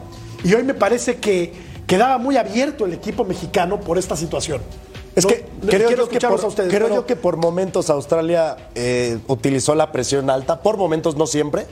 Y 0.43 0.53
hoy 0.53 0.63
me 0.63 0.73
parece 0.73 1.17
que 1.17 1.53
quedaba 1.85 2.17
muy 2.17 2.35
abierto 2.37 2.85
el 2.85 2.93
equipo 2.93 3.23
mexicano 3.23 3.79
por 3.79 3.97
esta 3.97 4.15
situación. 4.17 4.61
Es 5.17 5.25
que 5.25 5.45
no, 5.61 5.69
creo, 5.69 5.89
yo 5.89 6.07
que, 6.09 6.19
por, 6.19 6.43
a 6.43 6.47
ustedes. 6.47 6.69
creo 6.69 6.87
pero- 6.87 6.95
yo 6.95 7.05
que 7.05 7.15
por 7.15 7.37
momentos 7.37 7.89
Australia 7.89 8.55
eh, 8.75 9.17
utilizó 9.27 9.73
la 9.75 9.91
presión 9.91 10.29
alta, 10.29 10.61
por 10.61 10.77
momentos 10.77 11.15
no 11.15 11.25
siempre. 11.27 11.65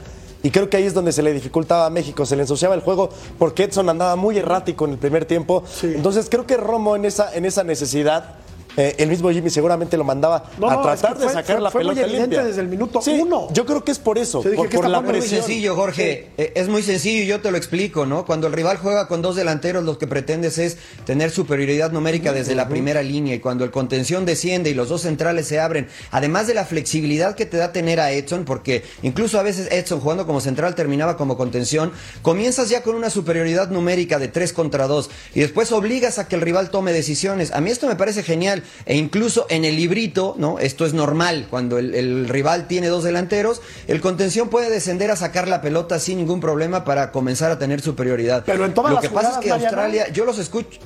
Y 0.44 0.52
creo 0.52 0.70
que 0.70 0.78
ahí 0.78 0.84
es 0.84 0.94
donde 0.94 1.12
se 1.12 1.24
le 1.24 1.34
dificultaba 1.34 1.88
a 1.88 1.90
México, 1.90 2.24
se 2.26 2.36
le 2.36 2.44
ensuciaba 2.44 2.76
el 2.76 2.82
juego 2.82 3.10
porque 3.40 3.64
Edson 3.64 3.90
andaba 3.90 4.16
muy 4.16 4.38
errático 4.38 4.86
en 4.86 4.92
el 4.92 4.98
primer 5.00 5.26
tiempo. 5.26 5.64
Sí. 5.72 5.94
Entonces 5.96 6.28
creo 6.30 6.46
que 6.46 6.56
Romo 6.58 6.96
en 6.96 7.06
esa, 7.06 7.34
en 7.34 7.46
esa 7.46 7.64
necesidad, 7.64 8.36
eh, 8.78 8.96
el 8.98 9.10
mismo 9.10 9.32
Jimmy 9.32 9.50
seguramente 9.50 9.98
lo 9.98 10.04
mandaba 10.04 10.44
No, 10.58 10.70
a 10.70 10.94
es 10.94 11.00
tratar 11.02 11.18
de 11.18 11.28
sacar 11.30 11.56
fue- 11.56 11.62
la 11.62 11.72
fue 11.72 11.84
muy 11.84 11.96
pelota 11.96 12.08
evidente 12.10 12.36
limpia. 12.36 12.48
desde 12.48 12.62
el 12.62 12.68
minuto 12.68 13.02
Sí, 13.02 13.18
uno. 13.22 13.48
Yo 13.54 13.66
creo 13.66 13.84
que 13.84 13.92
es 13.92 14.00
por 14.00 14.18
eso, 14.18 14.42
por, 14.42 14.52
¿qué 14.52 14.58
por 14.58 14.68
está 14.86 14.90
la 14.90 14.98
poniendo? 15.02 15.20
Muy 15.20 15.28
sencillo, 15.28 15.76
Jorge. 15.76 16.30
Eh, 16.38 16.52
Es 16.56 16.68
muy 16.68 16.84
sencillo 16.84 17.24
y 17.24 17.28
yo 17.28 17.42
te 17.42 17.52
lo 17.52 17.58
explico, 17.58 18.06
¿no? 18.06 18.26
Cuando 18.26 18.48
el 18.48 18.54
rival 18.54 18.78
juega 18.78 19.08
con 19.08 19.22
dos 19.22 19.36
delanteros, 19.36 19.84
lo 19.84 19.98
que 19.98 20.08
pretendes 20.08 20.58
es 20.58 20.78
tener 21.06 21.32
superioridad 21.32 21.92
numérica 21.92 22.34
desde 22.34 22.56
la 22.56 22.68
primera 22.68 23.02
línea. 23.04 23.36
Y 23.36 23.40
cuando 23.40 23.64
el 23.64 23.72
contención 23.72 24.26
desciende 24.26 24.70
y 24.70 24.74
los 24.74 24.90
dos 24.90 25.02
centrales 25.02 25.48
se 25.48 25.60
abren, 25.60 25.88
además 26.12 26.48
de 26.48 26.54
la 26.54 26.66
flexibilidad 26.66 27.36
que 27.36 27.46
te 27.46 27.58
da 27.58 27.72
tener 27.72 28.00
a 28.00 28.12
Edson, 28.12 28.46
porque 28.46 28.84
incluso 29.04 29.40
a 29.40 29.44
veces 29.44 29.68
Edson 29.72 30.00
jugando 30.00 30.26
como 30.26 30.42
central 30.42 30.76
terminaba 30.76 31.18
como 31.18 31.38
contención, 31.38 31.92
comienzas 32.22 32.70
ya 32.70 32.84
con 32.84 32.96
una 32.96 33.10
superioridad 33.10 33.70
numérica 33.70 34.20
de 34.20 34.28
3 34.28 34.54
contra 34.54 34.88
2 34.88 35.10
y 35.34 35.40
después 35.42 35.72
obligas 35.72 36.20
a 36.20 36.28
que 36.28 36.36
el 36.36 36.42
rival 36.42 36.70
tome 36.70 36.92
decisiones. 36.94 37.52
A 37.52 37.62
mí 37.62 37.70
esto 37.72 37.88
me 37.88 37.96
parece 37.96 38.24
genial 38.24 38.64
e 38.86 38.96
incluso 38.98 39.46
en 39.50 39.66
el 39.66 39.76
librito, 39.76 40.36
¿no? 40.38 40.60
Esto 40.60 40.86
es 40.86 40.94
normal. 40.94 41.48
Cuando 41.50 41.78
el, 41.78 41.96
el 41.96 42.28
rival 42.30 42.68
tiene 42.68 42.88
dos 42.88 43.04
delanteros, 43.04 43.62
el 43.88 44.02
contención 44.02 44.50
puede 44.50 44.70
descender 44.70 45.12
a 45.12 45.16
sacar 45.16 45.48
la 45.48 45.62
pelota 45.62 46.00
sin 46.00 46.18
ningún 46.18 46.40
problema 46.42 46.84
para 46.86 47.12
comenzar 47.12 47.52
a 47.52 47.60
tener 47.60 47.82
superioridad. 47.82 48.44
Pero 48.46 48.66
en 48.66 48.74
todas 48.74 48.92
Lo 48.92 48.96
las 48.96 49.02
que 49.08 49.10
pasa 49.14 49.30
es 49.32 49.38
que 49.38 49.50
Mariano, 49.50 49.66
Australia, 49.78 50.08
yo 50.14 50.26
los 50.26 50.38
escucho. 50.40 50.80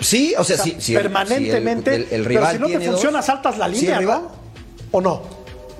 Sí, 0.00 0.34
o 0.36 0.44
sea, 0.44 0.56
O 0.56 0.58
sea, 0.58 0.64
sí, 0.64 0.76
sí, 0.78 0.94
permanentemente. 0.94 1.94
el, 1.94 2.02
el- 2.02 2.08
el 2.12 2.22
pero 2.24 2.28
rival 2.28 2.52
si 2.54 2.58
no 2.60 2.66
te 2.66 2.70
tiene 2.72 2.86
dos. 2.86 2.94
funciona, 2.96 3.22
saltas 3.22 3.56
la 3.58 3.66
Sí, 3.68 3.72
línea, 3.80 3.94
el 3.94 3.98
rival- 4.00 4.22
¿no? 4.22 4.30
¿O 4.92 5.00
no? 5.00 5.22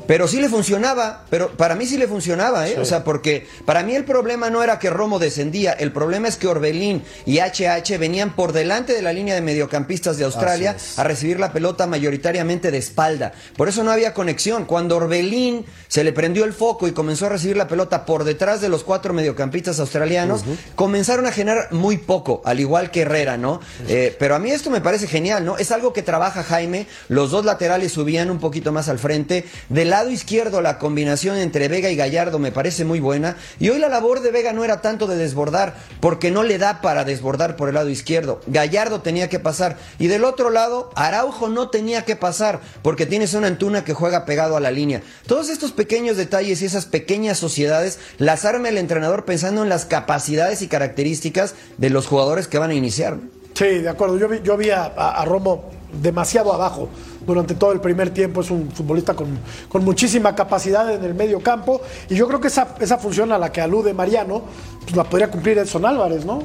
Pero 0.06 0.28
sí 0.28 0.40
le 0.40 0.48
funcionaba, 0.48 1.24
pero 1.30 1.50
para 1.56 1.74
mí 1.74 1.86
sí 1.86 1.96
le 1.96 2.06
funcionaba, 2.06 2.68
¿eh? 2.68 2.78
O 2.78 2.84
sea, 2.84 3.04
porque 3.04 3.46
para 3.64 3.82
mí 3.82 3.94
el 3.94 4.04
problema 4.04 4.50
no 4.50 4.62
era 4.62 4.78
que 4.78 4.90
Romo 4.90 5.18
descendía, 5.18 5.72
el 5.72 5.92
problema 5.92 6.28
es 6.28 6.36
que 6.36 6.46
Orbelín 6.46 7.02
y 7.24 7.38
HH 7.38 7.98
venían 7.98 8.34
por 8.34 8.52
delante 8.52 8.92
de 8.92 9.02
la 9.02 9.12
línea 9.12 9.34
de 9.34 9.40
mediocampistas 9.40 10.16
de 10.16 10.24
Australia 10.24 10.76
a 10.96 11.04
recibir 11.04 11.40
la 11.40 11.52
pelota 11.52 11.86
mayoritariamente 11.86 12.70
de 12.70 12.78
espalda. 12.78 13.32
Por 13.56 13.68
eso 13.68 13.82
no 13.82 13.90
había 13.90 14.14
conexión. 14.14 14.64
Cuando 14.64 14.96
Orbelín 14.96 15.64
se 15.88 16.04
le 16.04 16.12
prendió 16.12 16.44
el 16.44 16.52
foco 16.52 16.86
y 16.88 16.92
comenzó 16.92 17.26
a 17.26 17.30
recibir 17.30 17.56
la 17.56 17.68
pelota 17.68 18.04
por 18.06 18.24
detrás 18.24 18.60
de 18.60 18.68
los 18.68 18.84
cuatro 18.84 19.12
mediocampistas 19.12 19.80
australianos, 19.80 20.42
comenzaron 20.74 21.26
a 21.26 21.32
generar 21.32 21.72
muy 21.72 21.98
poco, 21.98 22.42
al 22.44 22.60
igual 22.60 22.90
que 22.90 23.02
Herrera, 23.02 23.36
¿no? 23.36 23.60
Eh, 23.88 24.14
pero 24.18 24.34
a 24.34 24.38
mí 24.38 24.50
esto 24.50 24.70
me 24.70 24.80
parece 24.80 25.06
genial, 25.06 25.44
¿no? 25.44 25.58
Es 25.58 25.72
algo 25.72 25.92
que 25.92 26.02
trabaja 26.02 26.42
Jaime, 26.42 26.86
los 27.08 27.30
dos 27.30 27.44
laterales 27.44 27.92
subían 27.92 28.30
un 28.30 28.38
poquito 28.38 28.72
más 28.72 28.88
al 28.88 28.98
frente, 28.98 29.44
del 29.68 29.92
lado 29.96 30.10
izquierdo 30.10 30.60
la 30.60 30.78
combinación 30.78 31.38
entre 31.38 31.68
Vega 31.68 31.88
y 31.88 31.96
Gallardo 31.96 32.38
me 32.38 32.52
parece 32.52 32.84
muy 32.84 33.00
buena, 33.00 33.38
y 33.58 33.70
hoy 33.70 33.78
la 33.78 33.88
labor 33.88 34.20
de 34.20 34.30
Vega 34.30 34.52
no 34.52 34.62
era 34.62 34.82
tanto 34.82 35.06
de 35.06 35.16
desbordar, 35.16 35.74
porque 36.00 36.30
no 36.30 36.42
le 36.42 36.58
da 36.58 36.82
para 36.82 37.04
desbordar 37.04 37.56
por 37.56 37.70
el 37.70 37.76
lado 37.76 37.88
izquierdo, 37.88 38.42
Gallardo 38.46 39.00
tenía 39.00 39.30
que 39.30 39.40
pasar, 39.40 39.78
y 39.98 40.08
del 40.08 40.24
otro 40.24 40.50
lado, 40.50 40.90
Araujo 40.96 41.48
no 41.48 41.70
tenía 41.70 42.04
que 42.04 42.14
pasar, 42.14 42.60
porque 42.82 43.06
tienes 43.06 43.32
una 43.32 43.46
Antuna 43.46 43.84
que 43.84 43.94
juega 43.94 44.26
pegado 44.26 44.58
a 44.58 44.60
la 44.60 44.70
línea. 44.70 45.00
Todos 45.26 45.48
estos 45.48 45.72
pequeños 45.72 46.18
detalles 46.18 46.60
y 46.60 46.66
esas 46.66 46.84
pequeñas 46.84 47.38
sociedades 47.38 47.98
las 48.18 48.44
arma 48.44 48.68
el 48.68 48.76
entrenador 48.76 49.24
pensando 49.24 49.62
en 49.62 49.70
las 49.70 49.86
capacidades 49.86 50.60
y 50.60 50.68
características 50.68 51.54
de 51.78 51.88
los 51.88 52.06
jugadores 52.06 52.48
que 52.48 52.58
van 52.58 52.70
a 52.70 52.74
iniciar. 52.74 53.16
Sí, 53.54 53.78
de 53.78 53.88
acuerdo. 53.88 54.18
Yo 54.18 54.28
vi, 54.28 54.40
yo 54.42 54.58
vi 54.58 54.68
a, 54.68 55.24
Romo 55.24 55.70
demasiado 56.02 56.52
abajo 56.52 56.90
durante 57.26 57.54
todo 57.54 57.72
el 57.72 57.80
primer 57.80 58.10
tiempo. 58.10 58.40
Es 58.40 58.50
un 58.50 58.70
futbolista 58.70 59.14
con, 59.14 59.38
con 59.68 59.84
muchísima 59.84 60.34
capacidad 60.34 60.90
en 60.92 61.04
el 61.04 61.14
medio 61.14 61.40
campo. 61.40 61.80
Y 62.08 62.14
yo 62.16 62.26
creo 62.28 62.40
que 62.40 62.48
esa, 62.48 62.74
esa 62.80 62.98
función 62.98 63.32
a 63.32 63.38
la 63.38 63.50
que 63.52 63.60
alude 63.60 63.92
Mariano, 63.94 64.42
pues 64.82 64.94
la 64.96 65.04
podría 65.04 65.30
cumplir 65.30 65.58
Edson 65.58 65.84
Álvarez, 65.84 66.24
¿no? 66.24 66.42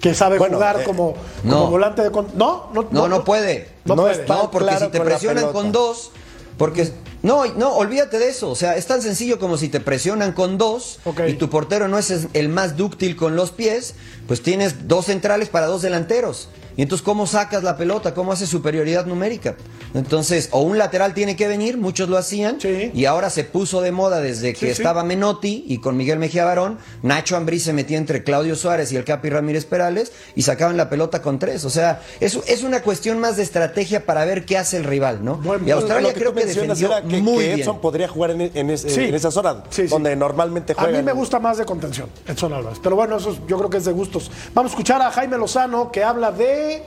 Que 0.00 0.14
sabe 0.14 0.38
Bueno, 0.38 0.56
jugar 0.58 0.80
eh, 0.80 0.84
como, 0.84 1.14
como 1.42 1.54
no. 1.64 1.70
volante 1.70 2.02
de... 2.02 2.10
con- 2.10 2.28
No, 2.36 2.68
no, 2.72 2.86
No, 2.90 3.08
no 3.08 3.24
puede. 3.24 3.68
No, 3.84 3.96
No 3.96 4.02
puede. 4.02 4.20
está- 4.22 4.34
No, 4.36 4.50
porque 4.50 4.68
claro 4.68 4.86
si 4.86 4.92
te 4.92 5.00
presionan 5.00 5.52
con 5.52 5.72
dos, 5.72 6.12
porque 6.56 6.92
no, 7.28 7.44
no, 7.54 7.74
olvídate 7.76 8.18
de 8.18 8.28
eso. 8.30 8.48
O 8.50 8.54
sea, 8.56 8.76
es 8.76 8.86
tan 8.86 9.02
sencillo 9.02 9.38
como 9.38 9.58
si 9.58 9.68
te 9.68 9.80
presionan 9.80 10.32
con 10.32 10.56
dos 10.56 10.98
y 11.28 11.34
tu 11.34 11.50
portero 11.50 11.86
no 11.86 11.98
es 11.98 12.10
el 12.32 12.48
más 12.48 12.76
dúctil 12.76 13.16
con 13.16 13.36
los 13.36 13.50
pies, 13.50 13.94
pues 14.26 14.42
tienes 14.42 14.88
dos 14.88 15.04
centrales 15.06 15.50
para 15.50 15.66
dos 15.66 15.82
delanteros. 15.82 16.48
Y 16.76 16.82
entonces, 16.82 17.04
¿cómo 17.04 17.26
sacas 17.26 17.64
la 17.64 17.76
pelota? 17.76 18.14
¿Cómo 18.14 18.30
haces 18.30 18.48
superioridad 18.48 19.04
numérica? 19.04 19.56
Entonces, 19.94 20.48
o 20.52 20.60
un 20.60 20.78
lateral 20.78 21.12
tiene 21.12 21.34
que 21.34 21.48
venir, 21.48 21.76
muchos 21.76 22.08
lo 22.08 22.16
hacían, 22.16 22.60
Sí. 22.60 22.92
y 22.94 23.04
ahora 23.06 23.30
se 23.30 23.42
puso 23.42 23.80
de 23.80 23.90
moda 23.90 24.20
desde 24.20 24.52
que 24.52 24.60
Sí, 24.60 24.66
sí. 24.66 24.70
estaba 24.82 25.02
Menotti 25.02 25.64
y 25.66 25.78
con 25.78 25.96
Miguel 25.96 26.20
Mejía 26.20 26.44
Barón, 26.44 26.78
Nacho 27.02 27.36
Ambrí 27.36 27.58
se 27.58 27.72
metía 27.72 27.98
entre 27.98 28.22
Claudio 28.22 28.54
Suárez 28.54 28.92
y 28.92 28.96
el 28.96 29.02
Capi 29.04 29.28
Ramírez 29.28 29.64
Perales 29.64 30.12
y 30.36 30.42
sacaban 30.42 30.76
la 30.76 30.88
pelota 30.88 31.20
con 31.20 31.40
tres. 31.40 31.64
O 31.64 31.70
sea, 31.70 32.00
es, 32.20 32.38
es 32.46 32.62
una 32.62 32.80
cuestión 32.82 33.18
más 33.18 33.36
de 33.38 33.42
estrategia 33.42 34.06
para 34.06 34.24
ver 34.24 34.44
qué 34.44 34.56
hace 34.56 34.76
el 34.76 34.84
rival, 34.84 35.24
¿no? 35.24 35.40
Y 35.66 35.72
Australia 35.72 36.14
que 36.14 36.20
creo 36.20 36.32
que 36.32 36.46
defendió 36.46 36.86
era 36.86 37.00
que, 37.18 37.30
muy 37.30 37.38
que 37.38 37.46
bien. 37.48 37.60
Edson 37.60 37.80
podría 37.80 38.08
jugar 38.08 38.30
en, 38.32 38.78
Sí. 38.78 39.00
en 39.04 39.14
esa 39.14 39.30
zona 39.30 39.62
Sí, 39.70 39.82
sí. 39.82 39.88
donde 39.88 40.14
normalmente 40.16 40.72
A 40.72 40.76
juega. 40.82 40.98
mí 40.98 41.04
me 41.04 41.12
gusta 41.12 41.38
más 41.38 41.58
de 41.58 41.64
contención, 41.64 42.08
Edson 42.26 42.52
Álvarez. 42.52 42.78
Pero 42.82 42.96
bueno, 42.96 43.16
eso 43.16 43.30
es- 43.30 43.38
yo 43.46 43.56
creo 43.58 43.70
que 43.70 43.76
es 43.78 43.84
de 43.84 43.92
gustos. 43.92 44.30
Vamos 44.54 44.70
a 44.70 44.74
escuchar 44.74 45.00
a 45.02 45.10
Jaime 45.10 45.36
Lozano 45.38 45.90
que 45.92 46.02
habla 46.04 46.32
de, 46.32 46.82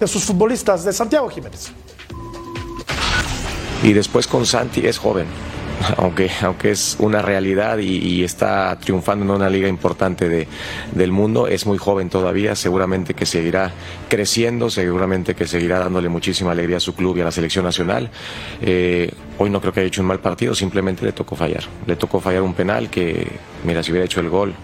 de 0.00 0.06
sus 0.06 0.24
futbolistas, 0.24 0.84
de 0.84 0.92
Santiago 0.92 1.28
Jiménez. 1.28 1.70
Y 3.82 3.92
después 3.92 4.26
con 4.28 4.46
Santi 4.46 4.86
es 4.86 4.96
joven, 4.98 5.26
aunque, 5.96 6.30
aunque 6.42 6.70
es 6.70 6.96
una 6.98 7.22
realidad 7.22 7.78
y, 7.78 8.22
está 8.22 8.78
triunfando 8.78 9.24
en 9.24 9.30
una 9.30 9.50
liga 9.50 9.68
importante 9.68 10.28
de, 10.28 10.46
del 10.92 11.10
mundo, 11.10 11.48
es 11.48 11.66
muy 11.66 11.78
joven 11.78 12.08
todavía, 12.08 12.54
seguramente 12.54 13.14
que 13.14 13.26
seguirá 13.26 13.72
creciendo, 14.08 14.70
seguramente 14.70 15.34
que 15.34 15.46
seguirá 15.46 15.78
dándole 15.80 16.08
muchísima 16.08 16.52
alegría 16.52 16.76
a 16.76 16.80
su 16.80 16.94
club 16.94 17.16
y 17.16 17.20
a 17.22 17.24
la 17.24 17.32
selección 17.32 17.64
nacional. 17.64 18.10
Eh, 18.60 19.10
hoy 19.38 19.50
no 19.50 19.60
creo 19.60 19.72
que 19.72 19.80
haya 19.80 19.88
hecho 19.88 20.02
un 20.02 20.08
mal 20.08 20.20
partido, 20.20 20.54
simplemente 20.54 21.04
le 21.04 21.12
tocó 21.12 21.34
fallar. 21.34 21.64
Le 21.86 21.96
tocó 21.96 22.20
fallar 22.20 22.42
un 22.42 22.54
penal 22.54 22.88
que, 22.88 23.26
mira, 23.64 23.82
si 23.82 23.90
hubiera 23.90 24.04
hecho 24.04 24.20
el 24.20 24.28
gol, 24.28 24.54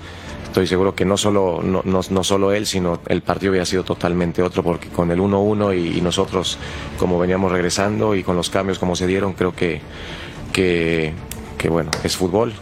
estoy 0.45 0.67
seguro 0.67 0.95
que 0.95 1.05
no 1.05 1.17
solo, 1.17 1.61
no, 1.63 1.83
no, 1.85 2.01
no 2.09 2.25
solo 2.25 2.53
él, 2.53 2.67
sino 2.67 3.01
el 3.09 3.23
partido 3.23 3.51
hubiera 3.51 3.67
sido 3.67 3.83
totalmente 3.83 4.43
otro, 4.43 4.63
porque 4.63 4.89
con 4.89 5.11
el 5.11 5.19
1-1 5.19 5.77
y, 5.77 5.99
y 5.99 6.01
nosotros, 6.01 6.59
como 6.97 7.19
veníamos 7.19 7.51
regresando 7.51 8.15
y 8.15 8.23
con 8.23 8.37
los 8.37 8.51
cambios 8.51 8.79
como 8.79 8.95
se 8.95 9.07
dieron, 9.07 9.33
creo 9.33 9.55
que, 9.55 9.81
que, 10.53 11.15
que 11.57 11.69
bueno, 11.69 11.91
es 12.05 12.17
fútbol. 12.17 12.53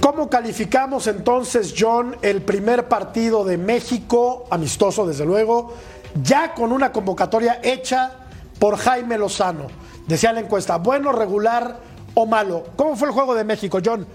¿Cómo 0.00 0.28
calificamos 0.28 1.06
entonces, 1.06 1.74
John, 1.78 2.16
el 2.22 2.42
primer 2.42 2.88
partido 2.88 3.44
de 3.44 3.56
México, 3.56 4.46
amistoso 4.50 5.06
desde 5.06 5.24
luego, 5.24 5.74
ya 6.22 6.54
con 6.54 6.72
una 6.72 6.92
convocatoria 6.92 7.60
hecha 7.62 8.12
por 8.58 8.76
Jaime 8.76 9.16
Lozano? 9.16 9.68
Decía 10.06 10.32
la 10.32 10.40
encuesta, 10.40 10.78
bueno, 10.78 11.12
regular 11.12 11.78
o 12.14 12.26
malo. 12.26 12.64
¿Cómo 12.76 12.96
fue 12.96 13.08
el 13.08 13.14
juego 13.14 13.34
de 13.34 13.44
México, 13.44 13.78
John? 13.84 14.06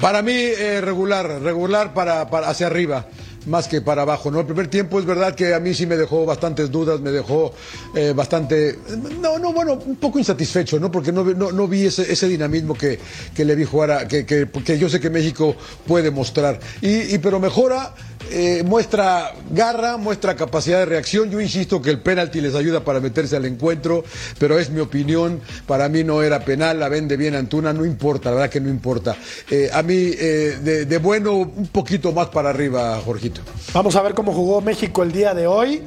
Para 0.00 0.20
mí, 0.22 0.34
eh, 0.34 0.80
regular, 0.82 1.26
regular 1.40 1.94
para, 1.94 2.28
para 2.28 2.50
hacia 2.50 2.66
arriba 2.66 3.06
más 3.46 3.68
que 3.68 3.80
para 3.80 4.02
abajo, 4.02 4.30
¿no? 4.30 4.40
El 4.40 4.46
primer 4.46 4.68
tiempo 4.68 4.98
es 4.98 5.06
verdad 5.06 5.34
que 5.34 5.54
a 5.54 5.60
mí 5.60 5.72
sí 5.74 5.86
me 5.86 5.96
dejó 5.96 6.26
bastantes 6.26 6.70
dudas, 6.70 7.00
me 7.00 7.10
dejó 7.10 7.52
eh, 7.94 8.12
bastante, 8.14 8.78
no, 9.20 9.38
no, 9.38 9.52
bueno, 9.52 9.74
un 9.74 9.96
poco 9.96 10.18
insatisfecho, 10.18 10.78
¿no? 10.78 10.90
Porque 10.90 11.12
no, 11.12 11.24
no, 11.24 11.52
no 11.52 11.68
vi 11.68 11.86
ese, 11.86 12.10
ese 12.10 12.28
dinamismo 12.28 12.74
que, 12.74 12.98
que 13.34 13.44
le 13.44 13.54
vi 13.54 13.64
jugar, 13.64 13.90
a, 13.90 14.08
que, 14.08 14.26
que, 14.26 14.78
yo 14.78 14.88
sé 14.88 15.00
que 15.00 15.10
México 15.10 15.54
puede 15.86 16.10
mostrar. 16.10 16.58
Y, 16.80 17.18
pero 17.18 17.38
mejora, 17.40 17.94
eh, 18.30 18.62
muestra 18.64 19.32
garra, 19.50 19.96
muestra 19.96 20.34
capacidad 20.34 20.80
de 20.80 20.86
reacción. 20.86 21.30
Yo 21.30 21.40
insisto 21.40 21.80
que 21.80 21.90
el 21.90 22.00
penalti 22.00 22.40
les 22.40 22.54
ayuda 22.54 22.84
para 22.84 23.00
meterse 23.00 23.36
al 23.36 23.44
encuentro, 23.44 24.04
pero 24.38 24.58
es 24.58 24.70
mi 24.70 24.80
opinión. 24.80 25.40
Para 25.66 25.88
mí 25.88 26.02
no 26.02 26.22
era 26.22 26.44
penal, 26.44 26.80
la 26.80 26.88
vende 26.88 27.16
bien 27.16 27.34
Antuna, 27.34 27.72
no 27.72 27.84
importa, 27.84 28.30
la 28.30 28.36
verdad 28.36 28.50
que 28.50 28.60
no 28.60 28.68
importa. 28.68 29.16
Eh, 29.50 29.70
a 29.72 29.82
mí, 29.82 29.94
de, 29.96 30.86
de, 30.86 30.98
bueno, 30.98 31.34
un 31.34 31.68
poquito 31.68 32.12
más 32.12 32.28
para 32.28 32.50
arriba, 32.50 33.00
Jorgito. 33.04 33.35
Vamos 33.72 33.96
a 33.96 34.02
ver 34.02 34.14
cómo 34.14 34.32
jugó 34.32 34.60
México 34.60 35.02
el 35.02 35.12
día 35.12 35.34
de 35.34 35.46
hoy. 35.46 35.82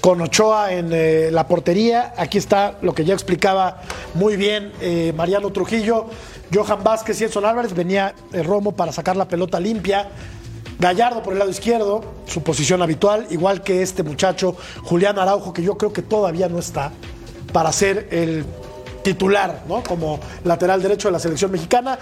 Con 0.00 0.20
Ochoa 0.20 0.72
en 0.72 0.90
eh, 0.92 1.30
la 1.32 1.48
portería. 1.48 2.14
Aquí 2.16 2.38
está 2.38 2.78
lo 2.82 2.94
que 2.94 3.04
ya 3.04 3.14
explicaba 3.14 3.82
muy 4.14 4.36
bien 4.36 4.72
Mariano 5.16 5.50
Trujillo. 5.50 6.06
Johan 6.54 6.82
Vázquez 6.84 7.20
y 7.20 7.24
Edson 7.24 7.44
Álvarez. 7.44 7.74
Venía 7.74 8.14
Romo 8.32 8.72
para 8.72 8.92
sacar 8.92 9.16
la 9.16 9.26
pelota 9.26 9.58
limpia. 9.58 10.08
Gallardo 10.78 11.24
por 11.24 11.32
el 11.32 11.40
lado 11.40 11.50
izquierdo, 11.50 12.04
su 12.26 12.42
posición 12.42 12.82
habitual, 12.82 13.26
igual 13.30 13.62
que 13.62 13.82
este 13.82 14.04
muchacho 14.04 14.56
Julián 14.84 15.18
Araujo, 15.18 15.52
que 15.52 15.62
yo 15.62 15.76
creo 15.76 15.92
que 15.92 16.02
todavía 16.02 16.48
no 16.48 16.60
está 16.60 16.92
para 17.52 17.72
ser 17.72 18.06
el 18.12 18.44
titular, 19.02 19.64
¿no? 19.66 19.82
Como 19.82 20.20
lateral 20.44 20.80
derecho 20.80 21.08
de 21.08 21.12
la 21.12 21.18
selección 21.18 21.50
mexicana. 21.50 21.98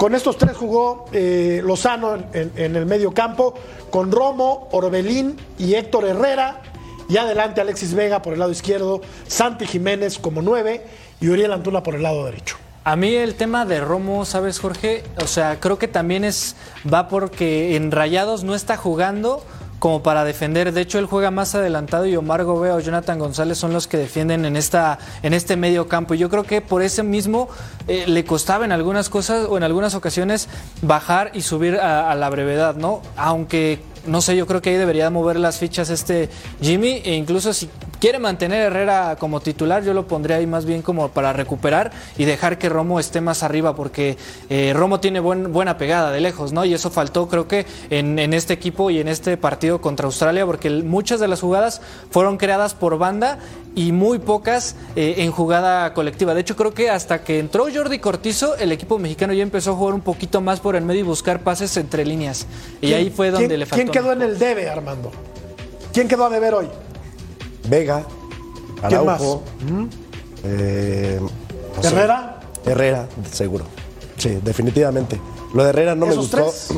Con 0.00 0.14
estos 0.14 0.38
tres 0.38 0.56
jugó 0.56 1.04
eh, 1.12 1.60
Lozano 1.62 2.14
en, 2.32 2.74
el 2.74 2.86
medio 2.86 3.12
campo, 3.12 3.52
con 3.90 4.10
Romo, 4.10 4.66
Orbelín 4.72 5.36
y 5.58 5.74
Héctor 5.74 6.06
Herrera. 6.06 6.62
Y 7.10 7.18
adelante 7.18 7.60
Alexis 7.60 7.92
Vega 7.92 8.22
por 8.22 8.32
el 8.32 8.38
lado 8.38 8.50
izquierdo, 8.50 9.02
Santi 9.26 9.66
Jiménez 9.66 10.18
como 10.18 10.40
nueve 10.40 10.86
y 11.20 11.28
Uriel 11.28 11.52
Antuna 11.52 11.82
por 11.82 11.96
el 11.96 12.02
lado 12.02 12.24
derecho. 12.24 12.56
A 12.82 12.96
mí 12.96 13.14
el 13.14 13.34
tema 13.34 13.66
de 13.66 13.82
Romo, 13.82 14.24
¿sabes, 14.24 14.58
Jorge? 14.58 15.04
O 15.22 15.26
sea, 15.26 15.60
creo 15.60 15.78
que 15.78 15.86
también 15.86 16.24
es 16.24 16.56
va 16.90 17.08
porque 17.08 17.76
en 17.76 17.92
Rayados 17.92 18.42
no 18.42 18.54
está 18.54 18.78
jugando 18.78 19.44
como 19.80 20.02
para 20.02 20.24
defender. 20.24 20.72
De 20.72 20.82
hecho, 20.82 21.00
él 21.00 21.06
juega 21.06 21.32
más 21.32 21.56
adelantado 21.56 22.06
y 22.06 22.14
Omar 22.14 22.44
Gobea 22.44 22.76
o 22.76 22.80
Jonathan 22.80 23.18
González 23.18 23.58
son 23.58 23.72
los 23.72 23.88
que 23.88 23.96
defienden 23.96 24.44
en 24.44 24.56
esta 24.56 24.98
en 25.24 25.34
este 25.34 25.56
medio 25.56 25.88
campo. 25.88 26.14
Yo 26.14 26.28
creo 26.28 26.44
que 26.44 26.60
por 26.60 26.82
ese 26.82 27.02
mismo 27.02 27.48
eh, 27.88 28.04
le 28.06 28.24
costaba 28.24 28.64
en 28.64 28.72
algunas 28.72 29.08
cosas 29.08 29.46
o 29.48 29.56
en 29.56 29.64
algunas 29.64 29.94
ocasiones 29.94 30.48
bajar 30.82 31.32
y 31.34 31.40
subir 31.40 31.76
a, 31.76 32.10
a 32.10 32.14
la 32.14 32.28
brevedad, 32.28 32.76
¿no? 32.76 33.00
Aunque 33.16 33.80
no 34.06 34.20
sé, 34.20 34.36
yo 34.36 34.46
creo 34.46 34.62
que 34.62 34.70
ahí 34.70 34.76
debería 34.76 35.10
mover 35.10 35.38
las 35.38 35.58
fichas 35.58 35.90
este 35.90 36.28
Jimmy 36.60 37.00
e 37.04 37.14
incluso 37.14 37.52
si 37.52 37.68
quiere 38.00 38.18
mantener 38.18 38.62
a 38.62 38.66
Herrera 38.66 39.16
como 39.20 39.40
titular, 39.40 39.84
yo 39.84 39.94
lo 39.94 40.08
pondría 40.08 40.36
ahí 40.36 40.46
más 40.46 40.64
bien 40.64 40.82
como 40.82 41.10
para 41.10 41.32
recuperar 41.32 41.92
y 42.16 42.24
dejar 42.24 42.58
que 42.58 42.68
Romo 42.68 42.98
esté 42.98 43.20
más 43.20 43.42
arriba, 43.42 43.76
porque 43.76 44.16
eh, 44.48 44.72
Romo 44.74 44.98
tiene 45.00 45.20
buen, 45.20 45.52
buena 45.52 45.76
pegada 45.76 46.10
de 46.10 46.20
lejos, 46.20 46.52
¿no? 46.52 46.64
Y 46.64 46.74
eso 46.74 46.90
faltó, 46.90 47.28
creo 47.28 47.46
que, 47.46 47.66
en, 47.90 48.18
en, 48.18 48.34
este 48.34 48.54
equipo 48.54 48.90
y 48.90 48.98
en 48.98 49.08
este 49.08 49.36
partido 49.36 49.80
contra 49.80 50.06
Australia, 50.06 50.46
porque 50.46 50.70
muchas 50.70 51.20
de 51.20 51.28
las 51.28 51.40
jugadas 51.40 51.82
fueron 52.10 52.38
creadas 52.38 52.74
por 52.74 52.98
banda 52.98 53.38
y 53.74 53.92
muy 53.92 54.18
pocas 54.18 54.76
eh, 54.96 55.16
en 55.18 55.30
jugada 55.30 55.92
colectiva. 55.94 56.34
De 56.34 56.40
hecho, 56.40 56.56
creo 56.56 56.72
que 56.72 56.90
hasta 56.90 57.22
que 57.22 57.38
entró 57.38 57.66
Jordi 57.72 57.98
Cortizo, 57.98 58.56
el 58.56 58.72
equipo 58.72 58.98
mexicano 58.98 59.32
ya 59.34 59.42
empezó 59.42 59.72
a 59.72 59.74
jugar 59.74 59.94
un 59.94 60.00
poquito 60.00 60.40
más 60.40 60.60
por 60.60 60.74
el 60.74 60.84
medio 60.84 61.00
y 61.00 61.04
buscar 61.04 61.40
pases 61.40 61.76
entre 61.76 62.04
líneas. 62.04 62.46
Y 62.80 62.94
ahí 62.94 63.10
fue 63.10 63.30
donde 63.30 63.58
le 63.58 63.66
faltó. 63.66 63.82
¿Quién 63.82 63.92
quedó 63.92 64.12
en 64.12 64.22
el 64.22 64.38
debe, 64.38 64.68
Armando? 64.70 65.12
¿Quién 65.92 66.08
quedó 66.08 66.24
a 66.24 66.30
deber 66.30 66.54
hoy? 66.54 66.68
Vega, 67.68 68.04
¿Quién 68.88 69.04
más? 69.04 69.22
Eh, 70.44 71.20
no 71.20 71.88
¿Herrera? 71.88 72.40
Sé. 72.64 72.70
Herrera, 72.70 73.08
seguro. 73.30 73.64
Sí, 74.16 74.38
definitivamente. 74.42 75.20
Lo 75.54 75.64
de 75.64 75.70
Herrera 75.70 75.94
no 75.94 76.06
me 76.06 76.14
gustó. 76.14 76.38
Tres? 76.38 76.68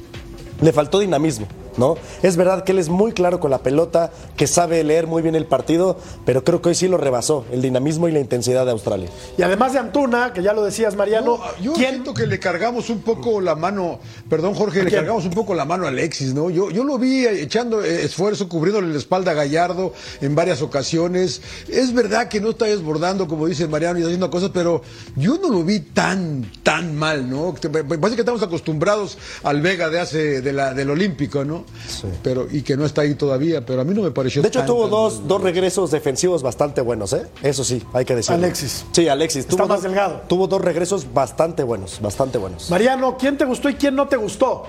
Le 0.60 0.72
faltó 0.72 0.98
dinamismo. 1.00 1.46
¿No? 1.76 1.96
Es 2.22 2.36
verdad 2.36 2.64
que 2.64 2.72
él 2.72 2.78
es 2.78 2.88
muy 2.88 3.12
claro 3.12 3.40
con 3.40 3.50
la 3.50 3.58
pelota, 3.58 4.10
que 4.36 4.46
sabe 4.46 4.82
leer 4.84 5.06
muy 5.06 5.22
bien 5.22 5.34
el 5.34 5.46
partido, 5.46 5.96
pero 6.24 6.44
creo 6.44 6.62
que 6.62 6.70
hoy 6.70 6.74
sí 6.74 6.88
lo 6.88 6.98
rebasó, 6.98 7.44
el 7.52 7.62
dinamismo 7.62 8.08
y 8.08 8.12
la 8.12 8.20
intensidad 8.20 8.64
de 8.64 8.72
Australia. 8.72 9.08
Y 9.36 9.42
además 9.42 9.72
de 9.72 9.78
Antuna, 9.78 10.32
que 10.32 10.42
ya 10.42 10.52
lo 10.52 10.64
decías, 10.64 10.96
Mariano, 10.96 11.38
no, 11.38 11.62
yo 11.62 11.72
¿quién? 11.72 11.90
siento 11.90 12.14
que 12.14 12.26
le 12.26 12.38
cargamos 12.38 12.90
un 12.90 13.02
poco 13.02 13.40
la 13.40 13.54
mano, 13.54 14.00
perdón 14.28 14.54
Jorge, 14.54 14.82
le 14.82 14.90
cargamos 14.90 15.24
un 15.24 15.32
poco 15.32 15.54
la 15.54 15.64
mano 15.64 15.86
a 15.86 15.88
Alexis, 15.88 16.34
¿no? 16.34 16.50
Yo, 16.50 16.70
yo 16.70 16.84
lo 16.84 16.98
vi 16.98 17.26
echando 17.26 17.82
esfuerzo, 17.82 18.48
cubriéndole 18.48 18.88
la 18.88 18.98
espalda 18.98 19.32
a 19.32 19.34
Gallardo 19.34 19.92
en 20.20 20.34
varias 20.34 20.62
ocasiones. 20.62 21.42
Es 21.68 21.92
verdad 21.92 22.28
que 22.28 22.40
no 22.40 22.50
está 22.50 22.66
desbordando, 22.66 23.28
como 23.28 23.46
dice 23.46 23.66
Mariano, 23.66 23.98
y 23.98 24.02
haciendo 24.02 24.30
cosas, 24.30 24.50
pero 24.52 24.82
yo 25.16 25.38
no 25.38 25.48
lo 25.48 25.64
vi 25.64 25.80
tan, 25.80 26.50
tan 26.62 26.96
mal, 26.96 27.28
¿no? 27.28 27.54
Parece 27.54 28.16
que 28.16 28.22
estamos 28.22 28.42
acostumbrados 28.42 29.18
al 29.42 29.60
Vega 29.60 29.88
de 29.88 30.00
hace, 30.00 30.40
de 30.40 30.52
la, 30.52 30.74
del 30.74 30.90
Olímpico, 30.90 31.44
¿no? 31.44 31.61
Sí. 31.88 32.08
Pero, 32.22 32.46
y 32.50 32.62
que 32.62 32.76
no 32.76 32.84
está 32.84 33.02
ahí 33.02 33.14
todavía, 33.14 33.64
pero 33.64 33.80
a 33.80 33.84
mí 33.84 33.94
no 33.94 34.02
me 34.02 34.10
pareció 34.10 34.42
De 34.42 34.48
hecho, 34.48 34.60
tan, 34.60 34.66
tuvo 34.66 34.82
tan 34.82 34.90
dos, 34.90 35.28
dos 35.28 35.42
regresos 35.42 35.90
defensivos 35.90 36.42
bastante 36.42 36.80
buenos, 36.80 37.12
¿eh? 37.12 37.26
Eso 37.42 37.64
sí, 37.64 37.82
hay 37.92 38.04
que 38.04 38.14
decirlo. 38.14 38.44
Alexis. 38.44 38.84
Sí, 38.92 39.08
Alexis. 39.08 39.40
Está 39.40 39.56
tuvo 39.56 39.68
más 39.68 39.78
dos, 39.78 39.82
delgado. 39.84 40.22
Tuvo 40.28 40.46
dos 40.46 40.60
regresos 40.60 41.12
bastante 41.12 41.62
buenos, 41.62 42.00
bastante 42.00 42.38
buenos. 42.38 42.70
Mariano, 42.70 43.16
¿quién 43.16 43.36
te 43.36 43.44
gustó 43.44 43.68
y 43.68 43.74
quién 43.74 43.94
no 43.94 44.08
te 44.08 44.16
gustó? 44.16 44.66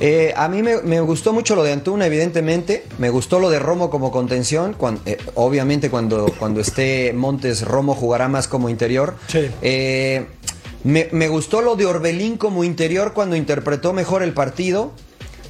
Eh, 0.00 0.32
a 0.36 0.48
mí 0.48 0.62
me, 0.62 0.80
me, 0.82 1.00
gustó 1.00 1.32
mucho 1.32 1.56
lo 1.56 1.64
de 1.64 1.72
Antuna, 1.72 2.06
evidentemente. 2.06 2.84
Me 2.98 3.10
gustó 3.10 3.40
lo 3.40 3.50
de 3.50 3.58
Romo 3.58 3.90
como 3.90 4.12
contención. 4.12 4.74
Cuando, 4.74 5.00
eh, 5.06 5.18
obviamente, 5.34 5.90
cuando, 5.90 6.32
cuando 6.38 6.60
esté 6.60 7.12
Montes, 7.12 7.62
Romo 7.62 7.94
jugará 7.94 8.28
más 8.28 8.46
como 8.46 8.68
interior. 8.68 9.16
Sí. 9.26 9.50
Eh, 9.60 10.26
me, 10.84 11.08
me, 11.12 11.28
gustó 11.28 11.60
lo 11.60 11.76
de 11.76 11.86
Orbelín 11.86 12.36
como 12.36 12.64
interior 12.64 13.12
cuando 13.12 13.36
interpretó 13.36 13.92
mejor 13.92 14.22
el 14.22 14.32
partido. 14.32 14.92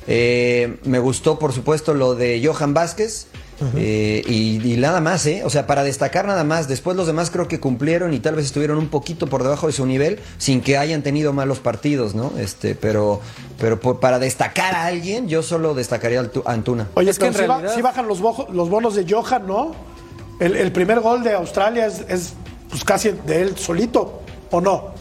Eh, 0.07 0.79
me 0.85 0.99
gustó, 0.99 1.39
por 1.39 1.53
supuesto, 1.53 1.93
lo 1.93 2.15
de 2.15 2.43
Johan 2.45 2.73
Vázquez. 2.73 3.27
Uh 3.61 3.65
-huh. 3.65 3.71
eh, 3.77 4.23
y, 4.27 4.73
y, 4.73 4.77
nada 4.77 5.01
más, 5.01 5.27
¿eh? 5.27 5.43
O 5.45 5.51
sea, 5.51 5.67
para 5.67 5.83
destacar 5.83 6.27
nada 6.27 6.45
más. 6.45 6.67
Después 6.69 6.97
los 6.97 7.07
demás 7.07 7.31
creo 7.31 7.47
que 7.47 7.61
cumplieron 7.61 8.15
y 8.15 8.21
tal 8.21 8.37
vez 8.37 8.47
estuvieron 8.47 8.79
un 8.79 8.89
poquito 8.89 9.27
por 9.27 9.43
debajo 9.43 9.67
de 9.67 9.73
su 9.73 9.85
nivel 9.85 10.21
sin 10.39 10.63
que 10.63 10.79
hayan 10.79 11.03
tenido 11.03 11.33
malos 11.33 11.59
partidos, 11.59 12.15
¿no? 12.15 12.33
Este, 12.39 12.75
pero, 12.75 13.21
pero 13.59 13.81
por, 13.81 14.01
para 14.01 14.19
destacar 14.19 14.75
a 14.75 14.87
alguien, 14.87 15.29
yo 15.29 15.43
solo 15.43 15.75
destacaría 15.75 16.21
a 16.21 16.53
Antuna. 16.53 16.89
Oye, 16.95 17.11
es 17.11 17.19
que 17.19 17.27
en 17.27 17.35
si, 17.35 17.41
realidad... 17.41 17.69
ba 17.69 17.75
si 17.75 17.83
bajan 17.83 18.09
los, 18.09 18.21
los, 18.21 18.71
bonos 18.71 18.95
de 18.95 19.05
Johan, 19.13 19.47
¿no? 19.47 19.75
El, 20.41 20.57
el 20.57 20.73
primer 20.73 21.01
gol 21.01 21.23
de 21.23 21.35
Australia 21.35 21.87
es, 21.87 22.05
es 22.09 22.35
pues 22.71 22.85
casi 22.85 23.11
de 23.11 23.43
él 23.43 23.59
solito, 23.59 24.23
¿o 24.53 24.61
no? 24.61 24.98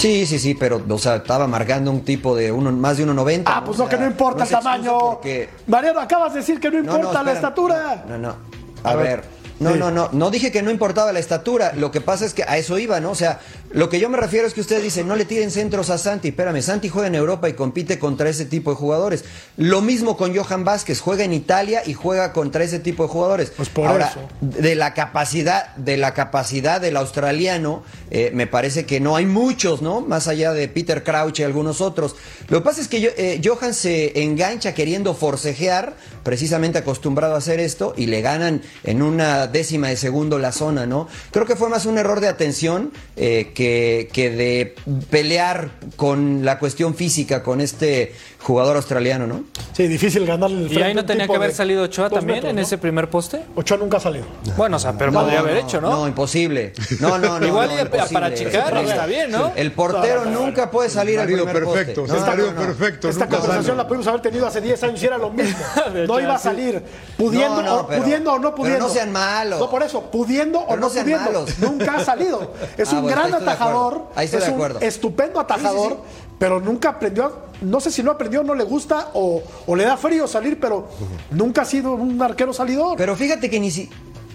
Sí, 0.00 0.24
sí, 0.24 0.38
sí, 0.38 0.54
pero, 0.54 0.82
o 0.88 0.98
sea, 0.98 1.16
estaba 1.16 1.46
marcando 1.46 1.90
un 1.90 2.00
tipo 2.06 2.34
de 2.34 2.50
uno, 2.50 2.72
más 2.72 2.96
de 2.96 3.06
1,90. 3.06 3.42
Ah, 3.44 3.62
pues 3.62 3.76
¿no? 3.76 3.86
sea, 3.86 3.98
que 3.98 4.02
no 4.02 4.10
importa 4.10 4.38
no 4.38 4.44
el 4.44 4.50
tamaño. 4.50 4.98
Porque... 4.98 5.50
Mariano, 5.66 6.00
acabas 6.00 6.32
de 6.32 6.40
decir 6.40 6.58
que 6.58 6.70
no 6.70 6.78
importa 6.78 7.18
no, 7.18 7.24
la 7.24 7.32
estatura. 7.32 8.04
No, 8.08 8.16
no. 8.16 8.36
A, 8.82 8.92
a 8.92 8.94
ver. 8.94 9.06
ver. 9.06 9.24
No, 9.58 9.74
sí. 9.74 9.78
no, 9.78 9.90
no, 9.90 10.08
no 10.10 10.30
dije 10.30 10.50
que 10.50 10.62
no 10.62 10.70
importaba 10.70 11.12
la 11.12 11.18
estatura, 11.18 11.74
lo 11.74 11.90
que 11.90 12.00
pasa 12.00 12.24
es 12.24 12.32
que 12.32 12.44
a 12.44 12.56
eso 12.56 12.78
iba, 12.78 12.98
¿no? 12.98 13.10
O 13.10 13.14
sea, 13.14 13.40
lo 13.70 13.88
que 13.88 14.00
yo 14.00 14.08
me 14.08 14.16
refiero 14.16 14.46
es 14.46 14.54
que 14.54 14.60
ustedes 14.60 14.82
dicen, 14.82 15.06
no 15.06 15.16
le 15.16 15.24
tiren 15.24 15.50
centros 15.50 15.90
a 15.90 15.98
Santi, 15.98 16.28
espérame, 16.28 16.60
Santi 16.60 16.88
juega 16.88 17.08
en 17.08 17.14
Europa 17.14 17.48
y 17.48 17.52
compite 17.52 17.98
contra 17.98 18.28
ese 18.28 18.44
tipo 18.44 18.70
de 18.70 18.76
jugadores. 18.76 19.24
Lo 19.56 19.80
mismo 19.80 20.16
con 20.16 20.36
Johan 20.36 20.64
Vázquez, 20.64 21.00
juega 21.00 21.24
en 21.24 21.32
Italia 21.32 21.82
y 21.86 21.94
juega 21.94 22.32
contra 22.32 22.64
ese 22.64 22.80
tipo 22.80 23.04
de 23.04 23.08
jugadores. 23.08 23.52
Pues 23.56 23.68
por 23.68 23.86
Ahora, 23.86 24.08
eso. 24.08 24.28
de 24.40 24.74
la 24.74 24.94
capacidad, 24.94 25.74
de 25.76 25.96
la 25.96 26.14
capacidad 26.14 26.80
del 26.80 26.96
australiano, 26.96 27.84
eh, 28.10 28.30
me 28.34 28.46
parece 28.46 28.86
que 28.86 28.98
no 28.98 29.16
hay 29.16 29.26
muchos, 29.26 29.82
¿no? 29.82 30.00
Más 30.00 30.26
allá 30.26 30.52
de 30.52 30.66
Peter 30.68 31.04
Crouch 31.04 31.38
y 31.38 31.42
algunos 31.44 31.80
otros. 31.80 32.16
Lo 32.48 32.58
que 32.58 32.64
pasa 32.64 32.80
es 32.80 32.88
que 32.88 33.14
eh, 33.16 33.40
Johan 33.44 33.74
se 33.74 34.22
engancha 34.22 34.74
queriendo 34.74 35.14
forcejear, 35.14 35.94
precisamente 36.24 36.78
acostumbrado 36.78 37.34
a 37.34 37.38
hacer 37.38 37.60
esto, 37.60 37.94
y 37.96 38.06
le 38.06 38.20
ganan 38.20 38.62
en 38.84 39.02
una 39.02 39.46
décima 39.46 39.88
de 39.88 39.96
segundo 39.96 40.38
la 40.38 40.52
zona, 40.52 40.86
¿no? 40.86 41.08
Creo 41.30 41.46
que 41.46 41.56
fue 41.56 41.68
más 41.68 41.86
un 41.86 41.98
error 41.98 42.20
de 42.20 42.28
atención 42.28 42.92
eh, 43.16 43.52
que, 43.54 43.59
que 43.64 44.30
de 44.30 44.74
pelear 45.10 45.70
con 45.96 46.44
la 46.44 46.58
cuestión 46.58 46.94
física 46.94 47.42
con 47.42 47.60
este 47.60 48.14
jugador 48.42 48.76
australiano, 48.76 49.26
¿no? 49.26 49.44
Sí, 49.74 49.86
difícil 49.86 50.24
ganarle 50.24 50.66
el 50.66 50.72
¿Y 50.72 50.82
ahí 50.82 50.94
no 50.94 51.04
tenía 51.04 51.26
que 51.28 51.36
haber 51.36 51.52
salido 51.52 51.82
Ochoa 51.84 52.08
también 52.08 52.36
metros, 52.38 52.50
en 52.50 52.56
¿no? 52.56 52.62
ese 52.62 52.78
primer 52.78 53.10
poste? 53.10 53.42
Ochoa 53.54 53.76
nunca 53.76 53.98
ha 53.98 54.00
salido. 54.00 54.24
Bueno, 54.56 54.76
o 54.78 54.80
sea, 54.80 54.94
pero 54.96 55.10
No, 55.12 55.20
podría 55.20 55.40
haber 55.40 55.58
hecho, 55.58 55.80
¿no? 55.80 55.90
No, 55.90 56.08
imposible. 56.08 56.72
No, 57.00 57.18
no, 57.18 57.38
no. 57.38 57.46
Igual 57.46 57.68
para 58.12 58.26
achicar 58.26 58.76
está 58.78 59.06
bien, 59.06 59.30
¿no? 59.30 59.52
El 59.56 59.72
portero 59.72 60.24
nunca 60.24 60.70
puede 60.70 60.88
salir 60.88 61.18
al 61.20 61.26
primer 61.26 61.52
perfecto, 61.52 62.02
poste. 62.02 62.16
es 62.16 62.20
No, 62.22 62.26
marido 62.26 62.52
no, 62.52 62.60
no. 62.60 62.66
perfecto. 62.66 63.08
Esta 63.08 63.26
conversación 63.28 63.76
la 63.76 63.86
pudimos 63.86 64.06
haber 64.06 64.22
tenido 64.22 64.46
hace 64.46 64.60
10 64.60 64.82
años 64.84 65.02
y 65.02 65.06
era 65.06 65.18
lo 65.18 65.30
mismo. 65.32 65.58
No 66.06 66.18
iba 66.20 66.34
a 66.34 66.38
salir. 66.38 66.82
Pudiendo, 67.18 67.56
No, 67.56 67.62
no, 67.62 67.76
o, 67.80 67.86
pero- 67.86 68.02
pudiendo 68.02 68.32
o 68.32 68.38
no 68.38 68.42
pero 68.50 68.56
pudiendo. 68.56 68.86
no 68.88 68.92
sean 68.92 69.12
malos. 69.12 69.60
No, 69.60 69.68
por 69.70 69.82
eso, 69.82 70.10
pudiendo 70.10 70.60
o 70.60 70.66
Pero 70.68 70.80
no, 70.80 70.86
no 70.86 70.92
sean 70.92 71.04
pudiendo. 71.04 71.24
malos. 71.26 71.58
Nunca 71.58 71.96
ha 71.96 72.04
salido. 72.04 72.54
Es 72.78 72.90
Ah, 72.92 72.98
un 73.00 73.06
gran 73.06 73.30
de 73.30 73.40
atajador. 73.52 74.02
Ahí 74.14 74.24
estoy 74.26 74.38
es 74.40 74.44
de 74.46 74.50
un 74.50 74.56
acuerdo. 74.56 74.80
estupendo 74.80 75.40
atajador. 75.40 75.92
Sí, 75.92 75.98
sí, 75.98 76.20
Pero 76.38 76.60
nunca 76.60 76.90
aprendió, 76.90 77.32
no 77.60 77.80
sé 77.80 77.90
si 77.90 78.02
no 78.02 78.10
aprendió, 78.12 78.42
no 78.42 78.54
le 78.54 78.64
gusta 78.64 79.08
o, 79.14 79.42
o 79.66 79.76
le 79.76 79.84
da 79.84 79.96
frío 79.96 80.26
salir, 80.26 80.58
pero 80.58 80.88
nunca 81.30 81.62
ha 81.62 81.64
sido 81.66 81.92
un 81.92 82.20
arquero 82.22 82.52
salidor. 82.52 82.96
Pero 82.96 83.14
fíjate 83.16 83.50
que 83.50 83.60
ni 83.60 83.70
si- 83.70 83.90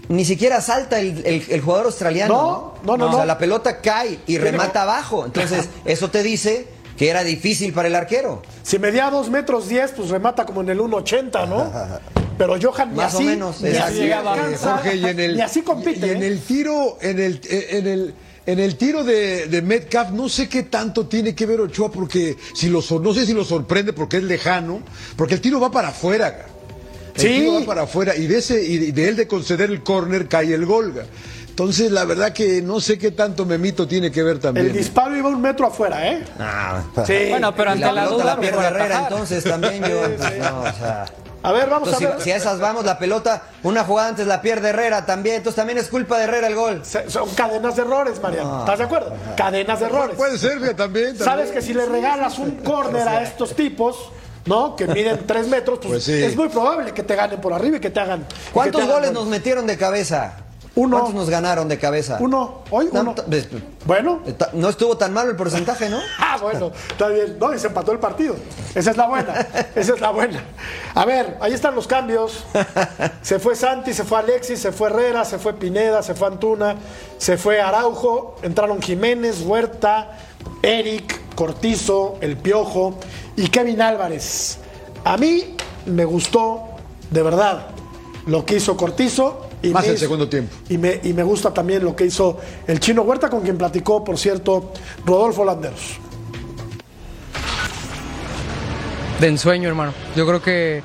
ni 0.08 0.24
siquiera 0.24 0.62
salta 0.62 1.00
el, 1.00 1.26
el- 1.26 1.44
el 1.50 1.62
jugador 1.62 1.88
australiano. 1.88 2.74
No, 2.84 2.96
no, 2.96 2.98
no, 2.98 3.06
O 3.08 3.10
sea, 3.12 3.20
no. 3.22 3.26
la 3.26 3.38
pelota 3.40 3.82
cae 3.82 4.20
y 4.28 4.38
Pero- 4.38 4.52
remata 4.52 4.84
abajo. 4.84 5.26
Entonces, 5.26 5.68
eso 5.86 6.12
te 6.12 6.22
dice 6.22 6.68
que 6.96 7.10
era 7.10 7.24
difícil 7.24 7.74
para 7.74 7.88
el 7.88 7.96
arquero. 7.96 8.44
Si 8.62 8.78
medía 8.80 9.10
2 9.10 9.30
metros 9.32 9.68
10, 9.68 9.92
pues 9.94 10.10
remata 10.10 10.46
como 10.46 10.62
en 10.62 10.70
el 10.70 10.80
1.80, 10.80 11.48
¿no? 11.50 11.72
Pero 12.38 12.56
Johan 12.62 12.90
ni 12.92 12.98
Más 12.98 13.16
o 13.16 13.22
menos, 13.22 13.62
ni 13.62 13.70
así 13.70 14.12
Jorge, 14.62 14.96
y 14.98 15.06
en 15.06 15.20
el, 15.22 15.36
ni 15.38 15.42
así 15.42 15.62
compite. 15.62 16.06
y 16.06 16.10
en 16.12 16.22
¿eh? 16.24 16.28
el 16.28 16.42
tiro, 16.42 16.98
en 17.02 17.20
el, 17.20 17.42
en 17.50 17.88
el, 17.88 18.14
en 18.46 18.60
el 18.60 18.76
tiro 18.76 19.04
de, 19.04 19.48
de 19.48 19.62
Metcalf, 19.62 20.12
no 20.12 20.30
sé 20.30 20.48
qué 20.48 20.64
tanto 20.64 21.08
tiene 21.08 21.34
que 21.34 21.46
ver 21.46 21.60
Ochoa, 21.62 21.92
porque 21.92 22.38
si 22.54 22.70
lo, 22.70 22.82
no 23.02 23.14
sé 23.14 23.26
si 23.26 23.34
lo 23.34 23.44
sorprende 23.44 23.92
porque 23.94 24.18
es 24.18 24.24
lejano, 24.24 24.82
porque 25.16 25.34
el 25.36 25.42
tiro 25.42 25.60
va 25.60 25.72
para 25.72 25.90
afuera. 25.90 26.46
El 27.16 27.22
Sí. 27.22 27.28
tiro 27.28 27.54
va 27.62 27.66
para 27.66 27.82
afuera 27.84 28.16
y 28.16 28.28
de 28.28 28.38
ese, 28.40 28.62
y 28.64 28.92
de 28.92 29.08
él 29.10 29.16
de 29.16 29.28
conceder 29.28 29.70
el 29.72 29.82
córner 29.84 30.28
cae 30.28 30.54
el 30.54 30.66
gol. 30.66 30.94
ga. 30.94 31.06
Entonces, 31.50 31.90
la 31.90 32.04
verdad 32.04 32.34
que 32.34 32.62
no 32.62 32.82
sé 32.82 32.98
qué 32.98 33.12
tanto 33.12 33.46
Memito 33.46 33.88
tiene 33.88 34.12
que 34.12 34.22
ver 34.22 34.40
también. 34.40 34.66
El 34.66 34.74
disparo 34.74 35.16
iba 35.16 35.30
un 35.30 35.42
metro 35.42 35.68
afuera, 35.68 36.06
¿eh? 36.12 36.22
Sí. 37.08 37.30
Bueno, 37.30 37.56
pero 37.56 37.72
ante 37.72 37.86
la 37.86 37.94
la 37.94 38.06
duda 38.08 38.26
la 38.26 38.40
pierde 38.42 38.62
Herrera, 38.66 39.04
entonces 39.10 39.42
también 39.46 39.82
yo. 39.82 40.02
No, 40.42 40.60
o 40.64 40.74
sea. 40.78 41.06
A 41.46 41.52
ver, 41.52 41.70
vamos 41.70 41.88
Entonces, 41.90 42.08
a 42.08 42.12
ver. 42.12 42.18
si, 42.20 42.24
si 42.26 42.32
a 42.32 42.36
esas 42.38 42.60
vamos, 42.60 42.84
la 42.86 42.98
pelota, 42.98 43.44
una 43.64 43.84
jugada 43.84 44.10
antes 44.10 44.26
la 44.28 44.42
pierde 44.42 44.70
Herrera 44.70 45.06
también. 45.06 45.36
Entonces 45.38 45.56
también 45.56 45.78
es 45.78 45.88
culpa 45.88 46.18
de 46.18 46.24
Herrera 46.26 46.48
el 46.48 46.56
gol. 46.56 46.82
Se- 46.84 47.10
Son 47.10 47.30
cadenas 47.36 47.76
de 47.76 47.84
errores, 47.84 48.20
Mariano. 48.22 48.60
¿Estás 48.62 48.80
de 48.80 48.86
acuerdo? 48.86 49.14
Cadenas 49.38 49.80
de 49.80 49.86
errores. 49.86 50.16
Puede 50.18 50.38
ser 50.38 50.60
ga, 50.60 50.76
también, 50.76 51.18
también. 51.18 51.18
Sabes 51.18 51.52
que 51.52 51.62
si 51.62 51.74
le 51.74 51.86
regalas 51.86 52.40
un 52.40 52.52
córner 52.58 53.08
a 53.08 53.22
estos 53.22 53.56
tipos, 53.56 54.12
¿no? 54.46 54.76
Que 54.76 54.88
miden 54.88 55.26
tres 55.28 55.48
metros, 55.48 55.80
pues, 55.80 55.92
Pues 55.92 56.04
sí. 56.04 56.24
es 56.24 56.36
muy 56.36 56.50
probable 56.50 56.94
que 56.94 57.04
te 57.04 57.16
ganen 57.16 57.40
por 57.40 57.54
arriba 57.54 57.78
y 57.78 57.80
que 57.80 57.90
te 57.90 58.00
hagan. 58.00 58.24
que 58.26 58.36
¿Cuántos 58.52 58.80
te 58.82 58.84
hagan 58.88 58.96
goles 58.96 59.10
gol. 59.14 59.20
nos 59.24 59.28
metieron 59.28 59.68
de 59.68 59.78
cabeza? 59.78 60.34
Uno. 60.76 60.98
¿Cuántos 60.98 61.16
nos 61.16 61.30
ganaron 61.30 61.70
de 61.70 61.80
cabeza? 61.80 62.18
Uno, 62.20 62.60
hoy 62.70 62.90
No, 62.92 63.02
uno. 63.02 63.16
pues, 63.16 63.48
Bueno. 63.86 64.20
No 64.54 64.68
estuvo 64.70 64.98
tan 64.98 65.14
malo 65.14 65.32
el 65.32 65.38
porcentaje, 65.38 65.90
¿no? 65.90 66.00
Ah, 66.20 66.38
bueno, 66.42 66.72
está 66.90 67.08
bien. 67.08 67.38
No, 67.40 67.54
y 67.54 67.60
se 67.60 67.68
empató 67.68 67.94
el 67.94 68.00
partido. 68.00 68.36
Esa 68.74 68.92
es 68.92 68.98
la 68.98 69.08
buena. 69.08 69.48
Esa 69.74 69.94
es 69.94 70.02
la 70.02 70.12
buena. 70.12 70.44
A 70.94 71.06
ver, 71.06 71.38
ahí 71.40 71.54
están 71.54 71.76
los 71.76 71.88
cambios. 71.88 72.44
Se 73.22 73.40
fue 73.40 73.56
Santi, 73.56 73.94
se 73.94 74.04
fue 74.04 74.20
Alexis, 74.20 74.60
se 74.60 74.72
fue 74.74 74.90
Herrera, 74.90 75.24
se 75.26 75.40
fue 75.40 75.54
Pineda, 75.54 76.04
se 76.04 76.14
fue 76.14 76.28
Antuna, 76.28 76.76
se 77.18 77.38
fue 77.38 77.62
Araujo, 77.62 78.36
entraron 78.44 78.82
Jiménez, 78.82 79.42
Huerta, 79.42 80.18
Eric, 80.62 81.34
Cortizo, 81.36 82.18
El 82.22 82.38
Piojo 82.38 82.96
y 83.38 83.48
Kevin 83.48 83.82
Álvarez. 83.82 84.58
A 85.06 85.18
mí 85.18 85.56
me 85.86 86.04
gustó, 86.06 86.64
de 87.12 87.24
verdad, 87.24 87.68
lo 88.28 88.46
que 88.46 88.58
hizo 88.58 88.76
Cortizo. 88.78 89.45
Y 89.62 89.70
Más 89.70 89.84
me 89.84 89.90
el 89.90 89.96
hizo- 89.96 90.02
segundo 90.06 90.28
tiempo. 90.30 90.54
Y 90.70 90.78
me, 90.78 91.00
y 91.04 91.14
me 91.14 91.24
gusta 91.24 91.54
también 91.54 91.84
lo 91.84 91.96
que 91.96 92.06
hizo 92.06 92.38
el 92.68 92.80
chino 92.80 93.02
Huerta, 93.02 93.30
con 93.30 93.42
quien 93.42 93.58
platicó, 93.58 94.04
por 94.04 94.18
cierto, 94.18 94.72
Rodolfo 95.06 95.44
Landeros. 95.46 95.98
de 99.20 99.28
ensueño, 99.28 99.70
hermano. 99.70 99.94
Yo 100.16 100.28
creo 100.28 100.42
que 100.42 100.84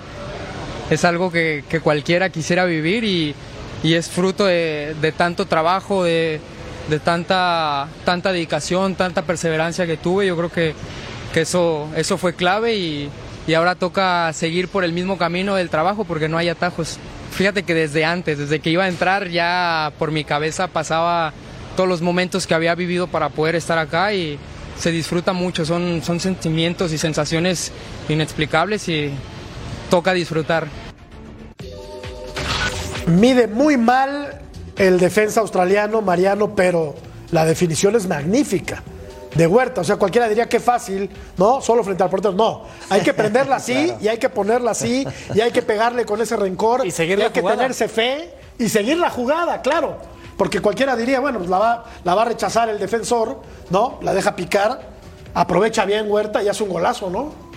es 0.89 1.05
algo 1.05 1.31
que, 1.31 1.65
que 1.69 1.81
cualquiera 1.81 2.31
quisiera 2.31 2.65
vivir 2.65 3.05
y, 3.05 3.35
y 3.83 3.95
es 3.95 4.09
fruto 4.09 4.47
de, 4.47 4.95
de 5.01 5.13
tanto 5.13 5.47
trabajo, 5.47 6.05
de, 6.05 6.41
de 6.89 7.01
tanta, 7.01 7.89
tanta 8.05 8.33
dedicación, 8.33 8.95
tanta 8.95 9.23
perseverancia 9.23 9.87
que 9.87 9.97
tuve. 9.97 10.27
Yo 10.27 10.37
creo 10.37 10.51
que, 10.51 10.75
que 11.35 11.41
eso, 11.43 11.89
eso 11.97 12.19
fue 12.19 12.35
clave 12.35 12.77
y, 12.77 13.11
y 13.49 13.55
ahora 13.55 13.75
toca 13.75 14.33
seguir 14.33 14.69
por 14.69 14.85
el 14.85 14.93
mismo 14.93 15.19
camino 15.19 15.57
del 15.57 15.69
trabajo 15.69 16.05
porque 16.05 16.29
no 16.29 16.39
hay 16.39 16.49
atajos. 16.49 16.99
Fíjate 17.31 17.63
que 17.63 17.75
desde 17.75 18.05
antes, 18.05 18.39
desde 18.39 18.61
que 18.61 18.71
iba 18.71 18.85
a 18.85 18.89
entrar, 18.89 19.29
ya 19.29 19.93
por 19.99 20.11
mi 20.11 20.25
cabeza 20.25 20.69
pasaba 20.69 21.33
todos 21.77 21.89
los 21.89 22.03
momentos 22.03 22.47
que 22.47 22.55
había 22.55 22.75
vivido 22.75 23.07
para 23.07 23.31
poder 23.31 23.55
estar 23.55 23.79
acá 23.79 24.13
y 24.13 24.39
se 24.79 24.91
disfruta 24.91 25.33
mucho, 25.33 25.65
son, 25.65 26.03
son 26.03 26.21
sentimientos 26.21 26.93
y 26.93 26.99
sensaciones 26.99 27.73
inexplicables 28.09 28.89
y 28.89 29.11
toca 29.89 30.13
disfrutar. 30.13 30.67
Mide 33.07 33.47
muy 33.47 33.77
mal 33.77 34.41
el 34.77 34.99
defensa 34.99 35.41
australiano 35.41 36.01
Mariano, 36.01 36.55
pero 36.55 36.95
la 37.31 37.45
definición 37.45 37.97
es 37.97 38.07
magnífica. 38.07 38.83
De 39.35 39.47
Huerta, 39.47 39.83
o 39.83 39.85
sea, 39.85 39.97
cualquiera 39.97 40.29
diría 40.29 40.49
que 40.49 40.59
fácil, 40.61 41.09
¿no? 41.37 41.61
Solo 41.61 41.85
frente 41.85 42.03
al 42.03 42.11
portero. 42.11 42.35
No, 42.35 42.65
hay 42.89 43.01
que 43.03 43.15
prenderla 43.15 43.57
así 43.57 43.93
y 44.01 44.09
hay 44.09 44.19
que 44.19 44.29
ponerla 44.29 44.73
así 44.73 45.07
y 45.35 45.41
hay 45.41 45.53
que 45.53 45.63
pegarle 45.63 46.05
con 46.05 46.21
ese 46.21 46.37
rencor 46.37 46.85
Y 46.87 46.91
seguir 46.91 47.19
y 47.19 47.21
la 47.21 47.27
hay 47.27 47.33
que 47.33 47.41
jugada. 47.41 47.59
tenerse 47.59 47.89
fe 47.89 48.35
y 48.59 48.69
seguir 48.69 48.99
la 48.99 49.11
jugada, 49.11 49.63
claro. 49.63 49.97
Porque 50.37 50.61
cualquiera 50.61 50.97
diría, 50.97 51.21
bueno, 51.21 51.39
pues 51.39 51.51
la 51.51 51.59
va, 51.59 51.85
la 52.03 52.15
va 52.15 52.23
a 52.23 52.25
rechazar 52.27 52.69
el 52.71 52.79
defensor, 52.79 53.41
¿no? 53.71 53.99
La 54.03 54.15
deja 54.15 54.35
picar, 54.35 54.81
aprovecha 55.35 55.85
bien 55.85 56.11
Huerta 56.11 56.43
y 56.43 56.49
hace 56.49 56.63
un 56.63 56.71
golazo, 56.71 57.11
¿no? 57.11 57.50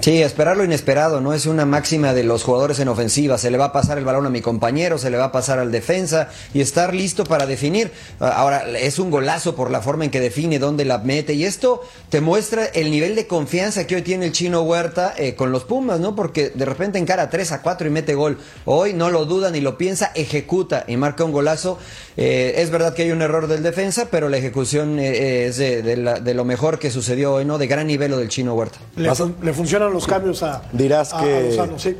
Sí, 0.00 0.22
esperar 0.22 0.56
lo 0.56 0.64
inesperado, 0.64 1.20
¿no? 1.20 1.34
Es 1.34 1.44
una 1.44 1.66
máxima 1.66 2.14
de 2.14 2.24
los 2.24 2.42
jugadores 2.42 2.78
en 2.80 2.88
ofensiva. 2.88 3.36
Se 3.36 3.50
le 3.50 3.58
va 3.58 3.66
a 3.66 3.72
pasar 3.72 3.98
el 3.98 4.04
balón 4.04 4.24
a 4.24 4.30
mi 4.30 4.40
compañero, 4.40 4.96
se 4.96 5.10
le 5.10 5.18
va 5.18 5.24
a 5.26 5.32
pasar 5.32 5.58
al 5.58 5.70
defensa 5.70 6.28
y 6.54 6.62
estar 6.62 6.94
listo 6.94 7.24
para 7.24 7.44
definir. 7.46 7.92
Ah, 8.18 8.28
Ahora, 8.36 8.64
es 8.78 8.98
un 8.98 9.10
golazo 9.10 9.54
por 9.54 9.70
la 9.70 9.82
forma 9.82 10.04
en 10.04 10.10
que 10.10 10.18
define, 10.20 10.58
dónde 10.58 10.84
la 10.86 10.98
mete. 10.98 11.34
Y 11.34 11.44
esto 11.44 11.82
te 12.08 12.20
muestra 12.22 12.64
el 12.64 12.90
nivel 12.90 13.14
de 13.14 13.26
confianza 13.26 13.86
que 13.86 13.96
hoy 13.96 14.02
tiene 14.02 14.24
el 14.26 14.32
chino 14.32 14.62
Huerta 14.62 15.12
eh, 15.18 15.34
con 15.34 15.52
los 15.52 15.64
Pumas, 15.64 16.00
¿no? 16.00 16.16
Porque 16.16 16.48
de 16.48 16.64
repente 16.64 16.98
encara 16.98 17.28
3 17.28 17.52
a 17.52 17.60
4 17.62 17.86
y 17.86 17.90
mete 17.90 18.14
gol. 18.14 18.38
Hoy 18.64 18.94
no 18.94 19.10
lo 19.10 19.26
duda 19.26 19.50
ni 19.50 19.60
lo 19.60 19.76
piensa, 19.76 20.12
ejecuta 20.14 20.84
y 20.88 20.96
marca 20.96 21.24
un 21.24 21.32
golazo. 21.32 21.78
Eh, 22.16 22.54
es 22.56 22.70
verdad 22.70 22.94
que 22.94 23.02
hay 23.02 23.10
un 23.12 23.20
error 23.20 23.48
del 23.48 23.62
defensa, 23.62 24.08
pero 24.10 24.28
la 24.30 24.38
ejecución 24.38 24.98
eh, 24.98 25.46
es 25.46 25.58
de, 25.58 25.82
de 25.82 25.96
la- 25.98 26.20
de 26.20 26.32
lo 26.34 26.44
mejor 26.44 26.78
que 26.78 26.90
sucedió 26.90 27.34
hoy, 27.34 27.44
¿no? 27.44 27.58
De 27.58 27.66
gran 27.66 27.86
nivel 27.86 28.10
lo 28.12 28.16
del 28.18 28.28
chino 28.28 28.54
Huerta. 28.54 28.78
Le, 28.96 29.08
fun- 29.14 29.36
le 29.42 29.52
los 29.92 30.06
cambios 30.06 30.42
a, 30.42 30.62
Dirás 30.72 31.12
a- 31.12 31.20
a 31.20 31.24
que- 31.24 31.50
Lozano, 31.50 31.78
sí. 31.78 31.96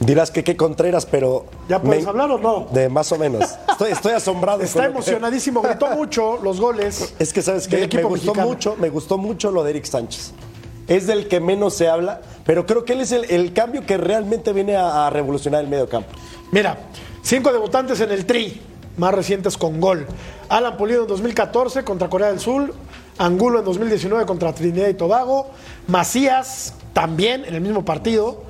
Dirás 0.00 0.30
que 0.30 0.42
qué 0.44 0.56
Contreras, 0.56 1.06
pero. 1.06 1.46
¿Ya 1.68 1.80
puedes 1.80 2.06
hablar 2.06 2.30
o 2.30 2.38
no? 2.38 2.66
De 2.72 2.88
más 2.88 3.10
o 3.12 3.16
menos. 3.18 3.42
Estoy, 3.70 3.92
estoy 3.92 4.12
asombrado. 4.12 4.60
Está 4.60 4.80
lo 4.80 4.84
que- 4.86 4.90
emocionadísimo, 4.90 5.62
gritó 5.62 5.88
mucho 5.90 6.38
los 6.42 6.60
goles. 6.60 7.14
Es 7.18 7.32
que 7.32 7.40
sabes 7.42 7.68
que 7.68 7.76
del 7.76 7.88
me 7.94 8.02
gustó 8.02 8.26
mexicano. 8.32 8.46
mucho, 8.48 8.76
me 8.78 8.90
gustó 8.90 9.18
mucho 9.18 9.50
lo 9.50 9.62
de 9.62 9.70
Eric 9.70 9.84
Sánchez. 9.84 10.32
Es 10.88 11.06
del 11.06 11.28
que 11.28 11.40
menos 11.40 11.74
se 11.74 11.88
habla, 11.88 12.20
pero 12.44 12.66
creo 12.66 12.84
que 12.84 12.92
él 12.92 13.00
es 13.00 13.12
el, 13.12 13.24
el 13.30 13.52
cambio 13.54 13.86
que 13.86 13.96
realmente 13.96 14.52
viene 14.52 14.76
a, 14.76 15.06
a 15.06 15.10
revolucionar 15.10 15.62
el 15.62 15.70
medio 15.70 15.88
campo. 15.88 16.10
Mira, 16.52 16.76
cinco 17.22 17.52
debutantes 17.52 17.98
en 18.00 18.10
el 18.10 18.26
Tri, 18.26 18.60
más 18.98 19.14
recientes 19.14 19.56
con 19.56 19.80
gol. 19.80 20.06
Alan 20.50 20.76
Pulido 20.76 21.02
en 21.02 21.08
2014 21.08 21.84
contra 21.84 22.10
Corea 22.10 22.28
del 22.28 22.40
Sur, 22.40 22.74
Angulo 23.16 23.60
en 23.60 23.64
2019 23.64 24.26
contra 24.26 24.52
Trinidad 24.52 24.88
y 24.88 24.94
Tobago, 24.94 25.50
Macías 25.86 26.74
también 26.94 27.44
en 27.44 27.54
el 27.54 27.60
mismo 27.60 27.84
partido. 27.84 28.44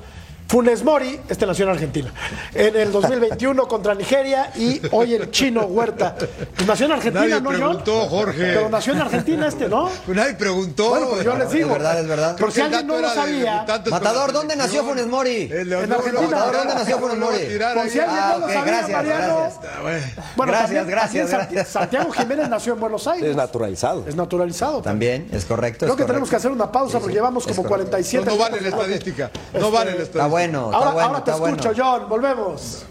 Funes 0.47 0.83
Mori, 0.83 1.19
este 1.27 1.45
nació 1.47 1.65
en 1.65 1.71
Argentina, 1.71 2.13
en 2.53 2.75
el 2.75 2.91
2021 2.91 3.67
contra 3.67 3.95
Nigeria 3.95 4.51
y 4.55 4.79
hoy 4.91 5.15
el 5.15 5.31
chino 5.31 5.63
Huerta. 5.63 6.15
Pues 6.55 6.67
nació 6.67 6.85
en 6.85 6.91
Argentina, 6.93 7.25
Nadie 7.25 7.41
¿no, 7.41 7.49
John? 7.49 7.57
preguntó, 7.59 7.99
Jorge. 8.07 8.37
Pero 8.53 8.69
nació 8.69 8.93
en 8.93 9.01
Argentina 9.01 9.47
este, 9.47 9.67
¿no? 9.67 9.89
Pues 10.05 10.15
nadie 10.15 10.35
preguntó. 10.35 10.89
Bueno, 10.89 11.07
pues 11.09 11.23
yo 11.25 11.35
les 11.35 11.49
digo. 11.51 11.67
Es 11.67 11.73
verdad, 11.73 11.99
es 11.99 12.07
verdad. 12.07 12.37
Por 12.37 12.51
si 12.51 12.61
alguien 12.61 12.85
no 12.85 12.99
lo 13.01 13.09
sabía. 13.09 13.65
Matador, 13.89 14.31
¿dónde 14.33 14.55
nació. 14.55 14.83
Funes 14.85 15.07
Mori? 15.07 15.49
El 15.51 15.73
En 15.73 15.91
Argentina. 15.91 16.21
Matador, 16.29 16.55
¿dónde 16.57 16.75
nació 16.75 16.99
Funes 16.99 17.17
Mori? 17.17 17.37
Por 17.37 17.89
si 17.89 17.99
alguien 17.99 18.05
Ah, 18.07 18.29
no 18.33 18.39
lo 18.39 18.45
ok, 18.45 18.51
sabía, 18.53 18.65
gracias, 18.71 18.91
Mariano. 18.97 19.37
gracias. 19.39 19.59
Ah, 19.65 19.81
bueno. 19.81 20.51
Gracias, 20.51 20.85
también- 20.85 20.87
gracias. 20.87 21.67
Santiago 21.69 22.11
Jiménez 22.11 22.49
nació 22.49 22.73
en 22.73 22.79
Buenos 22.79 23.07
Aires. 23.07 23.31
Es 23.31 23.35
naturalizado. 23.35 24.05
Es 24.07 24.15
naturalizado. 24.15 24.81
También, 24.83 25.27
es 25.31 25.43
correcto. 25.45 25.79
Creo 25.85 25.93
es 25.93 25.97
que 25.97 26.05
tenemos 26.05 26.29
que 26.29 26.35
hacer 26.35 26.51
una 26.51 26.71
pausa 26.71 26.91
Sí, 26.91 26.97
porque 26.99 27.13
sí, 27.13 27.15
llevamos 27.15 27.43
como 27.47 27.63
correcto. 27.63 27.89
47 27.91 28.25
No, 28.25 28.31
no 28.31 28.37
vale 28.37 28.61
la 28.61 28.69
estadística. 28.69 29.31
No 29.59 29.71
vale 29.71 29.91
la 29.91 30.03
estadística. 30.03 30.34
Bueno, 30.35 30.65
está 30.65 30.77
Ahora, 30.77 30.91
bueno, 30.91 31.07
ahora 31.07 31.23
te 31.23 31.31
está 31.31 31.39
bueno. 31.39 31.55
escucho, 31.55 31.81
John. 31.81 32.09
Volvemos. 32.09 32.85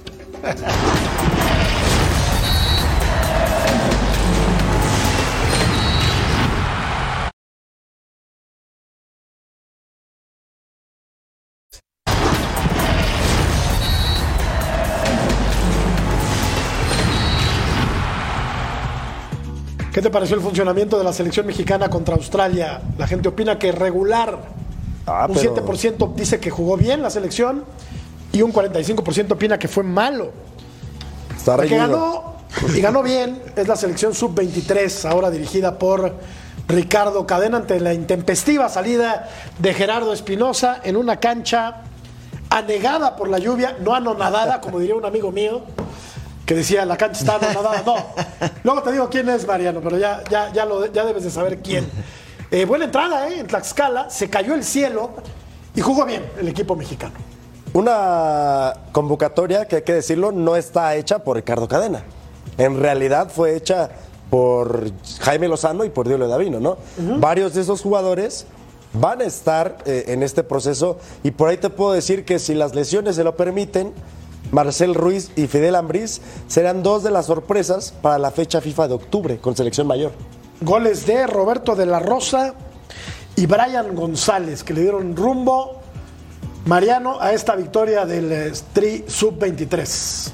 ¿Qué 19.93 20.01
te 20.01 20.11
pareció 20.11 20.35
el 20.37 20.43
funcionamiento 20.43 20.97
de 20.97 21.05
la 21.05 21.13
selección 21.13 21.47
mexicana 21.47 21.91
contra 21.91 22.15
Australia? 22.15 22.81
La 22.97 23.07
gente 23.07 23.29
opina 23.29 23.59
que 23.59 23.71
regular. 23.71 24.64
Ah, 25.07 25.27
un 25.29 25.35
pero- 25.35 25.55
7% 25.55 26.15
dice 26.15 26.41
que 26.41 26.51
jugó 26.51 26.77
bien 26.77 27.03
la 27.03 27.11
selección 27.11 27.65
y 28.33 28.43
un 28.43 28.53
45% 28.53 29.33
opina 29.35 29.59
que 29.59 29.69
fue 29.69 29.83
malo. 29.85 30.31
Está 31.37 31.59
que 31.59 31.77
ganó 31.77 32.35
y 32.75 32.81
ganó 32.81 33.03
bien 33.03 33.43
es 33.57 33.69
la 33.69 33.77
selección 33.77 34.15
sub-23, 34.15 35.05
ahora 35.11 35.31
dirigida 35.31 35.79
por 35.79 36.15
Ricardo 36.69 37.27
Cadena 37.27 37.59
ante 37.59 37.79
la 37.81 37.93
intempestiva 37.93 38.69
salida 38.69 39.29
de 39.59 39.75
Gerardo 39.75 40.13
Espinosa 40.13 40.81
en 40.85 40.97
una 40.97 41.19
cancha 41.21 41.83
anegada 42.51 43.17
por 43.17 43.29
la 43.29 43.39
lluvia, 43.39 43.77
no 43.81 43.95
anonadada, 43.95 44.61
como 44.61 44.79
diría 44.79 44.95
un 44.95 45.05
amigo 45.05 45.31
mío, 45.33 45.63
que 46.47 46.55
decía 46.55 46.85
la 46.87 46.97
cancha 46.97 47.21
está 47.21 47.37
anonadada. 47.37 47.83
No, 47.85 47.97
luego 48.63 48.83
te 48.83 48.93
digo 48.93 49.09
quién 49.11 49.29
es 49.29 49.47
Mariano, 49.47 49.81
pero 49.83 49.99
ya, 49.99 50.23
ya, 50.31 50.53
ya, 50.53 50.65
lo, 50.65 50.87
ya 50.93 51.05
debes 51.05 51.25
de 51.25 51.31
saber 51.31 51.59
quién. 51.61 51.87
Eh, 52.55 52.67
buena 52.67 52.85
entrada 52.85 53.29
¿eh? 53.29 53.41
en 53.41 53.49
Tlaxcala, 53.49 54.11
se 54.11 54.31
cayó 54.31 54.55
el 54.55 54.63
cielo 54.63 55.11
y 55.75 55.81
jugó 55.81 56.07
bien 56.07 56.25
el 56.39 56.47
equipo 56.47 56.77
mexicano. 56.77 57.15
Una 57.73 58.75
convocatoria 58.93 59.67
que 59.67 59.75
hay 59.75 59.83
que 59.83 59.95
decirlo 59.95 60.31
no 60.31 60.55
está 60.55 60.95
hecha 60.95 61.25
por 61.25 61.35
Ricardo 61.35 61.67
Cadena. 61.67 62.05
En 62.57 62.79
realidad 62.79 63.29
fue 63.29 63.57
hecha 63.57 63.91
por 64.31 64.85
Jaime 65.19 65.49
Lozano 65.49 65.85
y 65.85 65.91
por 65.91 66.07
Diego 66.07 66.29
Davino, 66.29 66.61
¿no? 66.61 66.77
Varios 67.19 67.55
de 67.55 67.63
esos 67.63 67.83
jugadores 67.83 68.47
van 68.93 69.21
a 69.21 69.25
estar 69.25 69.79
eh, 69.85 70.05
en 70.07 70.23
este 70.23 70.45
proceso 70.45 71.01
y 71.25 71.33
por 71.33 71.49
ahí 71.49 71.57
te 71.57 71.71
puedo 71.71 71.93
decir 71.93 72.25
que 72.25 72.39
si 72.39 72.55
las 72.55 72.73
lesiones 72.77 73.17
se 73.17 73.25
lo 73.25 73.35
permiten, 73.35 73.93
Marcel 74.53 74.95
Ruiz 74.95 75.33
y 75.35 75.49
Fidel 75.49 75.75
Ambriz 75.75 76.21
serán 76.47 76.85
dos 76.85 77.03
de 77.03 77.11
las 77.11 77.27
sorpresas 77.27 77.93
para 78.01 78.17
la 78.19 78.31
fecha 78.31 78.61
FIFA 78.61 78.87
de 78.87 78.95
octubre 78.95 79.39
con 79.39 79.57
selección 79.57 79.89
mayor. 79.89 80.13
Goles 80.65 81.07
de 81.07 81.27
Roberto 81.27 81.75
de 81.77 81.87
la 81.87 81.99
Rosa 82.01 82.55
y 83.37 83.47
Brian 83.47 83.95
González, 83.95 84.63
que 84.65 84.73
le 84.75 84.83
dieron 84.83 85.17
rumbo, 85.17 85.81
Mariano, 86.67 87.21
a 87.21 87.33
esta 87.33 87.55
victoria 87.57 88.07
del 88.07 88.33
eh, 88.33 88.53
Tri 88.73 89.05
Sub-23. 89.07 90.31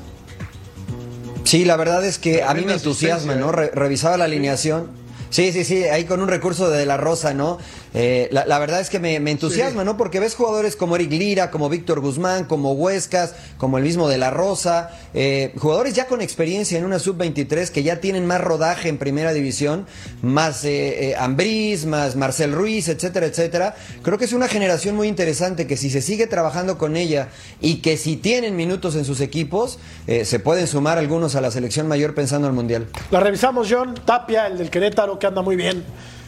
Sí, 1.44 1.64
la 1.64 1.76
verdad 1.76 2.04
es 2.04 2.18
que 2.18 2.42
a 2.42 2.54
mí 2.54 2.64
me 2.64 2.74
entusiasma, 2.74 3.32
asistencia, 3.32 3.46
¿no? 3.46 3.52
Re- 3.52 3.70
revisaba 3.74 4.16
la 4.16 4.24
alineación. 4.26 4.88
Sí, 5.30 5.52
sí, 5.52 5.64
sí, 5.64 5.84
ahí 5.84 6.04
con 6.04 6.20
un 6.22 6.28
recurso 6.28 6.70
de, 6.70 6.86
La 6.86 6.96
Rosa, 6.96 7.34
¿no? 7.34 7.58
Eh, 7.92 8.28
la, 8.30 8.46
la 8.46 8.58
verdad 8.58 8.80
es 8.80 8.88
que 8.90 8.98
me, 8.98 9.18
me 9.20 9.30
entusiasma, 9.32 9.84
¿no? 9.84 9.96
Porque 9.96 10.20
ves 10.20 10.34
jugadores 10.34 10.76
como 10.76 10.96
Eric 10.96 11.10
Lira, 11.10 11.50
como 11.50 11.68
Víctor 11.68 12.00
Guzmán, 12.00 12.44
como 12.44 12.72
Huescas, 12.72 13.34
como 13.58 13.78
el 13.78 13.84
mismo 13.84 14.08
de 14.08 14.18
La 14.18 14.30
Rosa, 14.30 14.90
eh, 15.12 15.52
jugadores 15.58 15.94
ya 15.94 16.06
con 16.06 16.20
experiencia 16.20 16.78
en 16.78 16.84
una 16.84 16.98
sub-23 16.98 17.70
que 17.70 17.82
ya 17.82 18.00
tienen 18.00 18.26
más 18.26 18.40
rodaje 18.40 18.88
en 18.88 18.98
primera 18.98 19.32
división, 19.32 19.86
más 20.22 20.64
eh, 20.64 21.10
eh, 21.10 21.16
Ambriz, 21.16 21.84
más 21.86 22.16
Marcel 22.16 22.52
Ruiz, 22.52 22.88
etcétera, 22.88 23.26
etcétera. 23.26 23.74
Creo 24.02 24.18
que 24.18 24.24
es 24.24 24.32
una 24.32 24.48
generación 24.48 24.94
muy 24.94 25.08
interesante 25.08 25.66
que 25.66 25.76
si 25.76 25.90
se 25.90 26.02
sigue 26.02 26.26
trabajando 26.26 26.78
con 26.78 26.96
ella 26.96 27.28
y 27.60 27.76
que 27.76 27.96
si 27.96 28.16
tienen 28.16 28.56
minutos 28.56 28.94
en 28.94 29.04
sus 29.04 29.20
equipos, 29.20 29.78
eh, 30.06 30.24
se 30.24 30.38
pueden 30.38 30.66
sumar 30.66 30.98
algunos 30.98 31.34
a 31.34 31.40
la 31.40 31.50
selección 31.50 31.88
mayor 31.88 32.14
pensando 32.14 32.46
al 32.46 32.52
Mundial. 32.52 32.86
La 33.10 33.20
revisamos, 33.20 33.68
John 33.70 33.94
Tapia, 34.04 34.46
el 34.46 34.58
del 34.58 34.70
Querétaro, 34.70 35.18
que 35.18 35.26
anda 35.26 35.42
muy 35.42 35.56
bien. 35.56 35.84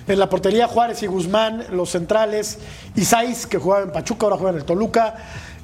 En 0.08 0.18
la 0.18 0.28
portería, 0.28 0.66
Juárez 0.66 1.02
y 1.02 1.06
Guzmán, 1.06 1.66
los 1.70 1.90
centrales. 1.90 2.58
Isais, 2.96 3.46
que 3.46 3.58
jugaba 3.58 3.84
en 3.84 3.92
Pachuca, 3.92 4.26
ahora 4.26 4.36
juega 4.36 4.50
en 4.52 4.58
el 4.58 4.64
Toluca. 4.64 5.14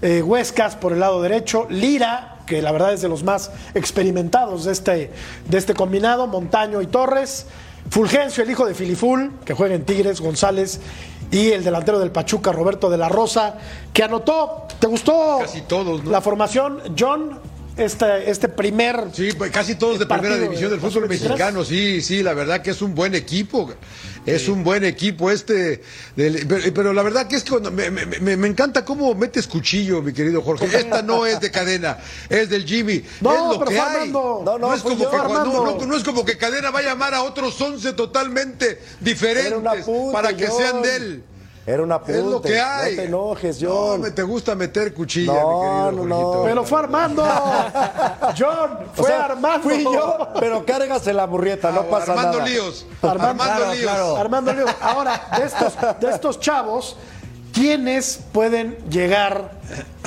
Eh, 0.00 0.22
Huescas 0.22 0.76
por 0.76 0.92
el 0.92 1.00
lado 1.00 1.20
derecho. 1.20 1.66
Lira, 1.68 2.38
que 2.46 2.62
la 2.62 2.70
verdad 2.70 2.92
es 2.92 3.02
de 3.02 3.08
los 3.08 3.24
más 3.24 3.50
experimentados 3.74 4.64
de 4.64 4.72
este, 4.72 5.10
de 5.48 5.58
este 5.58 5.74
combinado. 5.74 6.26
Montaño 6.28 6.80
y 6.82 6.86
Torres. 6.86 7.46
Fulgencio, 7.90 8.44
el 8.44 8.50
hijo 8.50 8.66
de 8.66 8.74
Filiful, 8.74 9.32
que 9.44 9.54
juega 9.54 9.74
en 9.74 9.84
Tigres, 9.84 10.20
González. 10.20 10.80
Y 11.30 11.50
el 11.50 11.64
delantero 11.64 11.98
del 11.98 12.10
Pachuca, 12.10 12.52
Roberto 12.52 12.88
de 12.88 12.96
la 12.96 13.08
Rosa, 13.08 13.56
que 13.92 14.02
anotó. 14.02 14.66
¿Te 14.78 14.86
gustó 14.86 15.38
Casi 15.40 15.62
todos, 15.62 16.04
¿no? 16.04 16.10
la 16.10 16.20
formación, 16.20 16.80
John? 16.98 17.38
Este, 17.76 18.28
este 18.28 18.48
primer 18.48 19.04
Sí, 19.12 19.28
pues 19.38 19.52
casi 19.52 19.76
todos 19.76 20.00
de 20.00 20.06
primera 20.06 20.36
división 20.36 20.68
del 20.68 20.80
de 20.80 20.88
fútbol 20.88 21.02
23. 21.02 21.30
mexicano, 21.30 21.64
sí, 21.64 22.02
sí, 22.02 22.24
la 22.24 22.34
verdad 22.34 22.60
que 22.60 22.70
es 22.70 22.82
un 22.82 22.92
buen 22.92 23.14
equipo, 23.14 23.70
es 24.34 24.48
un 24.48 24.62
buen 24.64 24.84
equipo 24.84 25.30
este, 25.30 25.82
del- 26.16 26.46
pero, 26.46 26.62
pero 26.74 26.92
la 26.92 27.02
verdad 27.02 27.26
que 27.26 27.36
es 27.36 27.42
que 27.44 27.50
cuando 27.50 27.70
me, 27.70 27.90
me- 27.90 28.06
me- 28.06 28.36
me 28.36 28.48
encanta 28.48 28.84
cómo 28.84 29.14
metes 29.14 29.46
cuchillo, 29.46 30.02
mi 30.02 30.12
querido 30.12 30.42
Jorge, 30.42 30.66
esta 30.76 31.02
no 31.02 31.26
es 31.26 31.40
de 31.40 31.50
cadena, 31.50 31.98
es 32.28 32.48
del 32.50 32.64
Jimmy, 32.64 33.02
No, 33.20 33.32
es 33.34 33.40
lo 33.40 33.58
pero 33.58 33.70
que 33.70 33.76
fue 33.76 33.84
hay. 33.84 33.96
Armando. 33.96 34.42
No, 34.44 34.58
no, 34.58 34.74
es 34.74 34.82
como 34.82 34.96
yo, 35.04 35.10
que, 35.10 35.16
no, 35.16 35.86
no 35.86 35.96
es 35.96 36.04
como 36.04 36.24
que 36.24 36.36
cadena 36.38 36.70
va 36.70 36.78
a 36.80 36.82
llamar 36.82 37.14
a 37.14 37.22
otros 37.22 37.60
11 37.60 37.92
totalmente 37.94 38.80
diferentes 39.00 39.52
para 40.12 40.36
que 40.36 40.46
sean 40.48 40.82
de 40.82 40.96
él. 40.96 41.22
Era 41.68 41.82
un 41.82 41.92
apunte. 41.92 42.18
Es 42.18 42.24
lo 42.24 42.40
que 42.40 42.58
hay. 42.58 42.92
No 42.96 43.02
te 43.02 43.08
enojes, 43.08 43.62
No, 43.62 43.68
John. 43.70 44.00
me 44.00 44.10
te 44.10 44.22
gusta 44.22 44.54
meter 44.54 44.94
cuchilla, 44.94 45.34
No, 45.34 45.60
mi 45.60 45.66
querido 45.66 45.92
no, 46.08 46.34
no. 46.38 46.42
Pero 46.44 46.64
fue 46.64 46.78
Armando. 46.80 47.22
John, 48.38 48.78
O 48.90 48.94
fue 48.94 49.06
sea, 49.06 49.24
Armando. 49.26 49.68
Fui 49.68 49.84
yo, 49.84 50.28
pero 50.40 50.64
cárgase 50.64 51.12
la 51.12 51.26
burrieta, 51.26 51.70
no 51.70 51.80
Ah, 51.80 51.86
pasa 51.90 52.12
Armando 52.12 52.38
nada. 52.38 52.48
Líos. 52.50 52.86
Armando- 53.02 53.24
Armando 53.28 53.44
Claro, 53.54 53.72
Líos. 53.74 53.82
claro. 53.82 54.16
Armando 54.16 54.52
Leo. 54.54 54.66
Ahora, 54.80 55.20
de 55.36 55.44
estos, 55.44 55.72
de 56.00 56.10
estos 56.10 56.40
chavos, 56.40 56.96
¿quiénes 57.58 58.20
pueden 58.32 58.78
llegar 58.88 59.50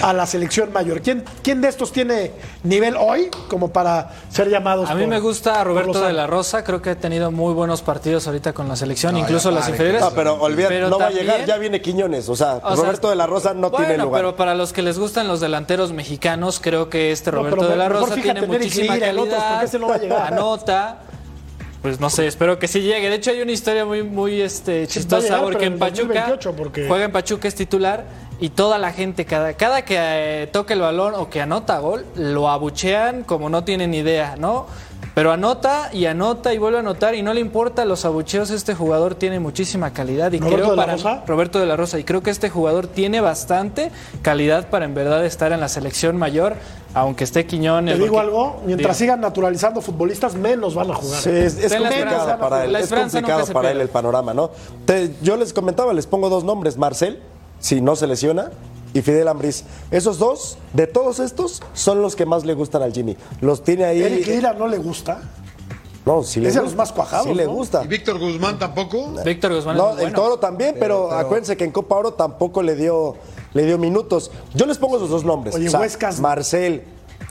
a 0.02 0.14
la 0.14 0.26
selección 0.26 0.72
mayor? 0.74 1.02
¿Quién, 1.02 1.24
quién 1.44 1.62
de 1.62 1.68
estos 1.68 1.92
tiene 1.92 2.32
nivel 2.64 2.96
hoy 2.98 3.30
como 3.50 3.72
para 3.72 4.10
ser 4.30 4.50
llamados? 4.50 4.90
A 4.90 4.96
mí 4.96 5.02
por- 5.02 5.10
me 5.10 5.20
gusta 5.20 5.64
Roberto 5.64 6.02
de 6.02 6.14
la 6.14 6.28
Rosa, 6.28 6.64
creo 6.64 6.82
que 6.82 6.92
ha 6.92 6.96
tenido 6.96 7.30
muy 7.32 7.54
buenos 7.54 7.82
partidos 7.82 8.26
ahorita 8.28 8.54
con 8.54 8.68
la 8.68 8.76
selección, 8.76 9.18
incluso 9.18 9.52
las 9.52 9.68
inferiores. 9.70 10.02
No, 10.02 10.12
pero 10.12 10.36
olvídate, 10.42 10.80
no 10.82 10.98
va 10.98 11.08
a 11.08 11.12
llegar, 11.12 11.46
ya 11.46 11.58
viene 11.58 11.82
Quiñones. 11.82 12.30
O 12.30 12.36
sea, 12.36 12.56
o 12.64 12.76
sea, 12.76 12.76
Roberto 12.76 13.10
de 13.10 13.16
la 13.16 13.28
Rosa 13.28 13.54
no 13.54 13.70
tiene 13.70 13.88
bueno, 13.88 14.04
lugar. 14.06 14.22
pero 14.22 14.36
para 14.36 14.56
los 14.56 14.72
que 14.74 14.82
les 14.82 14.98
gustan 14.98 15.28
los 15.28 15.40
delanteros 15.42 15.92
mexicanos, 15.92 16.60
creo 16.62 16.90
que 16.90 17.12
este 17.12 17.32
Roberto 17.32 17.68
de 17.68 17.76
la 17.76 17.90
Rosa 17.90 18.16
fíjate 18.16 18.40
tiene 18.40 18.48
muchísima 18.48 18.96
otros, 18.96 19.08
calidad. 19.10 19.50
porque 19.52 19.66
ese 19.66 19.80
no 19.80 19.88
va 19.90 19.96
a 19.96 19.98
llegar. 20.00 20.34
Anota. 20.34 20.98
Pues 21.82 22.00
no 22.00 22.10
sé, 22.12 22.28
espero 22.28 22.60
que 22.60 22.68
sí 22.68 22.82
llegue. 22.82 23.10
De 23.10 23.16
hecho, 23.16 23.32
hay 23.32 23.42
una 23.42 23.52
historia 23.52 23.86
muy, 23.86 24.04
muy 24.04 24.40
este, 24.42 24.86
chistosa 24.88 25.24
llegar, 25.24 25.42
porque 25.44 25.66
en 25.66 25.74
en 25.74 25.80
Pachuca 25.80 26.04
2028, 26.28 26.56
porque- 26.56 26.88
juega 26.88 27.06
en 27.06 27.12
Pachuca 27.12 27.48
es 27.48 27.56
titular 27.56 28.06
y 28.40 28.50
toda 28.50 28.78
la 28.78 28.92
gente 28.92 29.26
cada 29.26 29.54
cada 29.54 29.84
que 29.84 29.96
eh, 29.98 30.48
toca 30.52 30.74
el 30.76 30.82
balón 30.82 31.14
o 31.16 31.30
que 31.30 31.42
anota 31.42 31.80
gol 31.80 32.06
lo 32.16 32.50
abuchean 32.50 33.24
como 33.24 33.50
no 33.50 33.64
tienen 33.64 33.94
idea, 33.96 34.36
¿no? 34.38 34.68
Pero 35.14 35.32
anota 35.34 35.90
y 35.92 36.06
anota 36.06 36.54
y 36.54 36.58
vuelve 36.58 36.78
a 36.78 36.80
anotar 36.80 37.16
y 37.16 37.22
no 37.22 37.34
le 37.34 37.42
importa 37.42 37.84
los 37.84 38.06
abucheos. 38.06 38.50
Este 38.50 38.74
jugador 38.76 39.16
tiene 39.16 39.40
muchísima 39.42 39.92
calidad 39.92 40.32
y 40.32 40.40
¿Roberto 40.40 40.56
creo 40.56 40.70
de 40.72 40.76
la 40.78 40.82
para 40.84 40.94
Rosa? 40.94 41.24
Roberto 41.28 41.60
de 41.60 41.66
la 41.66 41.76
Rosa 41.76 42.00
y 42.00 42.04
creo 42.06 42.24
que 42.24 42.30
este 42.30 42.50
jugador 42.50 42.88
tiene 42.88 43.20
bastante 43.20 43.92
calidad 44.22 44.70
para 44.70 44.86
en 44.86 44.94
verdad 44.94 45.26
estar 45.26 45.52
en 45.52 45.60
la 45.60 45.68
selección 45.68 46.16
mayor, 46.16 46.56
aunque 46.94 47.26
esté 47.26 47.46
Quiñones. 47.46 47.96
Te 47.96 48.02
digo 48.04 48.14
porque- 48.16 48.28
algo, 48.28 48.62
mientras 48.66 48.96
sigan 48.96 49.20
naturalizando 49.20 49.82
futbolistas, 49.82 50.36
menos 50.36 50.76
van 50.76 50.92
a 50.92 50.96
jugar. 50.96 51.22
Sí, 51.22 51.30
es, 51.30 51.56
complicado 51.76 52.40
para 52.40 52.64
él. 52.64 52.76
Es 52.78 52.90
complicado 52.90 53.46
para 53.48 53.72
él 53.72 53.82
el 53.82 53.90
panorama, 53.90 54.34
¿no? 54.34 54.52
Te- 54.86 55.12
yo 55.22 55.36
les 55.36 55.52
comentaba, 55.52 55.94
les 55.94 56.08
pongo 56.08 56.30
dos 56.30 56.46
nombres: 56.46 56.78
Marcel, 56.78 57.20
si 57.60 57.82
no 57.82 57.98
se 57.98 58.08
lesiona, 58.08 58.52
y 58.94 59.02
Fidel 59.02 59.28
Ambriz. 59.28 59.64
Esos 59.92 60.18
dos, 60.20 60.58
de 60.74 60.88
todos 60.88 61.20
estos, 61.20 61.62
son 61.74 62.02
los 62.02 62.16
que 62.16 62.26
más 62.26 62.46
le 62.46 62.54
gustan 62.54 62.82
al 62.82 62.94
Jimmy. 62.94 63.18
Los 63.42 63.64
tiene 63.64 63.86
ahí. 63.86 64.02
Eric 64.04 64.28
Lira 64.28 64.54
no 64.54 64.68
le 64.68 64.78
gusta. 64.78 65.22
No, 66.06 66.24
sí 66.24 66.40
le 66.40 66.48
Es 66.48 66.56
de 66.56 66.62
gusta. 66.62 66.72
los 66.72 66.78
más 66.78 66.92
cuajados, 66.92 67.28
Sí 67.28 67.34
le 67.36 67.46
¿no? 67.46 67.52
gusta. 67.52 67.84
¿Y 67.84 67.88
Víctor 67.88 68.18
Guzmán 68.18 68.58
tampoco? 68.58 69.14
Víctor 69.24 69.54
Guzmán 69.54 69.78
No, 69.78 69.90
es 69.90 69.96
muy 69.98 70.04
el 70.06 70.10
bueno. 70.12 70.22
Toro 70.24 70.40
también, 70.40 70.76
pero, 70.80 71.08
pero- 71.10 71.20
acuérdense 71.20 71.56
que 71.56 71.64
en 71.64 71.72
Copa 71.72 71.96
Oro 71.96 72.14
tampoco 72.14 72.64
le 72.64 72.76
dio, 72.76 73.16
le 73.54 73.66
dio 73.66 73.78
minutos. 73.78 74.32
Yo 74.56 74.66
les 74.66 74.80
pongo 74.80 74.98
esos 74.98 75.10
dos 75.12 75.24
nombres. 75.24 75.54
Oye, 75.56 75.70
Huescas- 75.70 76.20
Marcel. 76.20 76.84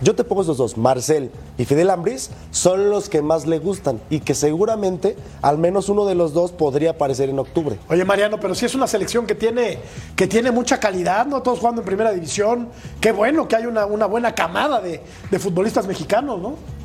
Yo 0.02 0.14
te 0.14 0.24
pongo 0.24 0.40
esos 0.40 0.56
dos, 0.56 0.78
Marcel 0.78 1.30
y 1.58 1.66
Fidel 1.66 1.90
Ambriz, 1.90 2.30
son 2.50 2.88
los 2.88 3.10
que 3.10 3.20
más 3.20 3.46
le 3.46 3.58
gustan 3.58 4.00
y 4.08 4.20
que 4.20 4.34
seguramente 4.34 5.14
al 5.42 5.58
menos 5.58 5.90
uno 5.90 6.06
de 6.06 6.14
los 6.14 6.32
dos 6.32 6.52
podría 6.52 6.92
aparecer 6.92 7.28
en 7.28 7.38
octubre. 7.38 7.78
Oye, 7.88 8.04
Mariano, 8.06 8.40
pero 8.40 8.54
sí 8.54 8.64
es 8.64 8.74
una 8.74 8.86
selección 8.86 9.26
que 9.26 9.34
tiene, 9.34 9.78
que 10.16 10.26
tiene 10.26 10.50
mucha 10.50 10.80
calidad, 10.80 11.26
¿no? 11.26 11.42
Todos 11.42 11.58
jugando 11.58 11.82
en 11.82 11.86
primera 11.86 12.12
división. 12.12 12.68
Qué 12.98 13.12
bueno 13.12 13.46
que 13.46 13.56
hay 13.56 13.66
una, 13.66 13.84
buena 13.84 14.34
camada 14.34 14.80
de 14.80 15.38
futbolistas 15.38 15.86
mexicanos, 15.86 16.40
¿no? 16.40 16.79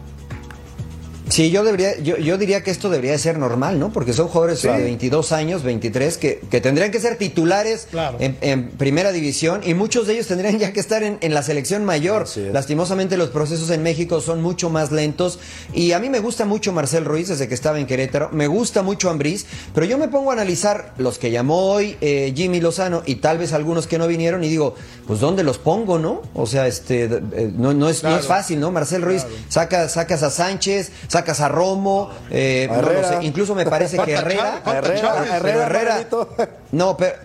Sí, 1.30 1.50
yo 1.50 1.64
debería, 1.64 1.98
yo, 2.00 2.18
yo 2.18 2.38
diría 2.38 2.62
que 2.64 2.72
esto 2.72 2.90
debería 2.90 3.12
de 3.14 3.18
ser 3.18 3.38
normal, 3.40 3.80
¿no? 3.80 3.92
Porque 3.92 4.14
son 4.14 4.28
jugadores 4.28 4.62
de 4.62 4.70
22 4.70 5.32
años, 5.32 5.64
23, 5.64 6.18
que, 6.18 6.40
que 6.52 6.62
tendrían 6.62 6.92
que 6.92 7.00
ser 7.00 7.18
titulares 7.18 7.88
Claro. 7.90 8.18
en, 8.20 8.38
en 8.42 8.70
primera 8.70 9.12
división 9.12 9.62
y 9.66 9.74
muchos 9.74 10.08
de 10.08 10.14
ellos 10.14 10.28
tendrían 10.28 10.60
ya 10.60 10.72
que 10.72 10.80
estar 10.80 11.02
en, 11.04 11.18
en 11.22 11.34
la 11.34 11.42
selección 11.44 11.84
mayor. 11.84 12.28
Lastimosamente 12.54 13.18
los 13.18 13.30
procesos 13.30 13.70
en 13.72 13.82
México 13.84 14.22
son 14.22 14.42
mucho 14.42 14.70
más 14.70 14.92
lentos 14.92 15.40
y 15.74 15.92
a 15.94 16.00
mí 16.00 16.10
me 16.10 16.20
gusta 16.20 16.46
mucho 16.46 16.72
Marcel 16.72 17.06
Ruiz 17.06 17.28
desde 17.30 17.48
que 17.48 17.54
estaba 17.56 17.80
en 17.80 17.88
Querétaro, 17.88 18.30
me 18.32 18.48
gusta 18.48 18.84
mucho 18.84 19.10
Ambriz, 19.10 19.46
pero 19.74 19.86
yo 19.86 19.98
me 19.98 20.08
pongo 20.08 20.30
a 20.30 20.34
analizar 20.34 20.94
los 20.98 21.18
que 21.18 21.32
llamó 21.32 21.72
hoy 21.72 21.98
eh, 22.02 22.34
Jimmy 22.36 22.62
Lozano 22.62 23.02
y 23.06 23.16
tal 23.16 23.38
vez 23.40 23.54
algunos 23.54 23.88
que 23.88 23.98
no 23.98 24.08
vinieron 24.08 24.44
y 24.44 24.50
digo, 24.50 24.76
pues 25.08 25.20
¿dónde 25.20 25.44
los 25.44 25.58
pongo, 25.58 25.98
no? 26.00 26.22
O 26.34 26.46
sea, 26.46 26.68
este, 26.68 27.06
eh, 27.06 27.52
no, 27.56 27.74
no, 27.74 27.90
es, 27.90 28.04
no 28.04 28.18
es 28.18 28.26
fácil, 28.28 28.60
¿no? 28.60 28.72
Marcel 28.72 29.02
Ruiz, 29.02 29.26
saca, 29.50 29.90
sacas 29.90 30.24
a 30.24 30.30
Sánchez, 30.30 30.92
sacas 31.16 31.40
a 31.40 31.48
Romo, 31.48 32.10
eh, 32.30 32.68
A 32.70 32.76
no 32.76 32.82
lo 32.82 32.92
Herrera. 32.92 33.08
sé, 33.20 33.26
incluso 33.26 33.56
me 33.56 33.66
parece 33.66 33.98
que 34.00 34.12
Herrera... 34.14 34.62
Herrera. 34.66 35.26
Herrera, 35.38 35.66
Herrera- 35.66 35.90
Manuelito. 36.04 36.30
No, 36.74 36.98
pero, 36.98 37.16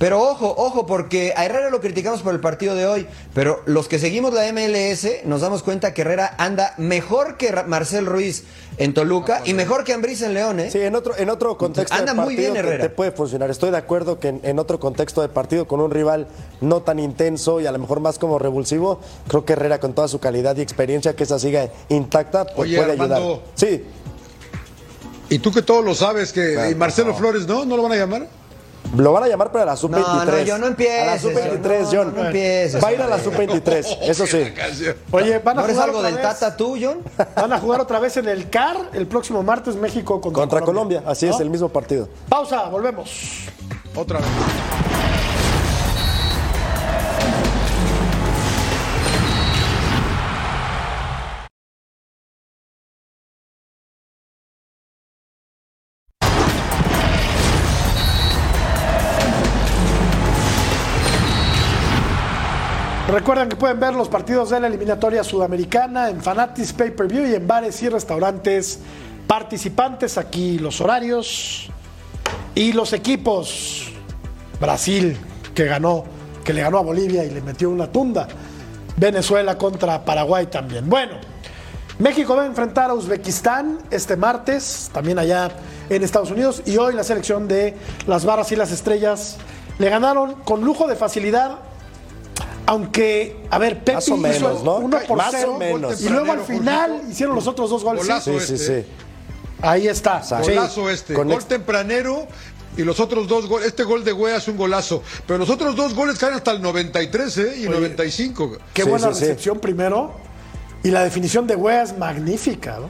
pero 0.00 0.18
ojo, 0.22 0.54
ojo, 0.56 0.86
porque 0.86 1.34
a 1.36 1.44
Herrera 1.44 1.68
lo 1.68 1.82
criticamos 1.82 2.22
por 2.22 2.32
el 2.32 2.40
partido 2.40 2.74
de 2.74 2.86
hoy, 2.86 3.06
pero 3.34 3.60
los 3.66 3.86
que 3.86 3.98
seguimos 3.98 4.32
la 4.32 4.50
MLS 4.50 5.06
nos 5.26 5.42
damos 5.42 5.62
cuenta 5.62 5.92
que 5.92 6.00
Herrera 6.00 6.34
anda 6.38 6.72
mejor 6.78 7.36
que 7.36 7.52
Marcel 7.66 8.06
Ruiz 8.06 8.44
en 8.78 8.94
Toluca 8.94 9.42
y 9.44 9.52
mejor 9.52 9.84
que 9.84 9.92
Ambriz 9.92 10.22
en 10.22 10.32
León, 10.32 10.58
¿eh? 10.58 10.70
Sí, 10.70 10.78
en 10.80 10.96
otro, 10.96 11.18
en 11.18 11.28
otro 11.28 11.58
contexto 11.58 11.94
Anda 11.94 12.14
de 12.14 12.16
muy 12.18 12.34
partido 12.34 12.52
bien, 12.54 12.64
Herrera. 12.64 12.84
te 12.84 12.88
puede 12.88 13.12
funcionar. 13.12 13.50
Estoy 13.50 13.70
de 13.72 13.76
acuerdo 13.76 14.18
que 14.18 14.28
en, 14.28 14.40
en 14.42 14.58
otro 14.58 14.80
contexto 14.80 15.20
de 15.20 15.28
partido 15.28 15.68
con 15.68 15.82
un 15.82 15.90
rival 15.90 16.28
no 16.62 16.80
tan 16.80 16.98
intenso 16.98 17.60
y 17.60 17.66
a 17.66 17.72
lo 17.72 17.78
mejor 17.78 18.00
más 18.00 18.18
como 18.18 18.38
revulsivo, 18.38 19.00
creo 19.28 19.44
que 19.44 19.52
Herrera 19.52 19.80
con 19.80 19.92
toda 19.92 20.08
su 20.08 20.18
calidad 20.18 20.56
y 20.56 20.62
experiencia 20.62 21.14
que 21.14 21.24
esa 21.24 21.38
siga 21.38 21.68
intacta 21.90 22.46
pues, 22.46 22.70
Oye, 22.70 22.78
puede 22.78 22.92
Armando. 22.92 23.16
ayudar. 23.16 23.40
Sí, 23.54 23.84
Y 25.28 25.40
tú 25.40 25.52
que 25.52 25.60
todos 25.60 25.84
lo 25.84 25.94
sabes, 25.94 26.32
que 26.32 26.70
y 26.70 26.74
Marcelo 26.74 27.14
Flores, 27.14 27.46
¿no? 27.46 27.66
¿No 27.66 27.76
lo 27.76 27.82
van 27.82 27.92
a 27.92 27.96
llamar? 27.96 28.39
Lo 28.96 29.12
van 29.12 29.24
a 29.24 29.28
llamar 29.28 29.52
para 29.52 29.64
la 29.66 29.76
sub-23. 29.76 30.00
No, 30.02 30.24
no, 30.24 30.38
yo 30.42 30.58
no 30.58 30.66
empieces, 30.66 31.02
A 31.02 31.06
la 31.06 31.18
sub-23, 31.18 31.80
no, 31.82 31.88
John. 31.92 32.12
no 32.16 32.24
empieces, 32.26 32.82
Va 32.82 32.88
a 32.88 32.92
ir 32.92 33.00
a 33.02 33.06
la 33.06 33.16
hombre. 33.16 33.46
sub-23, 33.46 33.98
eso 34.02 34.26
sí. 34.26 34.52
Oye, 35.12 35.38
van 35.38 35.58
a 35.58 35.60
¿No 35.60 35.64
eres 35.66 35.74
jugar 35.76 35.88
algo 35.88 35.98
otra 35.98 36.10
del 36.10 36.18
vez- 36.18 36.38
Tata 36.38 36.56
tú, 36.56 36.76
John? 36.80 36.98
Van 37.36 37.52
a 37.52 37.58
jugar 37.60 37.80
otra 37.80 37.98
vez 37.98 38.16
en 38.16 38.28
el 38.28 38.50
CAR 38.50 38.76
el 38.92 39.06
próximo 39.06 39.42
martes 39.42 39.76
México 39.76 40.20
contra, 40.20 40.40
Contra 40.42 40.60
Colombia, 40.62 41.02
así 41.06 41.26
¿no? 41.26 41.34
es, 41.34 41.40
el 41.40 41.50
mismo 41.50 41.68
partido. 41.68 42.08
Pausa, 42.28 42.64
volvemos. 42.68 43.10
Otra 43.94 44.18
vez. 44.18 44.28
Recuerden 63.20 63.50
que 63.50 63.56
pueden 63.56 63.78
ver 63.78 63.92
los 63.92 64.08
partidos 64.08 64.48
de 64.48 64.58
la 64.60 64.66
eliminatoria 64.66 65.22
sudamericana 65.22 66.08
en 66.08 66.22
Fanatis 66.22 66.72
Pay 66.72 66.92
Per 66.92 67.06
View 67.06 67.26
y 67.26 67.34
en 67.34 67.46
bares 67.46 67.82
y 67.82 67.90
restaurantes 67.90 68.80
participantes. 69.26 70.16
Aquí 70.16 70.58
los 70.58 70.80
horarios 70.80 71.68
y 72.54 72.72
los 72.72 72.94
equipos. 72.94 73.92
Brasil, 74.58 75.18
que 75.54 75.66
ganó, 75.66 76.04
que 76.42 76.54
le 76.54 76.62
ganó 76.62 76.78
a 76.78 76.80
Bolivia 76.80 77.22
y 77.22 77.28
le 77.28 77.42
metió 77.42 77.68
una 77.68 77.92
tunda. 77.92 78.26
Venezuela 78.96 79.58
contra 79.58 80.02
Paraguay 80.02 80.46
también. 80.46 80.88
Bueno, 80.88 81.16
México 81.98 82.34
va 82.34 82.44
a 82.44 82.46
enfrentar 82.46 82.88
a 82.88 82.94
Uzbekistán 82.94 83.80
este 83.90 84.16
martes, 84.16 84.88
también 84.94 85.18
allá 85.18 85.50
en 85.90 86.02
Estados 86.02 86.30
Unidos, 86.30 86.62
y 86.64 86.78
hoy 86.78 86.94
la 86.94 87.04
selección 87.04 87.48
de 87.48 87.76
las 88.06 88.24
barras 88.24 88.50
y 88.50 88.56
las 88.56 88.72
estrellas 88.72 89.36
le 89.78 89.90
ganaron 89.90 90.36
con 90.36 90.62
lujo 90.62 90.88
de 90.88 90.96
facilidad. 90.96 91.58
Aunque, 92.70 93.36
a 93.50 93.58
ver, 93.58 93.78
Pepe 93.80 93.94
Más 93.94 94.08
o 94.10 94.16
menos, 94.16 94.36
hizo 94.38 94.62
¿no? 94.64 94.76
uno 94.76 94.98
por 95.08 95.16
Más 95.18 95.34
o 95.34 95.36
cero, 95.36 95.56
menos. 95.58 96.00
y 96.00 96.08
luego 96.08 96.30
al 96.30 96.40
final 96.42 96.90
Jorgito. 96.90 97.10
hicieron 97.10 97.34
los 97.34 97.46
otros 97.48 97.68
dos 97.68 97.82
goles. 97.82 98.02
Golazo. 98.06 98.38
Sí, 98.38 98.46
sí, 98.46 98.54
este, 98.54 98.82
sí. 98.82 98.88
Ahí 99.60 99.88
está. 99.88 100.22
Sí. 100.22 100.34
Golazo 100.40 100.88
este. 100.88 101.14
Con 101.14 101.26
gol 101.28 101.44
tempranero 101.44 102.28
y 102.76 102.82
los 102.82 103.00
otros 103.00 103.26
dos 103.26 103.48
goles. 103.48 103.66
Este 103.66 103.82
gol 103.82 104.04
de 104.04 104.12
Güea 104.12 104.36
es 104.36 104.46
un 104.46 104.56
golazo. 104.56 105.02
Pero 105.26 105.40
los 105.40 105.50
otros 105.50 105.74
dos 105.74 105.94
goles 105.94 106.16
caen 106.16 106.34
hasta 106.34 106.52
el 106.52 106.62
93 106.62 107.38
¿eh? 107.38 107.54
y 107.58 107.68
95. 107.68 108.58
Qué 108.72 108.84
Sí, 108.84 108.88
buena 108.88 109.08
sí, 109.08 109.14
sí. 109.14 109.20
recepción 109.22 109.58
primero. 109.58 110.12
Y 110.84 110.92
la 110.92 111.02
definición 111.02 111.48
de 111.48 111.56
Wea 111.56 111.82
es 111.82 111.98
magnífica, 111.98 112.78
¿no? 112.78 112.88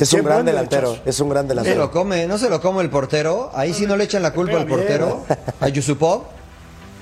Es 0.00 0.10
Qué 0.10 0.16
un 0.16 0.24
gran 0.24 0.44
delantero, 0.44 0.88
derechazo. 0.88 1.08
es 1.08 1.20
un 1.20 1.28
gran 1.28 1.46
No 1.46 1.50
se 1.50 1.54
lo 1.54 1.62
delantero. 1.62 1.90
come, 1.92 2.26
no 2.26 2.38
se 2.38 2.50
lo 2.50 2.60
come 2.60 2.82
el 2.82 2.90
portero. 2.90 3.52
Ahí 3.54 3.72
sí 3.72 3.86
no 3.86 3.96
le 3.96 4.02
echan 4.02 4.20
la 4.20 4.32
culpa 4.32 4.56
al 4.56 4.66
portero. 4.66 5.24
A 5.60 5.68
Yusupov, 5.68 6.22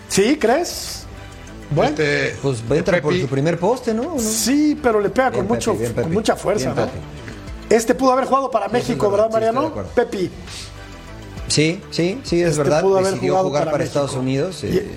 ¿Sí, 0.08 0.36
crees? 0.38 1.06
Bueno, 1.70 1.90
Este, 1.90 2.36
pues 2.42 2.62
entra 2.70 3.00
por 3.00 3.18
su 3.18 3.26
primer 3.28 3.58
poste, 3.58 3.94
¿no? 3.94 4.02
¿No? 4.14 4.18
sí, 4.18 4.78
pero 4.82 5.00
le 5.00 5.10
pega 5.10 5.30
con, 5.30 5.46
mucho, 5.46 5.74
bien, 5.74 5.92
con 5.94 6.12
mucha 6.12 6.34
fuerza, 6.36 6.72
Bien, 6.72 6.86
¿no? 6.86 6.90
Este 7.76 7.94
pudo 7.94 8.12
haber 8.12 8.24
jugado 8.24 8.50
para 8.50 8.68
México, 8.68 9.06
es 9.06 9.12
verdad, 9.12 9.26
¿verdad, 9.30 9.48
sí, 9.50 9.54
Mariano? 9.54 9.66
acuerdo. 9.68 9.90
Pepi. 9.94 10.30
Sí, 11.46 11.80
sí, 11.90 12.20
sí, 12.24 12.40
es 12.42 12.48
Este 12.50 12.62
verdad. 12.64 12.82
pudo 12.82 12.98
haber 12.98 13.12
Decidió 13.12 13.36
jugar 13.38 13.70
para. 13.70 13.84
Estados 13.84 14.14
Unidos. 14.14 14.64
eh. 14.64 14.88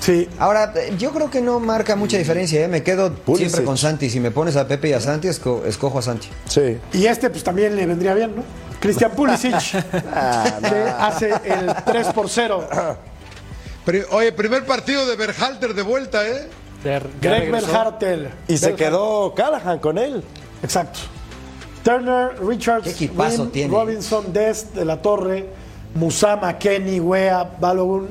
Sí. 0.00 0.28
Ahora, 0.38 0.72
yo 0.98 1.12
creo 1.12 1.30
que 1.30 1.40
no 1.40 1.58
marca 1.60 1.96
mucha 1.96 2.18
diferencia. 2.18 2.62
¿eh? 2.64 2.68
Me 2.68 2.82
quedo 2.82 3.12
Pulisic. 3.14 3.48
siempre 3.48 3.64
con 3.64 3.78
Santi. 3.78 4.10
Si 4.10 4.20
me 4.20 4.30
pones 4.30 4.54
a 4.56 4.68
Pepe 4.68 4.90
y 4.90 4.92
a 4.92 5.00
Santi, 5.00 5.28
esco- 5.28 5.64
escojo 5.64 5.98
a 5.98 6.02
Santi. 6.02 6.28
Sí. 6.46 6.78
Y 6.92 7.06
este, 7.06 7.30
pues 7.30 7.42
también 7.42 7.74
le 7.74 7.86
vendría 7.86 8.12
bien, 8.14 8.36
¿no? 8.36 8.42
Cristian 8.80 9.12
Pulisic, 9.12 9.54
Ah, 10.12 11.08
hace 11.08 11.30
el 11.44 11.74
3 11.86 12.06
por 12.08 12.28
0. 12.28 12.68
oye, 14.10 14.32
primer 14.32 14.64
partido 14.64 15.06
de 15.06 15.16
Berhalter 15.16 15.74
de 15.74 15.82
vuelta, 15.82 16.26
¿eh? 16.28 16.48
Greg. 17.20 17.50
Berhartel. 17.50 18.28
Y 18.48 18.58
se 18.58 18.74
quedó 18.74 19.34
Callahan 19.34 19.78
con 19.78 19.96
él. 19.98 20.22
Exacto. 20.62 21.00
Turner, 21.82 22.42
Richards, 22.42 22.84
Qué 22.84 22.90
equipazo 22.90 23.42
Wynn, 23.42 23.50
tiene. 23.52 23.74
Robinson, 23.74 24.32
Dest, 24.32 24.74
De 24.74 24.84
La 24.84 25.00
Torre, 25.02 25.46
Musama, 25.94 26.58
Kenny, 26.58 26.98
Wea, 27.00 27.44
Balogun. 27.60 28.08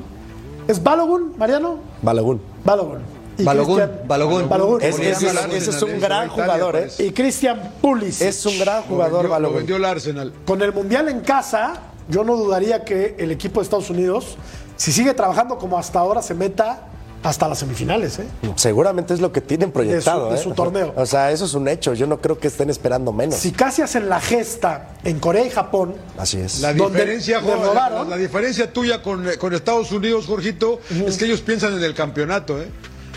¿Es 0.68 0.80
Balogun, 0.82 1.34
Mariano? 1.36 1.78
Balogun. 2.02 2.40
Balogun. 2.64 2.98
Y 3.36 3.42
Balogun, 3.42 3.82
Balogun. 4.06 4.48
Balogun. 4.48 4.80
Es- 4.80 4.94
ese, 4.98 5.10
es, 5.10 5.16
Arsenal, 5.24 5.52
ese 5.56 5.70
es 5.70 5.82
un 5.82 6.00
gran 6.00 6.26
Italia, 6.28 6.44
jugador, 6.44 6.76
¿eh? 6.76 6.88
Y 7.00 7.10
Christian 7.10 7.72
Pulisic. 7.82 8.28
Es 8.28 8.46
un 8.46 8.58
gran 8.60 8.76
Lo 8.76 8.82
jugador, 8.82 9.12
vendió, 9.12 9.22
lo 9.28 9.30
Balogun. 9.30 9.56
vendió 9.58 9.76
el 9.76 9.84
Arsenal. 9.84 10.32
Con 10.46 10.62
el 10.62 10.72
Mundial 10.72 11.08
en 11.08 11.20
casa, 11.20 11.74
yo 12.08 12.22
no 12.22 12.36
dudaría 12.36 12.84
que 12.84 13.16
el 13.18 13.32
equipo 13.32 13.58
de 13.58 13.64
Estados 13.64 13.90
Unidos, 13.90 14.36
si 14.76 14.92
sigue 14.92 15.14
trabajando 15.14 15.58
como 15.58 15.78
hasta 15.78 15.98
ahora, 15.98 16.22
se 16.22 16.34
meta 16.34 16.88
hasta 17.22 17.48
las 17.48 17.58
semifinales. 17.58 18.18
¿eh? 18.18 18.26
Seguramente 18.56 19.14
es 19.14 19.20
lo 19.20 19.32
que 19.32 19.40
tienen 19.40 19.72
proyectado. 19.72 20.28
de 20.30 20.36
¿eh? 20.36 20.42
su 20.42 20.52
torneo. 20.52 20.92
O 20.94 21.06
sea, 21.06 21.30
eso 21.32 21.46
es 21.46 21.54
un 21.54 21.66
hecho. 21.68 21.94
Yo 21.94 22.06
no 22.06 22.20
creo 22.20 22.38
que 22.38 22.48
estén 22.48 22.68
esperando 22.68 23.12
menos. 23.12 23.36
Si 23.36 23.50
casi 23.50 23.80
hacen 23.80 24.08
la 24.10 24.20
gesta 24.20 24.90
en 25.04 25.18
Corea 25.20 25.44
y 25.46 25.50
Japón, 25.50 25.94
Así 26.18 26.38
es. 26.38 26.60
La 26.60 26.72
diferencia, 26.74 27.40
la, 27.40 28.04
la 28.04 28.16
diferencia 28.16 28.70
tuya 28.72 29.02
con, 29.02 29.26
con 29.38 29.54
Estados 29.54 29.90
Unidos, 29.90 30.26
Jorgito, 30.26 30.80
es 31.06 31.16
que 31.16 31.24
ellos 31.24 31.40
piensan 31.40 31.74
en 31.74 31.82
el 31.82 31.94
campeonato, 31.94 32.60
¿eh? 32.60 32.68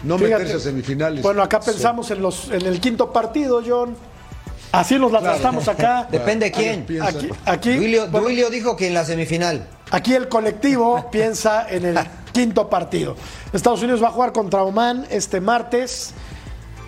No 0.04 0.18
Fíjate. 0.18 0.44
meterse 0.44 0.56
a 0.56 0.60
semifinales. 0.60 1.22
Bueno, 1.22 1.42
acá 1.44 1.60
pensamos 1.60 2.10
en 2.12 2.22
los 2.22 2.50
en 2.50 2.66
el 2.66 2.80
quinto 2.80 3.12
partido, 3.12 3.62
John. 3.68 3.96
Así 4.72 4.98
nos 5.00 5.12
la 5.12 5.22
tratamos 5.22 5.68
acá. 5.68 6.08
Depende 6.10 6.46
de 6.46 6.52
quién. 6.52 6.86
Aquí, 7.02 7.30
aquí, 7.46 7.76
Duilio, 7.76 8.08
bueno, 8.08 8.28
Duilio 8.28 8.50
dijo 8.50 8.78
que 8.78 8.88
en 8.88 8.94
la 8.94 9.04
semifinal. 9.04 9.68
Aquí 9.92 10.14
el 10.14 10.28
colectivo 10.30 11.08
piensa 11.12 11.68
en 11.70 11.86
el 11.86 12.00
quinto 12.34 12.70
partido. 12.70 13.16
Estados 13.54 13.82
Unidos 13.82 14.02
va 14.04 14.08
a 14.10 14.12
jugar 14.12 14.32
contra 14.34 14.64
Oman 14.64 15.06
este 15.10 15.42
martes. 15.42 16.14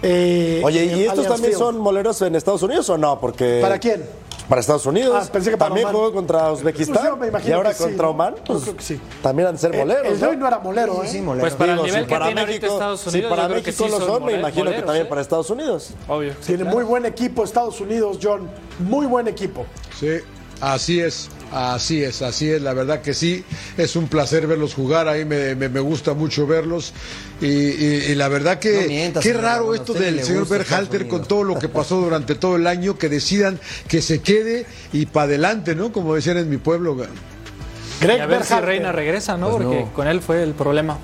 eh, 0.02 0.62
Oye, 0.64 0.86
¿y 0.86 0.90
estos 1.04 1.12
Allianz 1.20 1.28
también 1.28 1.52
Field. 1.54 1.58
son 1.58 1.78
moleros 1.80 2.22
en 2.22 2.36
Estados 2.36 2.62
Unidos 2.64 2.90
o 2.90 2.98
no? 2.98 3.20
Porque 3.20 3.60
¿Para 3.62 3.80
quién? 3.80 4.04
Para 4.48 4.62
Estados 4.62 4.88
Unidos. 4.88 5.16
Ah, 5.28 5.32
pensé 5.32 5.52
que 5.52 5.58
para 5.58 5.70
también 5.70 5.88
Oman. 5.90 5.96
jugó 5.96 6.12
contra 6.14 6.52
Uzbekistán. 6.52 6.96
Pues 6.96 7.06
yo 7.08 7.18
me 7.18 7.28
imagino 7.28 7.50
y 7.52 7.54
ahora 7.54 7.72
que 7.72 7.84
contra. 7.84 8.10
Oman. 8.10 8.36
Pues, 8.46 8.64
creo 8.64 8.78
que 8.78 8.84
sí. 8.84 9.00
También 9.22 9.48
han 9.50 9.54
de 9.56 9.60
ser 9.62 9.76
El, 9.76 9.82
moleros. 9.82 10.08
el 10.14 10.20
de 10.20 10.26
hoy 10.28 10.38
¿no? 10.38 10.48
era 10.48 10.58
molero, 10.60 10.94
Sí, 11.02 11.08
¿eh? 11.08 11.10
sí, 11.12 11.22
molero. 11.22 11.42
Pues 11.44 11.54
para 11.54 11.74
Digo, 11.74 11.86
el 11.86 11.92
nivel 11.92 12.02
si 12.04 12.08
que 12.08 12.14
para 12.16 12.26
tiene 12.26 12.46
México, 12.48 12.66
Estados 12.66 13.00
si 13.02 13.10
Unidos, 13.10 13.30
para 13.30 13.42
yo 13.44 13.48
creo 13.50 13.62
que 13.64 13.68
México 13.72 13.86
sí 13.86 13.92
lo 13.92 14.06
son 14.08 14.26
me 14.26 14.34
imagino 14.34 14.72
que 14.72 14.82
también 14.82 15.06
¿eh? 15.06 15.10
para 15.10 15.22
Estados 15.22 15.50
Unidos. 15.52 15.92
Obvio. 16.08 16.32
sí, 16.34 16.48
Tiene 16.48 16.64
claro. 16.64 16.78
muy 16.78 16.84
buen 16.86 17.06
equipo 17.06 17.44
Estados 17.44 17.80
Unidos, 17.80 18.18
John. 18.24 18.50
Muy 18.80 19.06
buen 19.06 19.28
equipo. 19.28 19.68
Sí, 20.00 20.18
así 20.62 21.00
es, 21.00 21.30
así 21.52 22.04
es, 22.04 22.22
así 22.22 22.50
es, 22.50 22.62
la 22.62 22.74
verdad 22.74 23.02
que 23.02 23.14
sí, 23.14 23.44
es 23.78 23.96
un 23.96 24.08
placer 24.08 24.48
verlos 24.48 24.74
jugar, 24.74 25.08
ahí 25.08 25.26
me, 25.26 25.56
me- 25.56 25.70
me 25.70 25.80
gusta 25.80 26.14
mucho 26.14 26.46
verlos 26.48 26.94
y, 27.42 27.48
y- 27.48 28.06
y 28.10 28.16
la 28.16 28.28
verdad 28.28 28.60
que 28.60 28.82
No 28.82 28.88
mientas, 28.88 29.24
qué 29.24 29.34
raro 29.34 29.74
esto 29.74 29.94
del 29.94 30.24
señor 30.24 30.48
Berhalter 30.48 31.08
con 31.08 31.24
todo 31.26 31.44
lo 31.44 31.58
que 31.60 31.70
pasó 31.70 31.98
durante 32.02 32.36
todo 32.36 32.56
el 32.56 32.68
año, 32.68 32.98
que 32.98 33.10
decidan 33.10 33.60
que 33.88 34.02
se 34.02 34.22
quede 34.22 34.66
y 34.94 35.06
para 35.08 35.26
adelante, 35.26 35.76
¿no? 35.76 35.92
Como 35.92 36.16
decían 36.16 36.38
en 36.38 36.50
mi 36.50 36.58
pueblo. 36.58 36.96
Greg 36.96 38.18
Y 38.18 38.20
a 38.22 38.26
ver 38.26 38.44
si 38.44 38.50
Berhalter. 38.50 38.66
Reina 38.66 38.92
regresa, 38.92 39.38
¿no? 39.38 39.50
Pues 39.52 39.64
Porque 39.64 39.80
no. 39.82 39.94
con 39.94 40.08
él 40.08 40.22
fue 40.22 40.44
el 40.44 40.54
problema. 40.54 40.98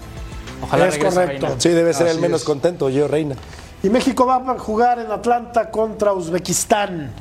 Ojalá 0.61 0.87
Es 0.87 0.93
regrese 0.95 1.15
correcto. 1.15 1.45
Reina. 1.47 1.61
Sí, 1.61 1.69
debe 1.69 1.93
ser 1.93 2.07
Así 2.07 2.15
el 2.15 2.21
menos 2.21 2.41
es. 2.41 2.45
contento, 2.45 2.89
yo, 2.89 3.07
Reina. 3.07 3.35
Y 3.83 3.89
México 3.89 4.25
va 4.25 4.37
a 4.37 4.57
jugar 4.57 4.99
en 4.99 5.11
Atlanta 5.11 5.69
contra 5.69 6.13
Uzbekistán. 6.13 7.11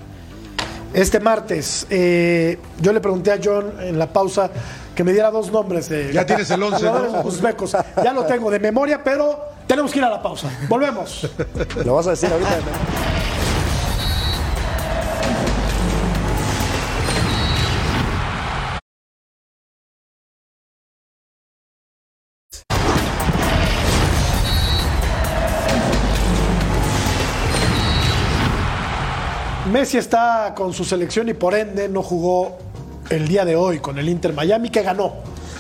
Este 0.94 1.18
martes, 1.18 1.86
eh, 1.90 2.58
yo 2.80 2.92
le 2.92 3.00
pregunté 3.00 3.32
a 3.32 3.38
John 3.42 3.74
en 3.80 3.98
la 3.98 4.06
pausa 4.12 4.48
que 4.94 5.02
me 5.02 5.12
diera 5.12 5.30
dos 5.32 5.50
nombres 5.50 5.88
de 5.88 6.12
Ya 6.12 6.24
tienes 6.24 6.48
el 6.50 6.62
once, 6.62 6.78
jugadores 6.86 7.12
¿no? 7.12 7.22
uzbecos. 7.24 7.76
Ya 8.02 8.12
lo 8.12 8.24
tengo 8.24 8.48
de 8.48 8.60
memoria, 8.60 9.02
pero 9.02 9.44
tenemos 9.66 9.92
que 9.92 9.98
ir 9.98 10.04
a 10.04 10.10
la 10.10 10.22
pausa. 10.22 10.48
Volvemos. 10.68 11.28
Lo 11.84 11.94
vas 11.94 12.06
a 12.06 12.10
decir 12.10 12.30
ahorita. 12.32 12.50
Messi 29.84 29.98
está 29.98 30.54
con 30.56 30.72
su 30.72 30.82
selección 30.82 31.28
y 31.28 31.34
por 31.34 31.54
ende 31.54 31.90
no 31.90 32.02
jugó 32.02 32.56
el 33.10 33.28
día 33.28 33.44
de 33.44 33.54
hoy 33.54 33.80
con 33.80 33.98
el 33.98 34.08
Inter 34.08 34.32
Miami 34.32 34.70
que 34.70 34.82
ganó. 34.82 35.12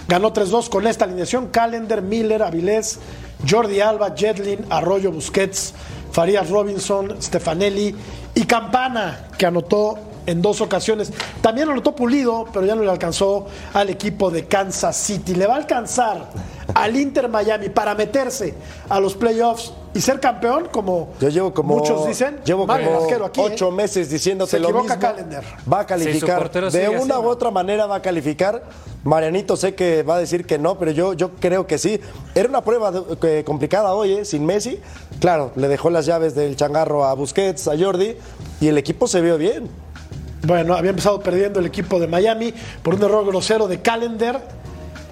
Ganó 0.08 0.32
3-2 0.32 0.70
con 0.70 0.86
esta 0.86 1.04
alineación. 1.04 1.48
Calendar, 1.48 2.00
Miller, 2.00 2.42
Avilés, 2.42 3.00
Jordi 3.46 3.82
Alba, 3.82 4.14
Jetlin, 4.16 4.64
Arroyo, 4.70 5.12
Busquets, 5.12 5.74
Farías 6.10 6.48
Robinson, 6.48 7.20
Stefanelli 7.20 7.94
y 8.34 8.44
Campana 8.44 9.28
que 9.36 9.44
anotó 9.44 9.98
en 10.24 10.40
dos 10.40 10.62
ocasiones. 10.62 11.12
También 11.42 11.68
anotó 11.68 11.94
Pulido, 11.94 12.48
pero 12.50 12.64
ya 12.64 12.74
no 12.74 12.82
le 12.82 12.90
alcanzó 12.90 13.46
al 13.74 13.90
equipo 13.90 14.30
de 14.30 14.46
Kansas 14.46 14.96
City. 14.96 15.34
Le 15.34 15.46
va 15.46 15.52
a 15.52 15.58
alcanzar 15.58 16.30
al 16.74 16.96
Inter 16.96 17.28
Miami 17.28 17.68
para 17.68 17.94
meterse 17.94 18.54
a 18.88 19.00
los 19.00 19.16
playoffs 19.16 19.74
y 19.94 20.00
ser 20.00 20.18
campeón, 20.20 20.68
como 20.72 21.10
Yo 21.20 21.28
llevo 21.28 21.54
como. 21.54 21.76
muchos 21.76 22.06
dicen. 22.06 22.38
Llevo 22.44 22.66
Mario 22.66 22.88
como 22.88 23.00
Vasquero 23.00 23.24
aquí, 23.26 23.40
¿eh? 23.40 23.44
ocho 23.52 23.70
meses 23.70 24.10
diciéndote 24.10 24.50
Se 24.50 24.58
lo 24.58 24.68
equivoca 24.68 24.96
mismo. 24.96 25.00
Calendar. 25.10 25.44
Va 25.72 25.80
a 25.80 25.86
calificar. 25.86 26.50
de 26.50 26.88
una 26.88 27.14
así, 27.16 27.24
u 27.24 27.28
otra 27.28 27.50
manera 27.50 27.86
va 27.86 27.96
a 27.96 28.02
calificar. 28.02 28.62
Marianito 29.04 29.56
sé 29.56 29.74
que 29.74 30.02
va 30.02 30.16
a 30.16 30.18
decir 30.18 30.46
que 30.46 30.58
no, 30.58 30.78
pero 30.78 30.90
yo, 30.90 31.12
yo 31.12 31.30
creo 31.38 31.66
que 31.66 31.78
sí. 31.78 32.00
Era 32.34 32.48
una 32.48 32.62
prueba 32.62 32.90
de- 32.90 33.44
complicada 33.44 33.94
hoy, 33.94 34.12
¿eh? 34.14 34.24
sin 34.24 34.44
Messi. 34.44 34.80
Claro, 35.20 35.52
le 35.56 35.68
dejó 35.68 35.90
las 35.90 36.06
llaves 36.06 36.34
del 36.34 36.56
changarro 36.56 37.04
a 37.04 37.14
Busquets, 37.14 37.68
a 37.68 37.78
Jordi, 37.78 38.16
y 38.60 38.68
el 38.68 38.78
equipo 38.78 39.06
se 39.06 39.20
vio 39.20 39.38
bien. 39.38 39.68
Bueno, 40.46 40.74
había 40.74 40.90
empezado 40.90 41.20
perdiendo 41.20 41.60
el 41.60 41.66
equipo 41.66 41.98
de 42.00 42.06
Miami 42.06 42.52
por 42.82 42.94
un 42.94 43.02
error 43.02 43.24
grosero 43.24 43.66
de 43.68 43.80
Calendar 43.80 44.42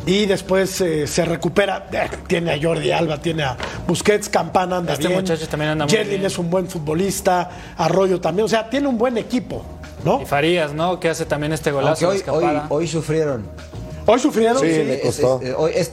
y 0.07 0.27
después 0.27 0.81
eh, 0.81 1.07
se 1.07 1.25
recupera. 1.25 1.87
Eh, 1.93 2.09
tiene 2.27 2.53
a 2.53 2.59
Jordi 2.61 2.91
Alba, 2.91 3.19
tiene 3.19 3.45
a 3.45 3.57
Busquets, 3.87 4.29
Campana 4.29 4.79
anda 4.79 4.95
Este 4.95 5.09
bien. 5.09 5.21
muchacho 5.21 5.47
también 5.49 5.71
anda 5.73 5.87
muy 5.87 5.97
bien. 5.97 6.25
es 6.25 6.39
un 6.39 6.51
buen 6.51 6.67
futbolista, 6.69 7.51
Arroyo 7.77 8.21
también, 8.21 8.45
o 8.47 8.49
sea, 8.49 8.69
tiene 8.69 8.89
un 8.89 8.99
buen 8.99 9.17
equipo, 9.19 9.63
¿no? 10.05 10.21
Y 10.23 10.27
Farías, 10.27 10.73
¿no? 10.73 10.99
Que 11.01 11.09
hace 11.11 11.25
también 11.25 11.53
este 11.53 11.71
golazo 11.71 12.11
de 12.11 12.23
hoy, 12.31 12.45
hoy, 12.45 12.61
hoy 12.69 12.89
sufrieron. 12.89 13.47
Hoy 14.07 14.19
sufrieron, 14.19 14.59
Sí, 14.61 14.67
sí. 14.73 14.83
le 14.85 14.95
Es- 14.97 15.03
costó. 15.03 15.41
es- 15.43 15.55
hoy 15.57 15.73
es- 15.77 15.93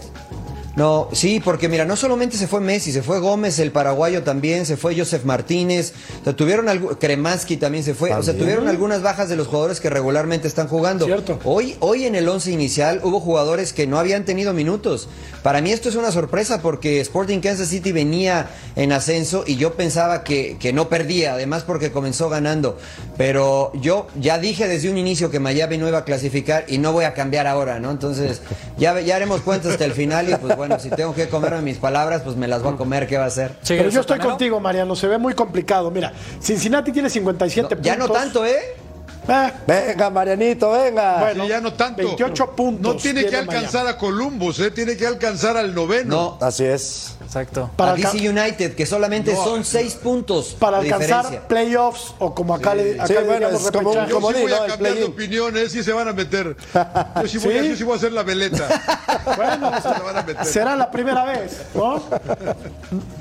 no, 0.80 1.10
sí, 1.12 1.42
porque 1.44 1.68
mira, 1.68 1.84
no 1.84 1.98
solamente 1.98 2.38
se 2.38 2.48
fue 2.48 2.62
Messi, 2.62 2.94
se 2.94 3.04
fue 3.04 3.20
Gómez, 3.20 3.60
el 3.60 3.72
paraguayo 3.74 4.24
también, 4.24 4.66
se 4.66 4.78
fue 4.78 4.98
Joseph 4.98 5.26
Martínez, 5.26 5.92
o 6.22 6.24
sea, 6.24 6.34
tuvieron 6.36 6.68
algu- 6.68 6.98
Kremansky 6.98 7.58
también 7.58 7.84
se 7.84 7.94
fue, 7.94 8.14
o 8.14 8.24
sea, 8.24 8.34
tuvieron 8.38 8.68
algunas 8.70 9.02
bajas 9.02 9.28
de 9.28 9.36
los 9.36 9.48
jugadores 9.48 9.82
que 9.82 9.90
regularmente 9.90 10.48
están 10.48 10.70
jugando. 10.70 11.06
Cierto. 11.06 11.38
Hoy, 11.44 11.76
hoy 11.82 12.06
en 12.06 12.16
el 12.16 12.30
once 12.30 12.50
inicial 12.52 13.02
hubo 13.04 13.20
jugadores 13.20 13.74
que 13.74 13.88
no 13.88 14.00
habían 14.00 14.24
tenido 14.24 14.54
minutos. 14.54 15.10
Para 15.44 15.60
mí 15.62 15.72
esto 15.72 15.90
es 15.90 15.96
una 15.96 16.12
sorpresa 16.12 16.62
porque 16.62 17.02
Sporting 17.02 17.40
Kansas 17.42 17.68
City 17.68 17.92
venía 17.92 18.50
en 18.78 18.92
ascenso 18.94 19.44
y 19.46 19.58
yo 19.58 19.74
pensaba 19.74 20.24
que, 20.24 20.56
que 20.60 20.72
no 20.72 20.88
perdía, 20.88 21.34
además 21.34 21.64
porque 21.64 21.92
comenzó 21.92 22.30
ganando. 22.30 22.78
Pero 23.18 23.72
yo 23.74 24.08
ya 24.20 24.38
dije 24.38 24.68
desde 24.68 24.90
un 24.90 24.98
inicio 24.98 25.30
que 25.30 25.40
Miami 25.40 25.78
no 25.78 25.88
iba 25.88 26.00
a 26.00 26.06
clasificar 26.06 26.64
y 26.68 26.78
no 26.78 26.94
voy 26.94 27.06
a 27.06 27.14
cambiar 27.14 27.48
ahora, 27.48 27.80
¿no? 27.80 27.92
Entonces 27.92 28.42
ya, 28.78 29.00
ya 29.02 29.16
haremos 29.18 29.42
cuenta 29.42 29.70
hasta 29.70 29.84
el 29.86 29.94
final 29.94 30.30
y 30.30 30.36
pues 30.36 30.56
bueno, 30.56 30.69
si 30.78 30.90
tengo 30.90 31.16
que 31.16 31.30
comerme 31.30 31.62
mis 31.62 31.78
palabras, 31.78 32.22
pues 32.24 32.36
me 32.36 32.48
las 32.48 32.62
voy 32.62 32.74
a 32.74 32.78
comer, 32.78 33.08
¿qué 33.08 33.18
va 33.18 33.24
a 33.24 33.28
hacer? 33.28 33.52
Sí, 33.62 33.76
Pero 33.78 33.90
yo 33.90 34.00
¿el 34.00 34.02
estoy 34.02 34.20
contigo, 34.20 34.60
Mariano, 34.60 34.96
se 34.96 35.08
ve 35.08 35.18
muy 35.18 35.34
complicado. 35.34 35.90
Mira, 35.90 36.12
Cincinnati 36.42 36.92
tiene 36.92 37.10
57 37.10 37.76
No, 37.76 37.82
ya 37.82 37.96
no 37.96 38.06
puntos. 38.06 38.22
tanto, 38.24 38.46
¿eh? 38.46 38.76
Eh, 39.28 39.52
Venga, 39.68 40.10
Marianito, 40.10 40.72
venga. 40.72 41.20
Bueno, 41.20 41.44
Sí, 41.44 41.50
ya 41.50 41.62
no 41.62 41.74
tanto. 41.74 41.98
28 42.04 42.52
puntos 42.56 42.96
No 42.96 43.00
tiene 43.00 43.26
que 43.26 43.36
alcanzar 43.38 43.88
a 43.88 43.98
Columbus, 43.98 44.60
¿eh? 44.60 44.72
tiene 44.72 44.98
que 44.98 45.06
alcanzar 45.08 45.56
al 45.56 45.74
noveno. 45.74 46.38
No, 46.40 46.46
Así 46.46 46.66
es. 46.66 47.16
Exacto. 47.30 47.70
para, 47.76 47.92
a 47.92 47.96
DC 47.96 48.28
United, 48.28 48.74
que 48.74 48.88
solamente 48.88 49.34
No. 49.34 49.44
son 49.44 49.64
seis 49.64 49.94
puntos 49.94 50.56
para 50.60 50.80
alcanzar 50.80 51.18
diferencia. 51.26 51.48
playoffs 51.48 52.16
o 52.18 52.34
como 52.34 52.56
acá 52.56 52.74
le, 52.74 52.96
acá 52.96 53.06
Sí, 53.06 53.14
le 53.14 53.22
bueno, 53.22 53.50
es 53.50 53.72
como. 53.72 53.94
Yo 53.94 54.10
como 54.16 54.32
sí 54.34 54.42
voy 54.42 54.52
a 54.52 54.66
cambiar 54.66 54.96
de 54.96 55.04
opinión, 55.04 55.56
¿eh? 55.56 55.70
Sí 55.70 55.84
se 55.84 55.94
van 55.94 56.08
a 56.08 56.14
meter. 56.14 56.58
Yo 57.22 57.28
sí 57.28 57.38
voy, 57.38 57.58
a, 57.58 57.62
¿Sí? 57.64 57.70
yo 57.70 57.76
sí 57.76 57.84
voy 57.84 57.94
a 57.94 57.98
hacer 57.98 58.12
la 58.14 58.24
veleta. 58.24 58.68
Bueno, 59.36 59.72
Se 59.82 59.90
la 59.90 60.00
van 60.00 60.18
a 60.18 60.24
meter. 60.24 60.46
será 60.46 60.76
la 60.76 60.90
primera 60.90 61.24
vez, 61.26 61.62
¿no? 61.76 62.02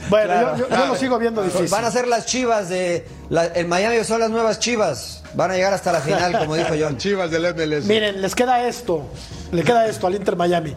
Bueno, 0.09 0.57
yo, 0.57 0.69
yo- 0.69 0.77
yo 0.77 0.87
lo 0.87 0.97
sigo 0.97 1.19
viendo 1.19 1.43
difícil. 1.43 1.69
Van 1.69 1.85
a 1.85 1.91
ser 1.91 2.09
las 2.09 2.25
chivas 2.27 2.69
de. 2.69 3.07
la- 3.29 3.47
el 3.47 3.67
Miami 3.69 4.03
son 4.05 4.21
las 4.21 4.31
nuevas 4.31 4.59
chivas. 4.59 5.23
Van 5.35 5.51
a 5.51 5.55
llegar 5.55 5.75
hasta 5.75 5.93
la 5.93 6.01
final, 6.01 6.39
como 6.39 6.55
dijo 6.57 6.71
John. 6.81 6.97
Chivas 6.97 7.31
del 7.31 7.43
MLS. 7.55 7.85
Miren, 7.85 8.23
les 8.23 8.35
queda 8.35 8.67
esto, 8.67 9.03
le 9.53 9.63
queda 9.63 9.87
esto 9.87 10.07
al 10.07 10.15
Inter 10.15 10.37
Miami. 10.37 10.75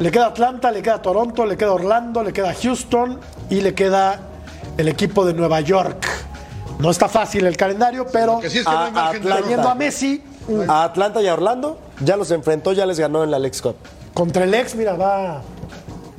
Le 0.00 0.10
queda 0.10 0.26
Atlanta, 0.26 0.70
le 0.70 0.80
queda 0.82 1.02
Toronto, 1.02 1.44
le 1.44 1.56
queda 1.56 1.72
Orlando, 1.72 2.22
le 2.22 2.32
queda 2.32 2.54
Houston 2.54 3.18
y 3.50 3.60
le 3.60 3.74
queda 3.74 4.20
el 4.76 4.86
equipo 4.88 5.24
de 5.24 5.34
Nueva 5.34 5.60
York. 5.60 6.06
No 6.78 6.90
está 6.90 7.08
fácil 7.08 7.44
el 7.46 7.56
calendario, 7.56 8.06
pero 8.12 8.40
sí 8.48 8.58
es 8.58 8.64
que 8.64 8.70
A- 8.70 8.86
Atlanta. 9.08 9.36
teniendo 9.42 9.68
a 9.68 9.74
Messi 9.74 10.22
A 10.68 10.84
Atlanta 10.84 11.20
y 11.20 11.26
a 11.26 11.34
Orlando 11.34 11.78
ya 12.00 12.16
los 12.16 12.30
enfrentó, 12.30 12.72
ya 12.72 12.86
les 12.86 12.98
ganó 13.00 13.24
en 13.24 13.30
la 13.32 13.38
Lex 13.40 13.60
Cup. 13.60 13.74
contra 14.14 14.44
el 14.44 14.54
ex, 14.54 14.74
mira, 14.76 14.94
va, 14.94 15.42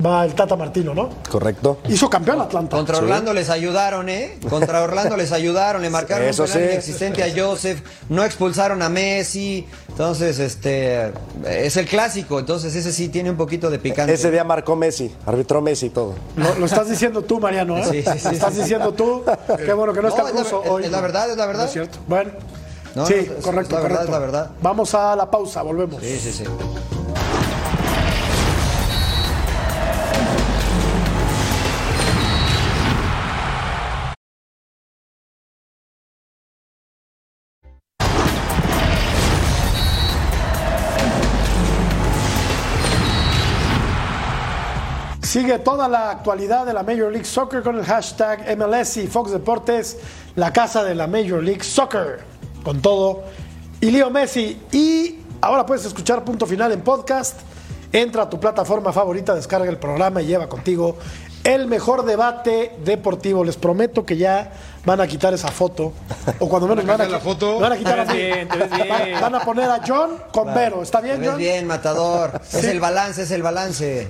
va 0.04 0.24
el 0.24 0.34
Tata 0.34 0.56
Martino, 0.56 0.94
¿no? 0.94 1.10
Correcto. 1.30 1.78
Hizo 1.88 2.08
campeón 2.08 2.40
Atlanta. 2.40 2.76
Contra 2.76 2.98
Orlando 2.98 3.32
les 3.34 3.50
ayudaron, 3.50 4.08
¿eh? 4.08 4.38
Contra 4.48 4.82
Orlando 4.82 5.16
les 5.16 5.32
ayudaron, 5.32 5.82
le 5.82 5.90
marcaron 5.90 6.26
Eso 6.26 6.44
un 6.44 6.48
penal 6.48 6.68
sí. 6.68 6.72
inexistente 6.72 7.22
a 7.22 7.28
Joseph, 7.34 7.80
no 8.08 8.24
expulsaron 8.24 8.82
a 8.82 8.88
Messi. 8.88 9.66
Entonces, 9.88 10.38
este. 10.38 11.12
Es 11.46 11.76
el 11.76 11.86
clásico, 11.86 12.38
entonces 12.38 12.74
ese 12.74 12.92
sí 12.92 13.08
tiene 13.08 13.30
un 13.30 13.36
poquito 13.36 13.68
de 13.70 13.78
picante. 13.78 14.12
Ese 14.14 14.30
día 14.30 14.44
marcó 14.44 14.76
Messi, 14.76 15.14
arbitró 15.26 15.60
Messi 15.60 15.86
y 15.86 15.90
todo. 15.90 16.14
Lo, 16.36 16.54
lo 16.54 16.66
estás 16.66 16.88
diciendo 16.88 17.22
tú, 17.22 17.38
Mariano, 17.40 17.76
¿eh? 17.78 17.84
Sí, 17.84 18.02
sí, 18.02 18.18
sí, 18.18 18.24
Lo 18.24 18.30
estás 18.30 18.54
sí. 18.54 18.60
diciendo 18.60 18.92
tú. 18.94 19.22
Qué 19.64 19.72
bueno 19.74 19.92
que 19.92 20.00
no, 20.00 20.08
No, 20.08 20.16
está 20.16 20.28
es 20.30 20.36
Russo 20.36 20.62
ver- 20.62 20.70
hoy. 20.72 20.84
es 20.84 20.90
la 20.90 21.00
verdad, 21.00 21.30
es 21.30 21.36
la 21.36 21.46
verdad. 21.46 21.62
¿No 21.62 21.66
es 21.66 21.72
cierto? 21.72 21.98
Bueno. 22.06 22.30
No, 22.94 23.06
sí, 23.06 23.14
no, 23.14 23.20
es- 23.20 23.30
es 23.38 23.44
correcto, 23.44 23.74
la 23.76 23.80
verdad, 23.82 23.96
correcto. 23.98 24.04
es 24.04 24.10
la 24.10 24.18
verdad. 24.18 24.50
Vamos 24.62 24.94
a 24.94 25.14
la 25.14 25.30
pausa, 25.30 25.62
volvemos. 25.62 26.02
Sí, 26.02 26.18
sí, 26.18 26.32
sí. 26.32 26.44
Sigue 45.30 45.60
toda 45.60 45.86
la 45.86 46.10
actualidad 46.10 46.66
de 46.66 46.72
la 46.72 46.82
Major 46.82 47.12
League 47.12 47.24
Soccer 47.24 47.62
con 47.62 47.78
el 47.78 47.84
hashtag 47.84 48.58
MLS 48.58 48.96
y 48.96 49.06
Fox 49.06 49.30
Deportes, 49.30 49.96
la 50.34 50.52
casa 50.52 50.82
de 50.82 50.96
la 50.96 51.06
Major 51.06 51.40
League 51.40 51.62
Soccer, 51.62 52.18
con 52.64 52.82
todo. 52.82 53.22
Y 53.80 53.92
Leo 53.92 54.10
Messi. 54.10 54.60
Y 54.72 55.20
ahora 55.40 55.64
puedes 55.64 55.84
escuchar 55.84 56.24
punto 56.24 56.46
final 56.46 56.72
en 56.72 56.80
podcast. 56.80 57.38
Entra 57.92 58.24
a 58.24 58.28
tu 58.28 58.40
plataforma 58.40 58.92
favorita, 58.92 59.32
descarga 59.32 59.70
el 59.70 59.78
programa 59.78 60.20
y 60.20 60.26
lleva 60.26 60.48
contigo 60.48 60.96
el 61.44 61.68
mejor 61.68 62.04
debate 62.04 62.72
deportivo. 62.84 63.44
Les 63.44 63.56
prometo 63.56 64.04
que 64.04 64.16
ya 64.16 64.50
van 64.84 65.00
a 65.00 65.06
quitar 65.06 65.32
esa 65.32 65.52
foto. 65.52 65.92
O 66.40 66.48
cuando 66.48 66.66
menos 66.66 66.84
van 66.84 66.96
a, 66.96 67.04
cambiar 67.04 67.20
la 67.22 67.24
foto? 67.24 67.60
van 67.60 67.74
a 67.74 67.76
quitar 67.76 68.04
Te 68.04 68.12
mí. 68.14 68.18
ves 68.18 68.34
bien, 68.34 68.48
te 68.48 68.58
ves 68.58 68.70
bien. 68.72 68.88
Van, 68.88 69.20
van 69.20 69.34
a 69.36 69.40
poner 69.44 69.70
a 69.70 69.80
John 69.86 70.10
con 70.32 70.52
Vero. 70.52 70.82
¿Está 70.82 71.00
Te 71.00 71.06
bien, 71.06 71.20
ves 71.20 71.28
John? 71.30 71.38
bien, 71.38 71.66
matador. 71.68 72.40
Es 72.52 72.64
el 72.64 72.80
balance, 72.80 73.22
es 73.22 73.30
el 73.30 73.44
balance. 73.44 74.08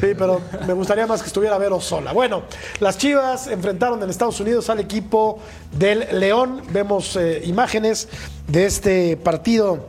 Sí, 0.00 0.08
pero 0.16 0.40
me 0.66 0.72
gustaría 0.72 1.06
más 1.06 1.20
que 1.20 1.26
estuviera 1.26 1.58
Vero 1.58 1.80
sola. 1.80 2.12
Bueno, 2.12 2.42
las 2.80 2.98
Chivas 2.98 3.48
enfrentaron 3.48 4.02
en 4.02 4.10
Estados 4.10 4.38
Unidos 4.40 4.70
al 4.70 4.80
equipo 4.80 5.38
del 5.72 6.06
León. 6.18 6.62
Vemos 6.70 7.16
eh, 7.16 7.42
imágenes 7.44 8.08
de 8.46 8.66
este 8.66 9.16
partido 9.16 9.86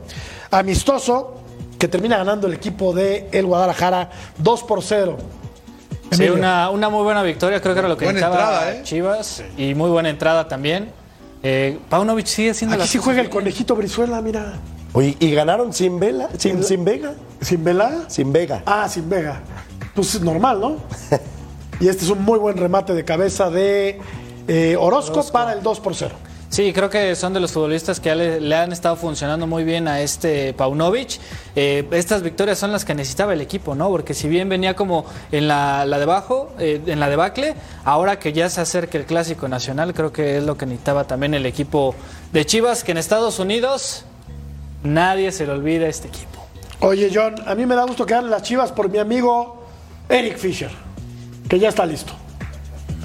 amistoso 0.50 1.40
que 1.78 1.88
termina 1.88 2.16
ganando 2.16 2.46
el 2.46 2.54
equipo 2.54 2.92
de 2.92 3.28
el 3.32 3.46
Guadalajara 3.46 4.10
2 4.38 4.62
por 4.64 4.82
0. 4.82 5.16
Sí, 6.10 6.28
una, 6.28 6.70
una 6.70 6.88
muy 6.88 7.02
buena 7.02 7.22
victoria, 7.22 7.60
creo 7.60 7.74
que 7.74 7.80
era 7.80 7.88
lo 7.88 7.96
que 7.96 8.06
necesitaba 8.06 8.70
¿eh? 8.70 8.80
Chivas. 8.84 9.42
Y 9.56 9.74
muy 9.74 9.90
buena 9.90 10.10
entrada 10.10 10.46
también. 10.46 10.90
Eh, 11.42 11.78
Paunovic 11.90 12.26
sigue 12.26 12.50
haciendo 12.50 12.76
Aquí 12.76 12.88
sí 12.88 12.98
juega 12.98 13.20
el 13.20 13.28
conejito 13.28 13.74
Brizuela, 13.74 14.20
mira. 14.22 14.54
Oye, 14.96 15.16
¿y 15.18 15.32
ganaron 15.32 15.72
sin 15.72 15.98
vela? 15.98 16.28
¿Sin, 16.38 16.62
sin 16.62 16.84
Vega? 16.84 17.14
¿Sin 17.40 17.64
Vela? 17.64 18.04
Sin 18.06 18.32
Vega. 18.32 18.62
Ah, 18.64 18.88
sin 18.88 19.08
Vega. 19.10 19.40
Pues 19.92 20.14
es 20.14 20.20
normal, 20.20 20.60
¿no? 20.60 20.76
y 21.80 21.88
este 21.88 22.04
es 22.04 22.10
un 22.10 22.22
muy 22.22 22.38
buen 22.38 22.56
remate 22.56 22.94
de 22.94 23.04
cabeza 23.04 23.50
de 23.50 24.00
eh, 24.46 24.76
Orozco, 24.78 25.24
para 25.32 25.52
el 25.52 25.64
2 25.64 25.80
por 25.80 25.96
0. 25.96 26.14
Sí, 26.48 26.72
creo 26.72 26.88
que 26.88 27.16
son 27.16 27.32
de 27.32 27.40
los 27.40 27.50
futbolistas 27.50 27.98
que 27.98 28.10
ya 28.10 28.14
le, 28.14 28.40
le 28.40 28.54
han 28.54 28.70
estado 28.70 28.94
funcionando 28.94 29.48
muy 29.48 29.64
bien 29.64 29.88
a 29.88 30.00
este 30.00 30.52
Paunovic. 30.52 31.18
Eh, 31.56 31.88
estas 31.90 32.22
victorias 32.22 32.56
son 32.56 32.70
las 32.70 32.84
que 32.84 32.94
necesitaba 32.94 33.32
el 33.32 33.40
equipo, 33.40 33.74
¿no? 33.74 33.88
Porque 33.88 34.14
si 34.14 34.28
bien 34.28 34.48
venía 34.48 34.76
como 34.76 35.06
en 35.32 35.48
la, 35.48 35.84
la 35.86 35.98
debajo, 35.98 36.52
eh, 36.60 36.80
en 36.86 37.00
la 37.00 37.08
debacle, 37.10 37.56
ahora 37.84 38.20
que 38.20 38.32
ya 38.32 38.48
se 38.48 38.60
acerca 38.60 38.96
el 38.96 39.06
clásico 39.06 39.48
nacional, 39.48 39.92
creo 39.92 40.12
que 40.12 40.38
es 40.38 40.44
lo 40.44 40.56
que 40.56 40.66
necesitaba 40.66 41.02
también 41.08 41.34
el 41.34 41.46
equipo 41.46 41.96
de 42.32 42.46
Chivas, 42.46 42.84
que 42.84 42.92
en 42.92 42.98
Estados 42.98 43.40
Unidos 43.40 44.04
nadie 44.84 45.32
se 45.32 45.44
le 45.44 45.52
olvida 45.52 45.86
a 45.86 45.88
este 45.88 46.08
equipo. 46.08 46.46
Oye, 46.80 47.10
John, 47.12 47.34
a 47.46 47.54
mí 47.54 47.66
me 47.66 47.74
da 47.74 47.84
gusto 47.84 48.06
que 48.06 48.14
ganen 48.14 48.30
las 48.30 48.42
chivas 48.42 48.70
por 48.70 48.88
mi 48.88 48.98
amigo 48.98 49.66
Eric 50.08 50.36
Fisher, 50.38 50.70
que 51.48 51.58
ya 51.58 51.70
está 51.70 51.84
listo. 51.84 52.12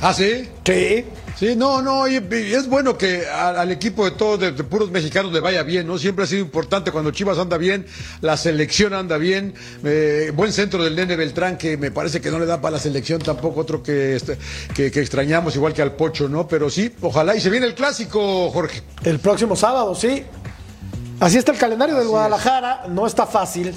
¿Ah, 0.01 0.13
sí? 0.13 0.47
Sí. 0.65 1.05
Sí, 1.38 1.55
no, 1.55 1.82
no, 1.82 2.05
y, 2.05 2.15
y 2.15 2.53
es 2.53 2.67
bueno 2.67 2.97
que 2.97 3.25
al, 3.25 3.57
al 3.57 3.71
equipo 3.71 4.03
de 4.03 4.11
todos, 4.11 4.41
de, 4.41 4.51
de 4.51 4.63
puros 4.65 4.91
mexicanos, 4.91 5.32
le 5.32 5.39
vaya 5.39 5.63
bien, 5.63 5.88
¿no? 5.88 5.97
Siempre 5.97 6.25
ha 6.25 6.27
sido 6.27 6.41
importante 6.41 6.91
cuando 6.91 7.11
Chivas 7.11 7.38
anda 7.38 7.57
bien, 7.57 7.86
la 8.19 8.36
selección 8.36 8.93
anda 8.93 9.17
bien, 9.17 9.53
eh, 9.86 10.34
buen 10.36 10.51
centro 10.51 10.84
del 10.84 10.97
Nene 10.97 11.15
Beltrán, 11.15 11.57
que 11.57 11.77
me 11.77 11.91
parece 11.91 12.19
que 12.19 12.30
no 12.30 12.39
le 12.39 12.45
da 12.45 12.59
para 12.59 12.73
la 12.73 12.80
selección 12.80 13.21
tampoco, 13.21 13.61
otro 13.61 13.82
que, 13.82 14.17
este, 14.17 14.38
que, 14.75 14.91
que 14.91 14.99
extrañamos, 14.99 15.55
igual 15.55 15.73
que 15.73 15.82
al 15.82 15.93
Pocho, 15.93 16.27
¿no? 16.27 16.45
Pero 16.45 16.69
sí, 16.69 16.93
ojalá, 16.99 17.34
y 17.38 17.39
se 17.39 17.49
viene 17.49 17.67
el 17.67 17.73
clásico, 17.73 18.51
Jorge. 18.51 18.82
El 19.05 19.19
próximo 19.19 19.55
sábado, 19.55 19.95
sí. 19.95 20.25
Así 21.20 21.38
está 21.38 21.51
el 21.51 21.57
calendario 21.57 21.95
del 21.95 22.07
Guadalajara, 22.07 22.84
no 22.88 23.05
está 23.05 23.26
fácil. 23.26 23.76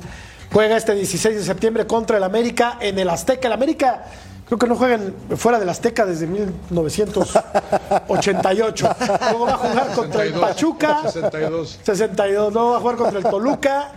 Juega 0.53 0.77
este 0.77 0.95
16 0.95 1.35
de 1.37 1.43
septiembre 1.45 1.87
contra 1.87 2.17
el 2.19 2.25
América 2.25 2.77
en 2.81 2.99
el 2.99 3.09
Azteca. 3.09 3.49
El 3.49 3.55
América 3.55 4.05
creo 4.47 4.59
que 4.59 4.67
no 4.67 4.77
juega 4.77 4.95
en- 4.97 5.15
fuera 5.39 5.59
del 5.59 5.69
Azteca 5.69 6.05
desde 6.07 6.27
1988. 6.27 8.89
Luego 9.31 9.47
va 9.47 9.55
a 9.55 9.59
jugar 9.59 9.93
contra 9.95 10.23
el 10.25 10.33
62, 10.33 10.41
Pachuca. 10.51 11.03
62. 11.11 11.79
62. 11.83 12.53
Luego 12.53 12.71
va 12.73 12.77
a 12.77 12.81
jugar 12.81 12.97
contra 12.97 13.19
el 13.19 13.25
Toluca 13.25 13.93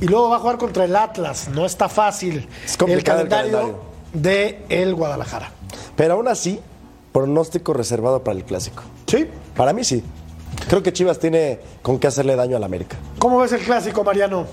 y 0.00 0.06
luego 0.06 0.30
va 0.30 0.36
a 0.36 0.40
jugar 0.40 0.56
contra 0.58 0.84
el 0.84 0.96
Atlas. 0.96 1.48
No 1.48 1.66
está 1.66 1.88
fácil 1.88 2.48
Es 2.64 2.76
complicado 2.76 3.20
el 3.20 3.28
calendario. 3.28 3.80
de 4.12 4.64
el 4.68 4.94
Guadalajara. 4.94 5.50
Pero 5.96 6.14
aún 6.14 6.28
así, 6.28 6.60
pronóstico 7.12 7.72
reservado 7.74 8.22
para 8.24 8.36
el 8.38 8.44
clásico. 8.44 8.82
¿Sí? 9.06 9.28
Para 9.56 9.72
mí 9.72 9.84
sí. 9.84 10.02
Creo 10.68 10.82
que 10.82 10.92
Chivas 10.92 11.18
tiene 11.18 11.60
con 11.82 11.98
qué 11.98 12.06
hacerle 12.08 12.36
daño 12.36 12.56
al 12.56 12.64
América. 12.64 12.96
¿Cómo 13.18 13.38
ves 13.38 13.52
el 13.52 13.60
clásico, 13.60 14.04
Mariano? 14.04 14.46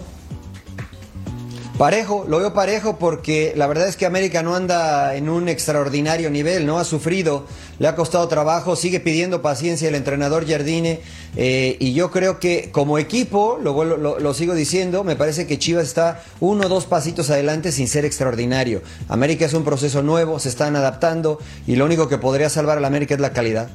Parejo, 1.77 2.23
lo 2.29 2.39
veo 2.39 2.53
parejo 2.53 2.95
porque 2.97 3.51
la 3.57 3.67
verdad 3.67 3.89
es 3.89 3.97
que 3.97 4.05
América 4.05 4.41
no 4.41 4.55
anda 4.55 5.13
en 5.15 5.27
un 5.27 5.49
extraordinario 5.49 6.29
nivel, 6.29 6.65
no 6.65 6.79
ha 6.79 6.85
sufrido, 6.85 7.43
le 7.79 7.89
ha 7.89 7.95
costado 7.97 8.25
trabajo, 8.29 8.77
sigue 8.77 9.01
pidiendo 9.01 9.41
paciencia 9.41 9.89
el 9.89 9.95
entrenador 9.95 10.47
Jardine 10.47 11.01
eh, 11.35 11.75
y 11.81 11.93
yo 11.93 12.11
creo 12.11 12.39
que 12.39 12.71
como 12.71 12.97
equipo, 12.97 13.59
lo, 13.61 13.73
vuelvo- 13.73 13.97
lo, 13.97 14.19
lo 14.21 14.33
sigo 14.33 14.55
diciendo, 14.55 15.03
me 15.03 15.17
parece 15.17 15.47
que 15.47 15.59
Chivas 15.59 15.83
está 15.87 16.23
uno 16.39 16.67
o 16.67 16.69
dos 16.69 16.85
pasitos 16.85 17.29
adelante 17.29 17.73
sin 17.73 17.89
ser 17.89 18.05
extraordinario. 18.05 18.81
América 19.09 19.45
es 19.45 19.53
un 19.53 19.65
proceso 19.65 20.01
nuevo, 20.01 20.39
se 20.39 20.47
están 20.47 20.77
adaptando 20.77 21.39
y 21.67 21.75
lo 21.75 21.83
único 21.83 22.07
que 22.07 22.17
podría 22.17 22.49
salvar 22.49 22.77
a 22.77 22.81
la 22.81 22.87
América 22.87 23.15
es 23.15 23.19
la 23.19 23.33
calidad. 23.33 23.67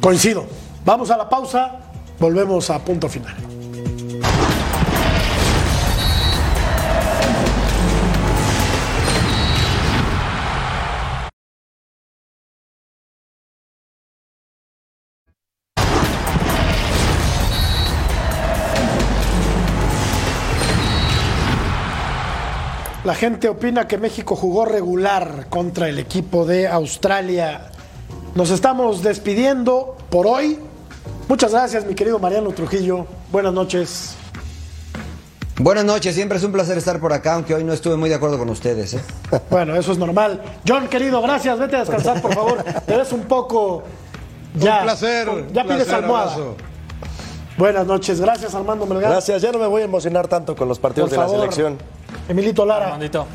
Coincido. 0.00 0.46
Vamos 0.84 1.10
a 1.12 1.16
la 1.16 1.28
pausa, 1.28 1.78
volvemos 2.18 2.68
a 2.70 2.78
punto 2.80 3.08
final. 3.08 3.36
La 23.04 23.14
gente 23.16 23.48
opina 23.48 23.86
que 23.86 23.98
México 23.98 24.34
jugó 24.36 24.64
regular 24.64 25.46
contra 25.48 25.88
el 25.88 25.98
equipo 25.98 26.44
de 26.44 26.66
Australia. 26.66 27.70
Nos 28.34 28.50
estamos 28.50 29.02
despidiendo 29.02 29.96
por 30.08 30.26
hoy. 30.26 30.58
Muchas 31.32 31.50
gracias, 31.50 31.86
mi 31.86 31.94
querido 31.94 32.18
Mariano 32.18 32.50
Trujillo. 32.50 33.06
Buenas 33.30 33.54
noches. 33.54 34.16
Buenas 35.58 35.82
noches, 35.82 36.14
siempre 36.14 36.36
es 36.36 36.44
un 36.44 36.52
placer 36.52 36.76
estar 36.76 37.00
por 37.00 37.10
acá, 37.14 37.32
aunque 37.32 37.54
hoy 37.54 37.64
no 37.64 37.72
estuve 37.72 37.96
muy 37.96 38.10
de 38.10 38.16
acuerdo 38.16 38.36
con 38.38 38.50
ustedes. 38.50 38.92
¿eh? 38.92 39.00
Bueno, 39.50 39.74
eso 39.74 39.92
es 39.92 39.98
normal. 39.98 40.42
John, 40.68 40.88
querido, 40.88 41.22
gracias. 41.22 41.58
Vete 41.58 41.76
a 41.76 41.78
descansar, 41.78 42.20
por 42.20 42.34
favor. 42.34 42.62
Te 42.86 42.98
ves 42.98 43.12
un 43.12 43.22
poco. 43.22 43.82
Ya, 44.56 44.80
un 44.80 44.82
placer. 44.82 45.28
Ya 45.54 45.62
pides 45.62 45.76
placer, 45.76 45.94
almohada. 45.94 46.32
abrazo. 46.34 46.56
Buenas 47.56 47.86
noches. 47.86 48.20
Gracias, 48.20 48.54
Armando 48.54 48.84
Melgar. 48.84 49.12
Gracias, 49.12 49.40
ya 49.40 49.52
no 49.52 49.58
me 49.58 49.66
voy 49.66 49.80
a 49.80 49.84
emocionar 49.86 50.28
tanto 50.28 50.54
con 50.54 50.68
los 50.68 50.78
partidos 50.78 51.08
Por 51.08 51.18
de 51.18 51.24
favor. 51.24 51.46
la 51.46 51.50
selección. 51.50 51.78
Emilito 52.28 52.64
Lara. 52.64 52.86
Armandito. 52.86 53.26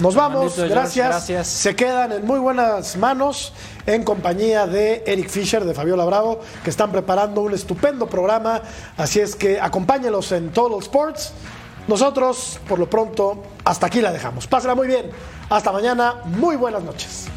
Nos 0.00 0.14
vamos, 0.14 0.52
Armandito, 0.52 0.74
gracias. 0.74 1.08
gracias. 1.08 1.46
Se 1.46 1.76
quedan 1.76 2.12
en 2.12 2.26
muy 2.26 2.38
buenas 2.38 2.96
manos 2.96 3.52
en 3.86 4.04
compañía 4.04 4.66
de 4.66 5.02
Eric 5.06 5.28
Fisher, 5.28 5.64
de 5.64 5.74
Fabiola 5.74 6.04
Bravo, 6.04 6.40
que 6.64 6.70
están 6.70 6.92
preparando 6.92 7.40
un 7.40 7.54
estupendo 7.54 8.06
programa. 8.08 8.62
Así 8.96 9.20
es 9.20 9.36
que 9.36 9.60
acompáñelos 9.60 10.32
en 10.32 10.50
Total 10.50 10.78
Sports. 10.80 11.32
Nosotros, 11.88 12.60
por 12.68 12.78
lo 12.78 12.88
pronto, 12.88 13.42
hasta 13.64 13.86
aquí 13.86 14.00
la 14.00 14.12
dejamos. 14.12 14.46
Pásenla 14.46 14.74
muy 14.74 14.86
bien. 14.86 15.10
Hasta 15.48 15.72
mañana. 15.72 16.16
Muy 16.24 16.56
buenas 16.56 16.82
noches. 16.82 17.28